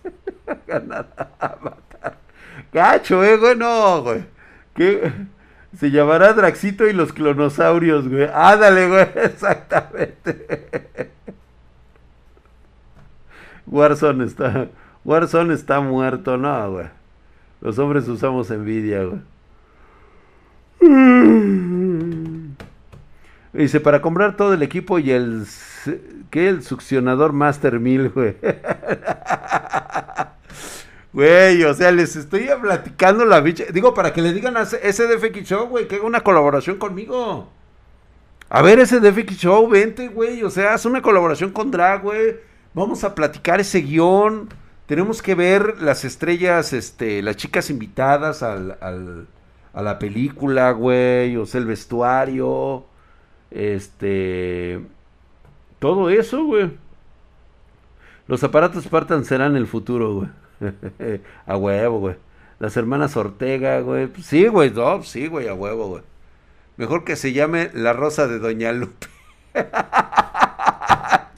Cacho, 2.75 3.23
eh, 3.23 3.37
güey. 3.37 3.55
No, 3.55 4.03
güey. 4.03 4.25
Se 5.77 5.91
llamará 5.91 6.33
Draxito 6.33 6.85
y 6.85 6.91
los 6.91 7.13
clonosaurios, 7.13 8.09
güey. 8.09 8.27
Ándale, 8.33 8.89
güey. 8.89 9.07
Exactamente. 9.23 11.09
Warzone 13.65 14.25
está. 14.25 14.67
Warzone 15.05 15.53
está 15.53 15.79
muerto, 15.79 16.35
no, 16.35 16.71
güey. 16.71 16.87
Los 17.61 17.79
hombres 17.79 18.09
usamos 18.09 18.51
envidia, 18.51 19.05
güey. 19.05 19.21
Dice, 23.53 23.79
para 23.79 24.01
comprar 24.01 24.35
todo 24.35 24.53
el 24.53 24.61
equipo 24.63 24.99
y 24.99 25.11
el... 25.11 25.45
¿Qué? 26.29 26.49
El 26.49 26.61
succionador 26.61 27.31
Master 27.31 27.79
1000, 27.79 28.09
güey. 28.09 28.35
Güey, 31.15 31.63
o 31.63 31.73
sea, 31.73 31.93
les 31.93 32.17
estoy 32.17 32.49
platicando 32.61 33.23
la 33.23 33.39
bicha. 33.39 33.63
Digo, 33.71 33.93
para 33.93 34.11
que 34.11 34.21
le 34.21 34.33
digan 34.33 34.57
a 34.57 34.65
SDFX 34.65 35.47
Show, 35.47 35.69
güey, 35.69 35.87
que 35.87 35.95
haga 35.95 36.03
una 36.05 36.19
colaboración 36.19 36.77
conmigo. 36.77 37.47
A 38.49 38.61
ver, 38.61 38.85
SDFX 38.85 39.37
Show, 39.37 39.65
vente, 39.69 40.09
güey. 40.09 40.43
O 40.43 40.49
sea, 40.49 40.73
haz 40.73 40.85
una 40.85 41.01
colaboración 41.01 41.51
con 41.51 41.71
Drag, 41.71 42.01
güey. 42.01 42.35
Vamos 42.73 43.05
a 43.05 43.15
platicar 43.15 43.61
ese 43.61 43.79
guion. 43.79 44.49
Tenemos 44.87 45.21
que 45.21 45.35
ver 45.35 45.81
las 45.81 46.03
estrellas, 46.03 46.73
este, 46.73 47.21
las 47.21 47.37
chicas 47.37 47.69
invitadas 47.69 48.43
al, 48.43 48.77
al, 48.81 49.27
a 49.73 49.81
la 49.81 49.99
película, 49.99 50.71
güey. 50.71 51.37
O 51.37 51.45
sea, 51.45 51.61
el 51.61 51.67
vestuario. 51.67 52.83
Este. 53.51 54.81
Todo 55.79 56.09
eso, 56.09 56.43
güey. 56.43 56.71
Los 58.27 58.43
aparatos 58.43 58.83
Spartan 58.83 59.23
serán 59.23 59.55
el 59.55 59.65
futuro, 59.65 60.13
güey. 60.15 60.44
a 61.45 61.57
huevo, 61.57 61.99
güey. 61.99 62.15
Las 62.59 62.77
hermanas 62.77 63.17
Ortega, 63.17 63.81
güey. 63.81 64.09
Sí, 64.21 64.47
güey, 64.47 64.71
no, 64.71 65.03
sí, 65.03 65.27
güey, 65.27 65.47
a 65.47 65.53
huevo, 65.53 65.87
güey. 65.87 66.03
Mejor 66.77 67.03
que 67.03 67.15
se 67.15 67.33
llame 67.33 67.69
La 67.73 67.93
Rosa 67.93 68.27
de 68.27 68.39
Doña 68.39 68.71
Lupe. 68.71 69.07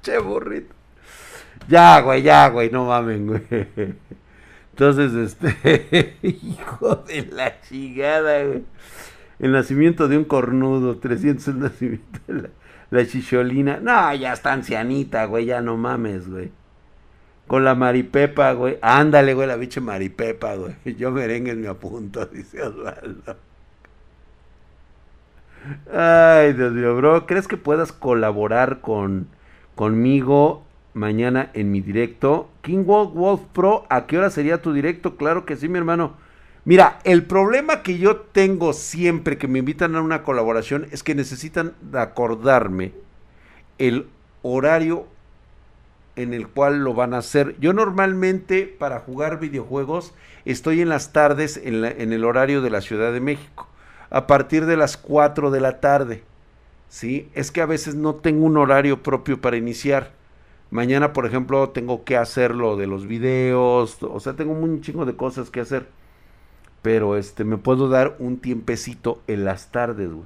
che 0.02 0.18
burrito. 0.20 0.74
Ya, 1.68 2.00
güey, 2.02 2.22
ya, 2.22 2.48
güey, 2.50 2.70
no 2.72 2.86
mamen, 2.86 3.28
güey. 3.28 3.68
Entonces, 4.72 5.14
este. 5.14 6.18
hijo 6.22 7.04
de 7.08 7.28
la 7.32 7.60
chingada, 7.62 8.44
güey. 8.44 8.64
El 9.40 9.52
nacimiento 9.52 10.08
de 10.08 10.18
un 10.18 10.24
cornudo, 10.24 10.98
300 10.98 11.48
el 11.48 11.60
nacimiento 11.60 12.20
de 12.28 12.50
la, 12.90 13.06
chicholina. 13.06 13.80
No, 13.80 14.14
ya 14.16 14.34
está 14.34 14.54
ancianita, 14.54 15.26
güey, 15.26 15.46
ya 15.46 15.62
no 15.62 15.78
mames, 15.78 16.30
güey. 16.30 16.52
Con 17.48 17.64
la 17.64 17.76
maripepa, 17.76 18.52
güey. 18.54 18.78
Ándale, 18.82 19.34
güey, 19.34 19.48
la 19.48 19.56
biche 19.56 19.80
maripepa, 19.82 20.56
güey. 20.56 20.76
Yo 20.98 21.12
merengue 21.12 21.56
me 21.56 21.68
apunto, 21.68 22.26
dice 22.32 22.62
Osvaldo. 22.62 23.38
Ay, 25.92 26.54
Dios 26.54 26.74
mío, 26.74 26.96
bro. 26.96 27.26
¿Crees 27.26 27.48
que 27.48 27.58
puedas 27.58 27.92
colaborar 27.92 28.82
con 28.82 29.28
conmigo 29.76 30.64
mañana 30.94 31.50
en 31.54 31.72
mi 31.72 31.82
directo? 31.82 32.50
King 32.62 32.84
Wolf, 32.86 33.14
Wolf 33.14 33.42
Pro, 33.54 33.86
¿a 33.90 34.06
qué 34.08 34.18
hora 34.18 34.30
sería 34.30 34.62
tu 34.62 34.74
directo? 34.74 35.16
Claro 35.16 35.46
que 35.46 35.56
sí, 35.56 35.70
mi 35.70 35.78
hermano. 35.78 36.16
Mira, 36.66 37.00
el 37.06 37.24
problema 37.24 37.82
que 37.82 37.98
yo 37.98 38.18
tengo 38.18 38.74
siempre 38.74 39.38
que 39.38 39.48
me 39.48 39.60
invitan 39.60 39.96
a 39.96 40.02
una 40.02 40.24
colaboración 40.24 40.88
es 40.92 41.02
que 41.02 41.16
necesitan 41.16 41.74
acordarme 41.94 42.92
el 43.78 44.08
horario 44.42 45.08
en 46.18 46.34
el 46.34 46.48
cual 46.48 46.80
lo 46.80 46.94
van 46.94 47.14
a 47.14 47.20
hacer. 47.20 47.56
Yo 47.60 47.72
normalmente 47.72 48.66
para 48.66 49.00
jugar 49.00 49.40
videojuegos 49.40 50.14
estoy 50.44 50.82
en 50.82 50.90
las 50.90 51.14
tardes 51.14 51.58
en, 51.64 51.86
el 51.86 52.26
horario 52.26 52.62
de 52.62 52.70
la 52.70 52.82
Ciudad 52.82 53.14
de 53.14 53.22
México, 53.22 53.68
a 54.10 54.28
partir 54.28 54.66
de 54.66 54.76
las 54.76 54.98
4 54.98 55.50
de 55.50 55.62
la 55.62 55.80
tarde. 55.80 56.24
¿sí? 56.90 57.30
Es 57.34 57.52
que 57.52 57.62
a 57.62 57.66
veces 57.66 57.96
no 57.96 58.16
tengo 58.16 58.46
un 58.46 58.58
horario 58.58 59.02
propio 59.02 59.40
para 59.40 59.56
iniciar. 59.56 60.12
Mañana, 60.72 61.14
por 61.14 61.26
ejemplo, 61.26 61.70
tengo 61.70 62.04
que 62.04 62.18
hacer 62.18 62.54
lo 62.54 62.76
de 62.76 62.88
los 62.88 63.08
videos, 63.08 64.04
o 64.04 64.20
sea, 64.20 64.34
tengo 64.34 64.52
un 64.52 64.82
chingo 64.82 65.06
de 65.06 65.16
cosas 65.16 65.50
que 65.50 65.62
hacer 65.62 65.88
pero 66.88 67.18
este 67.18 67.44
me 67.44 67.58
puedo 67.58 67.90
dar 67.90 68.16
un 68.18 68.38
tiempecito 68.38 69.22
en 69.28 69.44
las 69.44 69.74
tardes, 69.74 70.10
güey. 70.10 70.26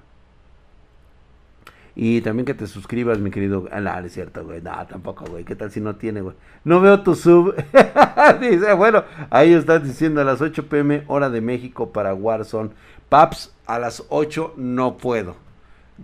Y 1.95 2.21
también 2.21 2.45
que 2.45 2.53
te 2.53 2.67
suscribas, 2.67 3.19
mi 3.19 3.31
querido. 3.31 3.67
Ah, 3.71 3.81
no, 3.81 3.99
es 3.99 4.13
cierto, 4.13 4.45
güey. 4.45 4.61
No, 4.61 4.71
tampoco, 4.87 5.25
güey. 5.25 5.43
¿Qué 5.43 5.55
tal 5.55 5.71
si 5.71 5.81
no 5.81 5.95
tiene, 5.95 6.21
güey? 6.21 6.35
No 6.63 6.79
veo 6.79 7.01
tu 7.01 7.15
sub. 7.15 7.53
Dice, 8.41 8.73
bueno, 8.73 9.03
ahí 9.29 9.53
estás 9.53 9.83
diciendo 9.83 10.21
a 10.21 10.23
las 10.23 10.41
8 10.41 10.67
pm, 10.67 11.03
hora 11.07 11.29
de 11.29 11.41
México 11.41 11.91
para 11.91 12.13
Warzone. 12.13 12.69
Paps, 13.09 13.53
a 13.65 13.77
las 13.79 14.03
8 14.09 14.53
no 14.57 14.97
puedo. 14.97 15.35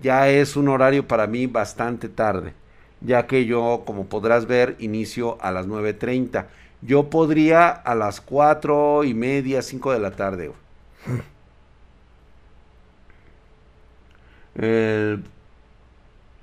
Ya 0.02 0.28
es 0.30 0.56
un 0.56 0.68
horario 0.68 1.08
para 1.08 1.28
mí 1.28 1.48
bastante 1.48 2.10
tarde. 2.10 2.54
Ya 3.02 3.28
que 3.28 3.46
yo, 3.46 3.84
como 3.86 4.08
podrás 4.08 4.46
ver, 4.46 4.76
inicio 4.80 5.38
a 5.42 5.52
las 5.52 5.68
9.30 5.68 6.46
yo 6.82 7.10
podría 7.10 7.70
a 7.70 7.96
las 7.96 8.22
cuatro 8.22 9.04
y 9.04 9.14
media, 9.14 9.62
cinco 9.62 9.92
de 9.92 10.00
la 10.00 10.12
tarde. 10.12 10.52
El, 14.56 15.24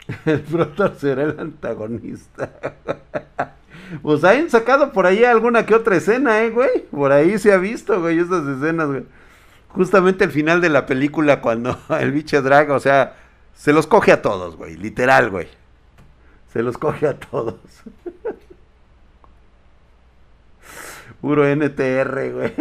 el 0.27 0.45
será 0.99 1.23
el 1.23 1.41
antagonista. 1.41 2.51
pues 4.03 4.25
hayan 4.25 4.51
sacado 4.51 4.93
por 4.93 5.07
ahí 5.07 5.25
alguna 5.25 5.65
que 5.67 5.75
otra 5.75 5.97
escena, 5.97 6.43
eh, 6.43 6.51
güey. 6.51 6.87
Por 6.91 7.13
ahí 7.13 7.39
se 7.39 7.53
ha 7.53 7.59
visto, 7.59 8.01
güey, 8.01 8.19
esas 8.19 8.47
escenas, 8.47 8.89
güey. 8.89 9.05
Justamente 9.69 10.25
el 10.25 10.31
final 10.31 10.61
de 10.61 10.69
la 10.69 10.87
película 10.87 11.41
cuando 11.41 11.79
el 12.01 12.13
biche 12.13 12.41
draga, 12.41 12.75
o 12.75 12.81
sea, 12.81 13.17
se 13.55 13.73
los 13.73 13.87
coge 13.87 14.13
a 14.13 14.23
todos, 14.23 14.57
güey, 14.57 14.77
literal, 14.77 15.31
güey. 15.31 15.49
Se 16.53 16.63
los 16.63 16.79
coge 16.79 17.09
a 17.09 17.19
todos. 17.19 17.57
Puro 21.21 21.47
NTR, 21.47 22.33
güey. 22.33 22.53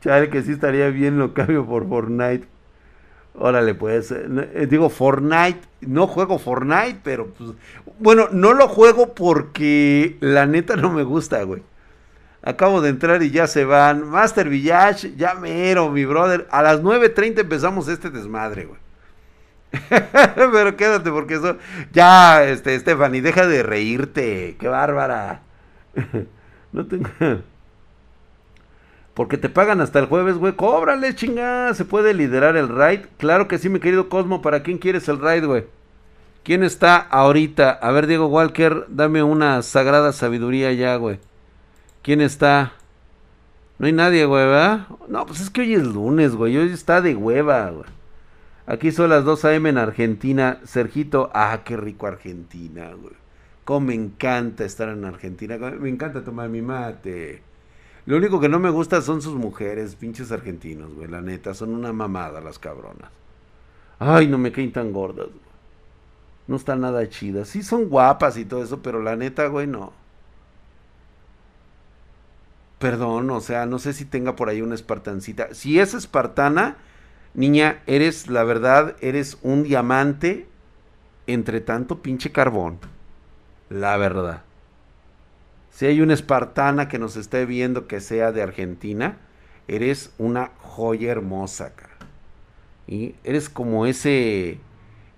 Chale, 0.00 0.28
que 0.28 0.42
sí 0.42 0.52
estaría 0.52 0.88
bien 0.90 1.18
lo 1.18 1.32
cambio 1.32 1.64
por 1.66 1.88
Fortnite. 1.88 2.53
Órale, 3.34 3.74
pues. 3.74 4.10
Eh, 4.10 4.24
eh, 4.54 4.66
digo, 4.68 4.88
Fortnite. 4.88 5.60
No 5.80 6.06
juego 6.06 6.38
Fortnite, 6.38 7.00
pero 7.02 7.28
pues. 7.28 7.50
Bueno, 7.98 8.28
no 8.32 8.52
lo 8.52 8.68
juego 8.68 9.14
porque 9.14 10.16
la 10.20 10.46
neta 10.46 10.76
no 10.76 10.90
me 10.90 11.02
gusta, 11.02 11.42
güey. 11.42 11.62
Acabo 12.42 12.80
de 12.80 12.90
entrar 12.90 13.22
y 13.22 13.30
ya 13.30 13.46
se 13.46 13.64
van. 13.64 14.08
Master 14.08 14.48
Village, 14.48 15.14
ya 15.16 15.34
mero, 15.34 15.90
mi 15.90 16.04
brother. 16.04 16.46
A 16.50 16.62
las 16.62 16.82
9.30 16.82 17.40
empezamos 17.40 17.88
este 17.88 18.10
desmadre, 18.10 18.66
güey. 18.66 18.80
Pero 20.34 20.76
quédate 20.76 21.10
porque 21.10 21.34
eso... 21.34 21.56
Ya, 21.92 22.44
este, 22.44 22.78
Stephanie, 22.78 23.22
deja 23.22 23.46
de 23.46 23.62
reírte. 23.62 24.56
Qué 24.58 24.68
bárbara. 24.68 25.42
no 26.72 26.86
tengo... 26.86 27.08
Porque 29.14 29.38
te 29.38 29.48
pagan 29.48 29.80
hasta 29.80 30.00
el 30.00 30.06
jueves, 30.06 30.36
güey. 30.36 30.54
Cóbrale, 30.54 31.14
chingada. 31.14 31.72
¿Se 31.74 31.84
puede 31.84 32.14
liderar 32.14 32.56
el 32.56 32.68
raid? 32.68 33.00
Claro 33.16 33.46
que 33.46 33.58
sí, 33.58 33.68
mi 33.68 33.78
querido 33.78 34.08
Cosmo. 34.08 34.42
¿Para 34.42 34.62
quién 34.62 34.78
quieres 34.78 35.08
el 35.08 35.20
raid, 35.20 35.46
güey? 35.46 35.64
¿Quién 36.42 36.62
está 36.62 36.96
ahorita? 36.96 37.70
A 37.70 37.90
ver, 37.92 38.06
Diego 38.06 38.26
Walker, 38.26 38.84
dame 38.88 39.22
una 39.22 39.62
sagrada 39.62 40.12
sabiduría 40.12 40.72
ya, 40.72 40.96
güey. 40.96 41.18
¿Quién 42.02 42.20
está? 42.20 42.72
No 43.78 43.86
hay 43.86 43.92
nadie, 43.92 44.26
güey, 44.26 44.44
¿verdad? 44.44 44.88
No, 45.08 45.24
pues 45.26 45.40
es 45.40 45.48
que 45.48 45.62
hoy 45.62 45.74
es 45.74 45.84
lunes, 45.84 46.34
güey. 46.34 46.56
Hoy 46.56 46.70
está 46.70 47.00
de 47.00 47.14
hueva, 47.14 47.70
güey. 47.70 47.86
Aquí 48.66 48.92
son 48.92 49.10
las 49.10 49.24
2 49.24 49.44
a.m. 49.44 49.70
en 49.70 49.78
Argentina. 49.78 50.58
Sergito, 50.64 51.30
ah, 51.34 51.60
qué 51.64 51.76
rico 51.76 52.06
Argentina, 52.06 52.90
güey. 53.00 53.14
Cómo 53.64 53.86
me 53.86 53.94
encanta 53.94 54.64
estar 54.64 54.88
en 54.88 55.04
Argentina. 55.04 55.56
Me 55.56 55.88
encanta 55.88 56.24
tomar 56.24 56.48
mi 56.48 56.60
mate. 56.62 57.42
Lo 58.06 58.16
único 58.18 58.38
que 58.38 58.48
no 58.48 58.58
me 58.58 58.70
gusta 58.70 59.00
son 59.00 59.22
sus 59.22 59.34
mujeres, 59.34 59.94
pinches 59.96 60.30
argentinos, 60.30 60.94
güey. 60.94 61.08
La 61.08 61.22
neta, 61.22 61.54
son 61.54 61.74
una 61.74 61.92
mamada 61.92 62.40
las 62.40 62.58
cabronas. 62.58 63.10
Ay, 63.98 64.26
no 64.26 64.36
me 64.36 64.52
caen 64.52 64.72
tan 64.72 64.92
gordas, 64.92 65.28
güey. 65.28 65.44
No 66.46 66.56
están 66.56 66.82
nada 66.82 67.08
chidas. 67.08 67.48
Sí 67.48 67.62
son 67.62 67.88
guapas 67.88 68.36
y 68.36 68.44
todo 68.44 68.62
eso, 68.62 68.82
pero 68.82 69.02
la 69.02 69.16
neta, 69.16 69.46
güey, 69.46 69.66
no. 69.66 69.92
Perdón, 72.78 73.30
o 73.30 73.40
sea, 73.40 73.64
no 73.64 73.78
sé 73.78 73.94
si 73.94 74.04
tenga 74.04 74.36
por 74.36 74.50
ahí 74.50 74.60
una 74.60 74.74
espartancita. 74.74 75.54
Si 75.54 75.80
es 75.80 75.94
espartana, 75.94 76.76
niña, 77.32 77.82
eres, 77.86 78.28
la 78.28 78.44
verdad, 78.44 78.96
eres 79.00 79.38
un 79.40 79.62
diamante 79.62 80.46
entre 81.26 81.62
tanto 81.62 82.02
pinche 82.02 82.30
carbón. 82.30 82.78
La 83.70 83.96
verdad. 83.96 84.42
Si 85.74 85.86
hay 85.86 86.00
una 86.00 86.14
espartana 86.14 86.86
que 86.86 87.00
nos 87.00 87.16
esté 87.16 87.46
viendo 87.46 87.88
que 87.88 88.00
sea 88.00 88.30
de 88.30 88.42
Argentina, 88.42 89.18
eres 89.66 90.14
una 90.18 90.52
joya 90.60 91.10
hermosa, 91.10 91.74
cara. 91.74 91.96
Y 92.86 93.16
eres 93.24 93.48
como 93.48 93.84
ese 93.84 94.60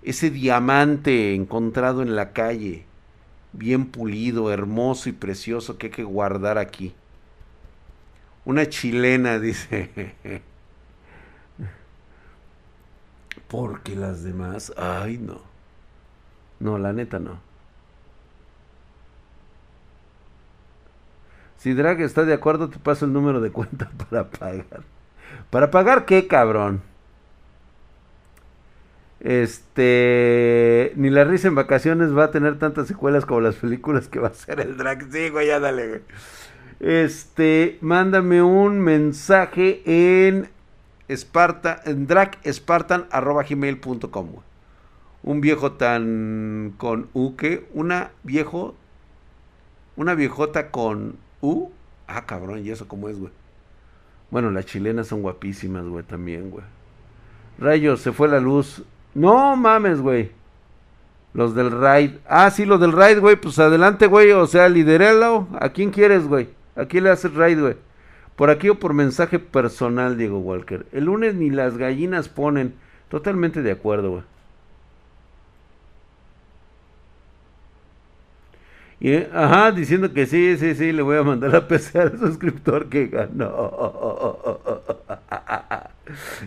ese 0.01 0.31
diamante 0.31 1.35
encontrado 1.35 2.01
en 2.01 2.15
la 2.15 2.33
calle, 2.33 2.85
bien 3.53 3.85
pulido, 3.85 4.51
hermoso 4.51 5.09
y 5.09 5.11
precioso 5.11 5.77
que 5.77 5.87
hay 5.87 5.91
que 5.91 6.03
guardar 6.03 6.57
aquí. 6.57 6.95
Una 8.43 8.67
chilena, 8.67 9.37
dice. 9.39 9.91
Porque 13.47 13.95
las 13.95 14.23
demás, 14.23 14.73
ay 14.75 15.19
no. 15.19 15.39
No, 16.59 16.79
la 16.79 16.93
neta 16.93 17.19
no. 17.19 17.46
Si 21.67 21.73
Drag 21.73 21.99
está 21.99 22.23
de 22.23 22.33
acuerdo, 22.33 22.69
te 22.69 22.79
paso 22.79 23.03
el 23.03 23.11
número 23.11 23.41
de 23.41 23.51
cuenta 23.51 23.91
para 24.09 24.29
pagar. 24.29 24.83
¿Para 25.49 25.69
pagar 25.69 26.05
qué, 26.05 26.25
cabrón? 26.25 26.81
Este. 29.19 30.93
Ni 30.95 31.09
la 31.09 31.25
risa 31.25 31.49
en 31.49 31.55
vacaciones 31.55 32.17
va 32.17 32.23
a 32.23 32.31
tener 32.31 32.57
tantas 32.57 32.87
secuelas 32.87 33.25
como 33.25 33.41
las 33.41 33.55
películas 33.55 34.07
que 34.07 34.19
va 34.19 34.29
a 34.29 34.33
ser 34.33 34.61
el 34.61 34.77
Drag. 34.77 35.11
Sí, 35.11 35.27
güey, 35.27 35.47
ya 35.47 35.59
dale, 35.59 35.89
güey. 35.89 35.99
Este, 36.79 37.79
mándame 37.81 38.41
un 38.41 38.79
mensaje 38.79 39.81
en 39.85 40.47
Sparta, 41.09 41.81
en 41.83 42.07
dragspartan.gmail.com. 42.07 44.29
Un 45.23 45.41
viejo 45.41 45.73
tan 45.73 46.75
con 46.77 47.09
U 47.11 47.35
que 47.35 47.67
una 47.73 48.11
viejo, 48.23 48.73
una 49.97 50.15
viejota 50.15 50.71
con 50.71 51.26
U. 51.41 51.69
Ah, 52.07 52.25
cabrón, 52.25 52.65
¿y 52.65 52.69
eso 52.69 52.87
cómo 52.87 53.09
es, 53.09 53.19
güey? 53.19 53.31
Bueno, 54.29 54.51
las 54.51 54.65
chilenas 54.65 55.07
son 55.07 55.21
guapísimas, 55.21 55.85
güey, 55.85 56.03
también, 56.03 56.49
güey. 56.49 56.65
Rayos, 57.59 58.01
se 58.01 58.11
fue 58.11 58.27
la 58.27 58.39
luz. 58.39 58.83
No 59.13 59.55
mames, 59.55 60.01
güey. 60.01 60.31
Los 61.33 61.55
del 61.55 61.71
raid. 61.71 62.11
Ah, 62.27 62.49
sí, 62.51 62.65
los 62.65 62.79
del 62.79 62.91
raid, 62.91 63.19
güey. 63.19 63.35
Pues 63.35 63.59
adelante, 63.59 64.07
güey. 64.07 64.31
O 64.31 64.47
sea, 64.47 64.69
liderelo. 64.69 65.47
¿A 65.59 65.69
quién 65.69 65.91
quieres, 65.91 66.27
güey? 66.27 66.49
¿A 66.75 66.85
quién 66.85 67.03
le 67.03 67.09
haces 67.09 67.33
raid, 67.33 67.59
güey? 67.59 67.75
Por 68.35 68.49
aquí 68.49 68.69
o 68.69 68.79
por 68.79 68.93
mensaje 68.93 69.39
personal, 69.39 70.17
Diego 70.17 70.39
Walker. 70.39 70.85
El 70.91 71.05
lunes 71.05 71.35
ni 71.35 71.49
las 71.49 71.77
gallinas 71.77 72.29
ponen. 72.29 72.75
Totalmente 73.09 73.61
de 73.61 73.71
acuerdo, 73.71 74.11
güey. 74.11 74.23
Ajá, 79.31 79.71
diciendo 79.71 80.11
que 80.11 80.25
sí, 80.25 80.57
sí, 80.57 80.73
sí, 80.73 80.91
le 80.91 81.03
voy 81.03 81.17
a 81.17 81.23
mandar 81.23 81.55
a 81.55 81.67
PC 81.67 81.99
al 81.99 82.17
suscriptor 82.17 82.89
que 82.89 83.07
ganó. 83.07 84.39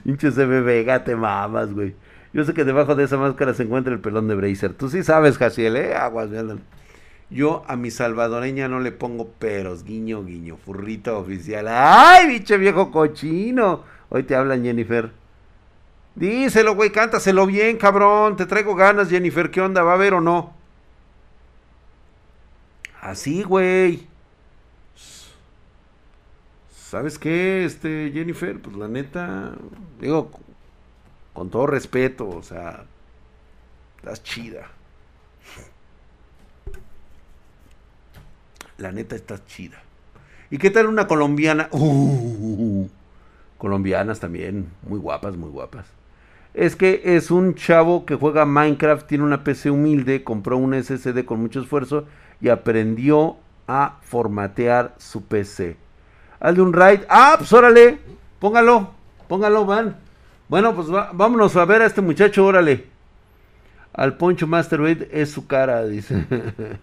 Hinche 0.05 0.31
CBB, 0.33 0.85
gate 0.85 1.15
mamas, 1.15 1.73
güey. 1.73 1.95
Yo 2.33 2.45
sé 2.45 2.53
que 2.53 2.65
debajo 2.65 2.95
de 2.95 3.05
esa 3.05 3.17
máscara 3.17 3.55
se 3.55 3.63
encuentra 3.63 3.93
el 3.93 4.01
pelón 4.01 4.27
de 4.27 4.35
Bracer. 4.35 4.73
Tú 4.73 4.89
sí 4.89 5.03
sabes, 5.03 5.39
Jaciel, 5.39 5.77
¿eh? 5.77 5.95
Aguas, 5.95 6.31
véanlo. 6.31 6.59
Yo 7.29 7.63
a 7.69 7.77
mi 7.77 7.93
salvadoreña 7.93 8.69
no 8.69 8.81
le 8.81 8.91
pongo 8.91 9.29
peros, 9.29 9.85
guiño, 9.85 10.25
guiño, 10.25 10.57
furrito 10.57 11.17
oficial. 11.19 11.69
¡Ay, 11.69 12.27
biche 12.27 12.57
viejo 12.57 12.91
cochino! 12.91 13.85
Hoy 14.09 14.25
te 14.25 14.35
hablan, 14.35 14.65
Jennifer. 14.65 15.13
Díselo, 16.17 16.75
güey, 16.75 16.91
cántaselo 16.91 17.47
bien, 17.47 17.77
cabrón. 17.77 18.37
Te 18.37 18.47
traigo 18.47 18.75
ganas, 18.75 19.09
Jennifer. 19.09 19.51
¿Qué 19.53 19.61
onda? 19.61 19.85
¿Va 19.85 19.93
a 19.93 19.95
haber 19.95 20.15
o 20.15 20.21
no? 20.21 20.60
Así, 23.01 23.43
güey. 23.43 24.07
¿Sabes 26.71 27.19
qué, 27.19 27.65
este, 27.65 28.11
Jennifer? 28.13 28.61
Pues 28.61 28.77
la 28.77 28.89
neta, 28.89 29.55
digo, 30.01 30.31
con 31.33 31.49
todo 31.49 31.67
respeto, 31.67 32.29
o 32.29 32.43
sea, 32.43 32.85
estás 33.97 34.23
chida. 34.23 34.67
La 38.77 38.93
neta 38.93 39.15
está 39.15 39.45
chida. 39.47 39.83
¿Y 40.51 40.59
qué 40.59 40.71
tal 40.71 40.87
una 40.87 41.07
colombiana? 41.07 41.69
Uh, 41.71 42.89
colombianas 43.57 44.21
también, 44.21 44.69
muy 44.83 44.99
guapas, 44.99 45.37
muy 45.37 45.51
guapas. 45.51 45.87
Es 46.55 46.75
que 46.75 47.03
es 47.05 47.31
un 47.31 47.55
chavo 47.55 48.05
que 48.05 48.17
juega 48.17 48.45
Minecraft, 48.45 49.07
tiene 49.07 49.23
una 49.23 49.45
PC 49.45 49.71
humilde, 49.71 50.25
compró 50.25 50.57
un 50.57 50.75
SSD 50.75 51.25
con 51.25 51.41
mucho 51.41 51.61
esfuerzo 51.61 52.07
y 52.41 52.49
aprendió 52.49 53.37
a 53.67 53.99
formatear 54.03 54.95
su 54.99 55.25
PC. 55.25 55.77
Hazle 56.41 56.63
un 56.63 56.73
raid. 56.73 57.01
Ah, 57.09 57.37
pues 57.39 57.53
órale, 57.53 57.99
póngalo, 58.39 58.91
póngalo, 59.29 59.67
van. 59.67 59.97
Bueno, 60.49 60.75
pues 60.75 60.89
vámonos 60.89 61.55
a 61.57 61.65
ver 61.65 61.83
a 61.83 61.87
este 61.87 62.01
muchacho, 62.01 62.45
órale. 62.45 62.87
Al 63.93 64.17
Poncho 64.17 64.47
Masterbait 64.47 65.09
es 65.13 65.31
su 65.31 65.47
cara, 65.47 65.85
dice. 65.87 66.25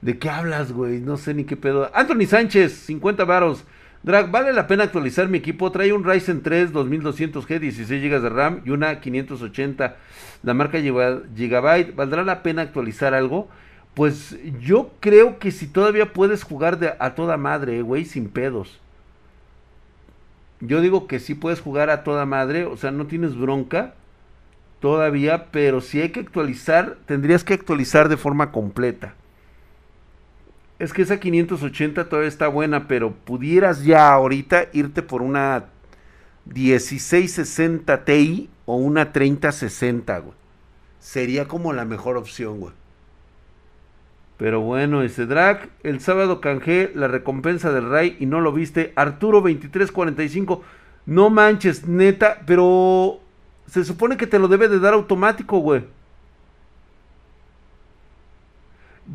¿De 0.00 0.18
qué 0.18 0.30
hablas, 0.30 0.72
güey? 0.72 1.00
No 1.00 1.16
sé 1.16 1.34
ni 1.34 1.44
qué 1.44 1.56
pedo. 1.56 1.90
Anthony 1.94 2.26
Sánchez, 2.26 2.72
50 2.72 3.24
varos. 3.24 3.64
Drag, 4.02 4.30
¿vale 4.30 4.52
la 4.52 4.66
pena 4.66 4.84
actualizar 4.84 5.28
mi 5.28 5.38
equipo? 5.38 5.72
Trae 5.72 5.94
un 5.94 6.04
Ryzen 6.04 6.42
3 6.42 6.74
2200G, 6.74 7.58
16 7.58 8.02
GB 8.02 8.20
de 8.20 8.28
RAM 8.28 8.60
y 8.66 8.70
una 8.70 9.00
580. 9.00 9.96
La 10.42 10.52
marca 10.54 10.78
Gigabyte. 10.78 11.94
¿Valdrá 11.96 12.22
la 12.22 12.42
pena 12.42 12.60
actualizar 12.60 13.14
algo? 13.14 13.48
Pues 13.94 14.36
yo 14.60 14.90
creo 15.00 15.38
que 15.38 15.52
si 15.52 15.66
todavía 15.66 16.12
puedes 16.12 16.42
jugar 16.42 16.78
de, 16.78 16.94
a 16.98 17.14
toda 17.14 17.36
madre, 17.36 17.82
güey, 17.82 18.04
sin 18.04 18.28
pedos. 18.28 18.80
Yo 20.60 20.80
digo 20.80 21.06
que 21.06 21.20
sí 21.20 21.34
puedes 21.34 21.60
jugar 21.60 21.90
a 21.90 22.02
toda 22.02 22.26
madre, 22.26 22.64
o 22.64 22.76
sea, 22.76 22.90
no 22.90 23.06
tienes 23.06 23.36
bronca 23.36 23.94
todavía, 24.80 25.50
pero 25.50 25.80
si 25.80 26.00
hay 26.00 26.10
que 26.10 26.20
actualizar, 26.20 26.98
tendrías 27.06 27.44
que 27.44 27.54
actualizar 27.54 28.08
de 28.08 28.16
forma 28.16 28.50
completa. 28.50 29.14
Es 30.78 30.92
que 30.92 31.02
esa 31.02 31.20
580 31.20 32.08
todavía 32.08 32.28
está 32.28 32.48
buena, 32.48 32.88
pero 32.88 33.12
pudieras 33.12 33.84
ya 33.84 34.12
ahorita 34.12 34.66
irte 34.72 35.02
por 35.02 35.22
una 35.22 35.66
1660 36.46 38.04
Ti 38.04 38.50
o 38.66 38.76
una 38.76 39.12
3060, 39.12 40.18
güey. 40.18 40.34
Sería 40.98 41.46
como 41.46 41.72
la 41.72 41.84
mejor 41.84 42.16
opción, 42.16 42.60
güey. 42.60 42.72
Pero 44.36 44.60
bueno, 44.60 45.02
ese 45.02 45.26
drag, 45.26 45.68
el 45.82 46.00
sábado 46.00 46.40
canjeé 46.40 46.90
la 46.94 47.08
recompensa 47.08 47.72
del 47.72 47.88
Ray 47.88 48.16
y 48.18 48.26
no 48.26 48.40
lo 48.40 48.52
viste. 48.52 48.92
Arturo 48.96 49.40
2345, 49.40 50.62
no 51.06 51.30
manches, 51.30 51.86
neta, 51.86 52.40
pero 52.46 53.20
se 53.66 53.84
supone 53.84 54.16
que 54.16 54.26
te 54.26 54.38
lo 54.38 54.48
debe 54.48 54.68
de 54.68 54.80
dar 54.80 54.94
automático, 54.94 55.58
güey. 55.58 55.84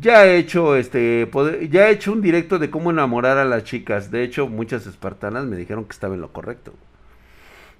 Ya 0.00 0.24
he 0.24 0.38
hecho 0.38 0.76
este 0.76 1.28
ya 1.68 1.88
he 1.88 1.92
hecho 1.92 2.12
un 2.12 2.20
directo 2.22 2.58
de 2.60 2.70
cómo 2.70 2.90
enamorar 2.90 3.38
a 3.38 3.44
las 3.44 3.64
chicas. 3.64 4.10
De 4.10 4.22
hecho, 4.22 4.46
muchas 4.48 4.86
espartanas 4.86 5.46
me 5.46 5.56
dijeron 5.56 5.84
que 5.84 5.92
estaba 5.92 6.14
en 6.14 6.20
lo 6.20 6.32
correcto. 6.32 6.72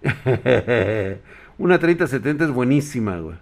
Una 1.59 1.79
3070 1.79 2.45
es 2.45 2.51
buenísima, 2.51 3.19
güey. 3.19 3.37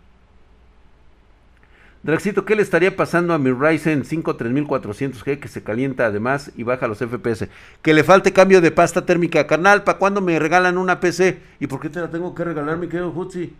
Draxito, 2.02 2.44
¿qué 2.44 2.54
le 2.54 2.62
estaría 2.62 2.94
pasando 2.94 3.34
a 3.34 3.38
mi 3.38 3.50
Ryzen 3.50 4.04
5 4.04 4.36
3400G 4.36 5.40
que 5.40 5.48
se 5.48 5.64
calienta 5.64 6.06
además 6.06 6.52
y 6.56 6.62
baja 6.62 6.86
los 6.86 6.98
FPS? 6.98 7.48
Que 7.82 7.92
le 7.92 8.04
falte 8.04 8.32
cambio 8.32 8.60
de 8.60 8.70
pasta 8.70 9.04
térmica. 9.04 9.46
Canal, 9.48 9.82
¿para 9.82 9.98
cuándo 9.98 10.20
me 10.20 10.38
regalan 10.38 10.78
una 10.78 11.00
PC? 11.00 11.42
¿Y 11.58 11.66
por 11.66 11.80
qué 11.80 11.88
te 11.88 12.00
la 12.00 12.10
tengo 12.10 12.34
que 12.34 12.44
regalar, 12.44 12.76
mi 12.78 12.88
querido 12.88 13.10
Jutsi? 13.10 13.52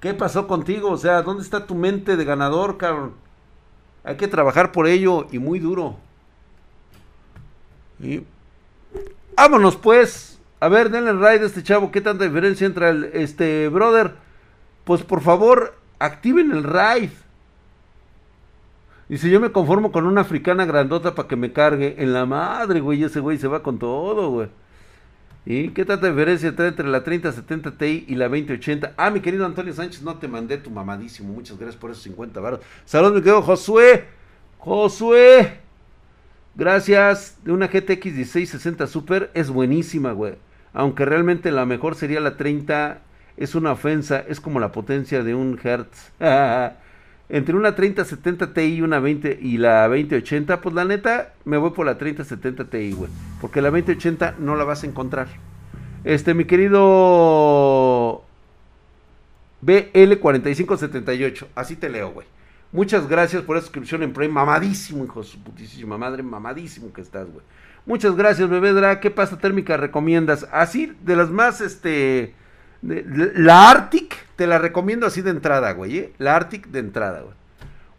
¿Qué 0.00 0.12
pasó 0.12 0.48
contigo? 0.48 0.90
O 0.90 0.96
sea, 0.96 1.22
¿dónde 1.22 1.42
está 1.42 1.66
tu 1.66 1.76
mente 1.76 2.16
de 2.16 2.24
ganador, 2.24 2.78
cabrón? 2.78 3.14
Hay 4.02 4.16
que 4.16 4.28
trabajar 4.28 4.72
por 4.72 4.86
ello 4.86 5.28
y 5.30 5.38
muy 5.38 5.60
duro. 5.60 5.96
Y... 8.00 8.24
Vámonos 9.36 9.76
pues. 9.76 10.40
A 10.60 10.68
ver, 10.68 10.90
denle 10.90 11.12
raid 11.12 11.42
a 11.42 11.46
este 11.46 11.62
chavo. 11.62 11.92
¿Qué 11.92 12.00
tanta 12.00 12.24
diferencia 12.24 12.66
entre 12.66 12.88
el, 12.90 13.04
este 13.12 13.68
brother? 13.68 14.14
Pues 14.84 15.02
por 15.02 15.20
favor, 15.20 15.76
activen 16.00 16.50
el 16.50 16.64
raid. 16.64 17.10
Dice, 19.08 19.30
yo 19.30 19.40
me 19.40 19.52
conformo 19.52 19.90
con 19.90 20.06
una 20.06 20.20
africana 20.20 20.66
grandota 20.66 21.14
para 21.14 21.28
que 21.28 21.36
me 21.36 21.52
cargue. 21.52 21.96
En 21.98 22.12
la 22.12 22.26
madre, 22.26 22.80
güey, 22.80 23.02
ese 23.02 23.20
güey 23.20 23.38
se 23.38 23.48
va 23.48 23.62
con 23.62 23.78
todo, 23.78 24.30
güey. 24.30 24.48
¿Y 25.46 25.70
qué 25.70 25.86
tanta 25.86 26.08
diferencia 26.08 26.54
trae 26.54 26.68
entre 26.68 26.86
la 26.86 27.02
3070 27.02 27.78
Ti 27.78 28.04
y 28.06 28.14
la 28.16 28.28
2080? 28.28 28.92
Ah, 28.98 29.10
mi 29.10 29.20
querido 29.20 29.46
Antonio 29.46 29.72
Sánchez, 29.72 30.02
no 30.02 30.16
te 30.16 30.28
mandé 30.28 30.58
tu 30.58 30.70
mamadísimo. 30.70 31.32
Muchas 31.32 31.56
gracias 31.56 31.80
por 31.80 31.90
esos 31.90 32.02
50 32.02 32.38
baros. 32.38 32.60
Saludos, 32.84 33.14
mi 33.14 33.20
querido 33.20 33.40
Josué. 33.40 34.04
Josué. 34.58 35.60
Gracias. 36.54 37.38
De 37.44 37.52
una 37.52 37.68
GTX 37.68 38.04
1660 38.04 38.86
Super 38.88 39.30
es 39.32 39.48
buenísima, 39.48 40.12
güey. 40.12 40.34
Aunque 40.74 41.06
realmente 41.06 41.50
la 41.50 41.64
mejor 41.64 41.94
sería 41.94 42.20
la 42.20 42.36
30. 42.36 43.00
Es 43.38 43.54
una 43.54 43.72
ofensa. 43.72 44.22
Es 44.28 44.40
como 44.40 44.60
la 44.60 44.70
potencia 44.70 45.22
de 45.22 45.34
un 45.34 45.58
Hertz. 45.62 46.12
entre 47.28 47.54
una 47.54 47.74
3070 47.74 48.54
Ti 48.54 48.60
y 48.60 48.82
una 48.82 49.00
20 49.00 49.38
y 49.40 49.58
la 49.58 49.86
2080, 49.88 50.60
pues 50.60 50.74
la 50.74 50.84
neta 50.84 51.34
me 51.44 51.56
voy 51.56 51.70
por 51.70 51.86
la 51.86 51.98
3070 51.98 52.64
Ti, 52.64 52.92
güey, 52.92 53.10
porque 53.40 53.60
la 53.60 53.70
2080 53.70 54.36
no 54.38 54.56
la 54.56 54.64
vas 54.64 54.82
a 54.82 54.86
encontrar. 54.86 55.28
Este, 56.04 56.32
mi 56.34 56.44
querido 56.44 58.24
BL4578, 59.64 61.46
así 61.54 61.76
te 61.76 61.88
leo, 61.88 62.12
güey. 62.12 62.26
Muchas 62.70 63.08
gracias 63.08 63.42
por 63.42 63.56
esa 63.56 63.64
suscripción 63.64 64.02
en 64.02 64.12
Prime, 64.12 64.32
mamadísimo, 64.32 65.04
hijo 65.04 65.22
de 65.22 65.26
su 65.26 65.42
putísima 65.42 65.96
madre, 65.96 66.22
mamadísimo 66.22 66.92
que 66.92 67.00
estás, 67.00 67.26
güey. 67.26 67.44
Muchas 67.86 68.14
gracias, 68.14 68.50
bebé 68.50 68.72
Dra. 68.72 69.00
¿Qué 69.00 69.10
pasta 69.10 69.38
térmica 69.38 69.78
recomiendas? 69.78 70.46
Así, 70.52 70.94
de 71.02 71.16
las 71.16 71.30
más, 71.30 71.62
este, 71.62 72.34
la 72.82 73.70
Arctic, 73.70 74.14
te 74.38 74.46
la 74.46 74.58
recomiendo 74.58 75.04
así 75.04 75.20
de 75.20 75.30
entrada, 75.30 75.72
güey. 75.72 75.98
¿eh? 75.98 76.12
La 76.18 76.36
Arctic 76.36 76.68
de 76.68 76.78
entrada, 76.78 77.22
güey. 77.22 77.34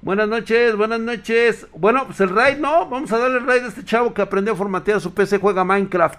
Buenas 0.02 0.30
noches, 0.30 0.74
buenas 0.78 1.02
noches. 1.02 1.68
Bueno, 1.74 2.06
pues 2.06 2.22
el 2.22 2.30
raid, 2.30 2.60
¿no? 2.60 2.88
Vamos 2.88 3.12
a 3.12 3.18
darle 3.18 3.40
el 3.40 3.46
raid 3.46 3.66
a 3.66 3.68
este 3.68 3.84
chavo 3.84 4.14
que 4.14 4.22
aprendió 4.22 4.54
a 4.54 4.56
formatear 4.56 5.02
su 5.02 5.14
PC, 5.14 5.40
juega 5.40 5.66
Minecraft. 5.66 6.18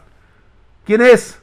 ¿Quién 0.84 1.00
es? 1.00 1.40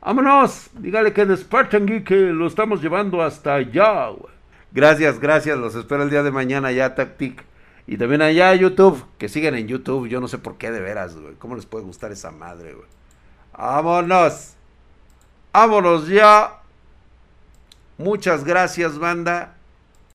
Vámonos. 0.00 0.70
Dígale 0.74 1.12
que 1.12 1.22
en 1.22 1.36
Spartan 1.36 1.86
Geek 1.86 2.08
lo 2.10 2.46
estamos 2.46 2.80
llevando 2.80 3.20
hasta 3.20 3.54
allá, 3.54 4.10
güey. 4.10 4.32
Gracias, 4.70 5.18
gracias. 5.18 5.58
Los 5.58 5.74
espero 5.74 6.04
el 6.04 6.10
día 6.10 6.22
de 6.22 6.30
mañana 6.30 6.70
ya, 6.70 6.94
Tactic. 6.94 7.42
Y 7.88 7.96
también 7.96 8.22
allá 8.22 8.54
YouTube. 8.54 9.04
Que 9.18 9.28
sigan 9.28 9.56
en 9.56 9.66
YouTube. 9.66 10.06
Yo 10.06 10.20
no 10.20 10.28
sé 10.28 10.38
por 10.38 10.56
qué 10.56 10.70
de 10.70 10.78
veras, 10.78 11.16
güey. 11.16 11.34
¿Cómo 11.34 11.56
les 11.56 11.66
puede 11.66 11.84
gustar 11.84 12.12
esa 12.12 12.30
madre, 12.30 12.74
güey? 12.74 12.86
Vámonos. 13.58 14.54
Vámonos 15.52 16.06
ya. 16.06 16.60
Muchas 17.98 18.44
gracias, 18.44 18.98
banda. 18.98 19.55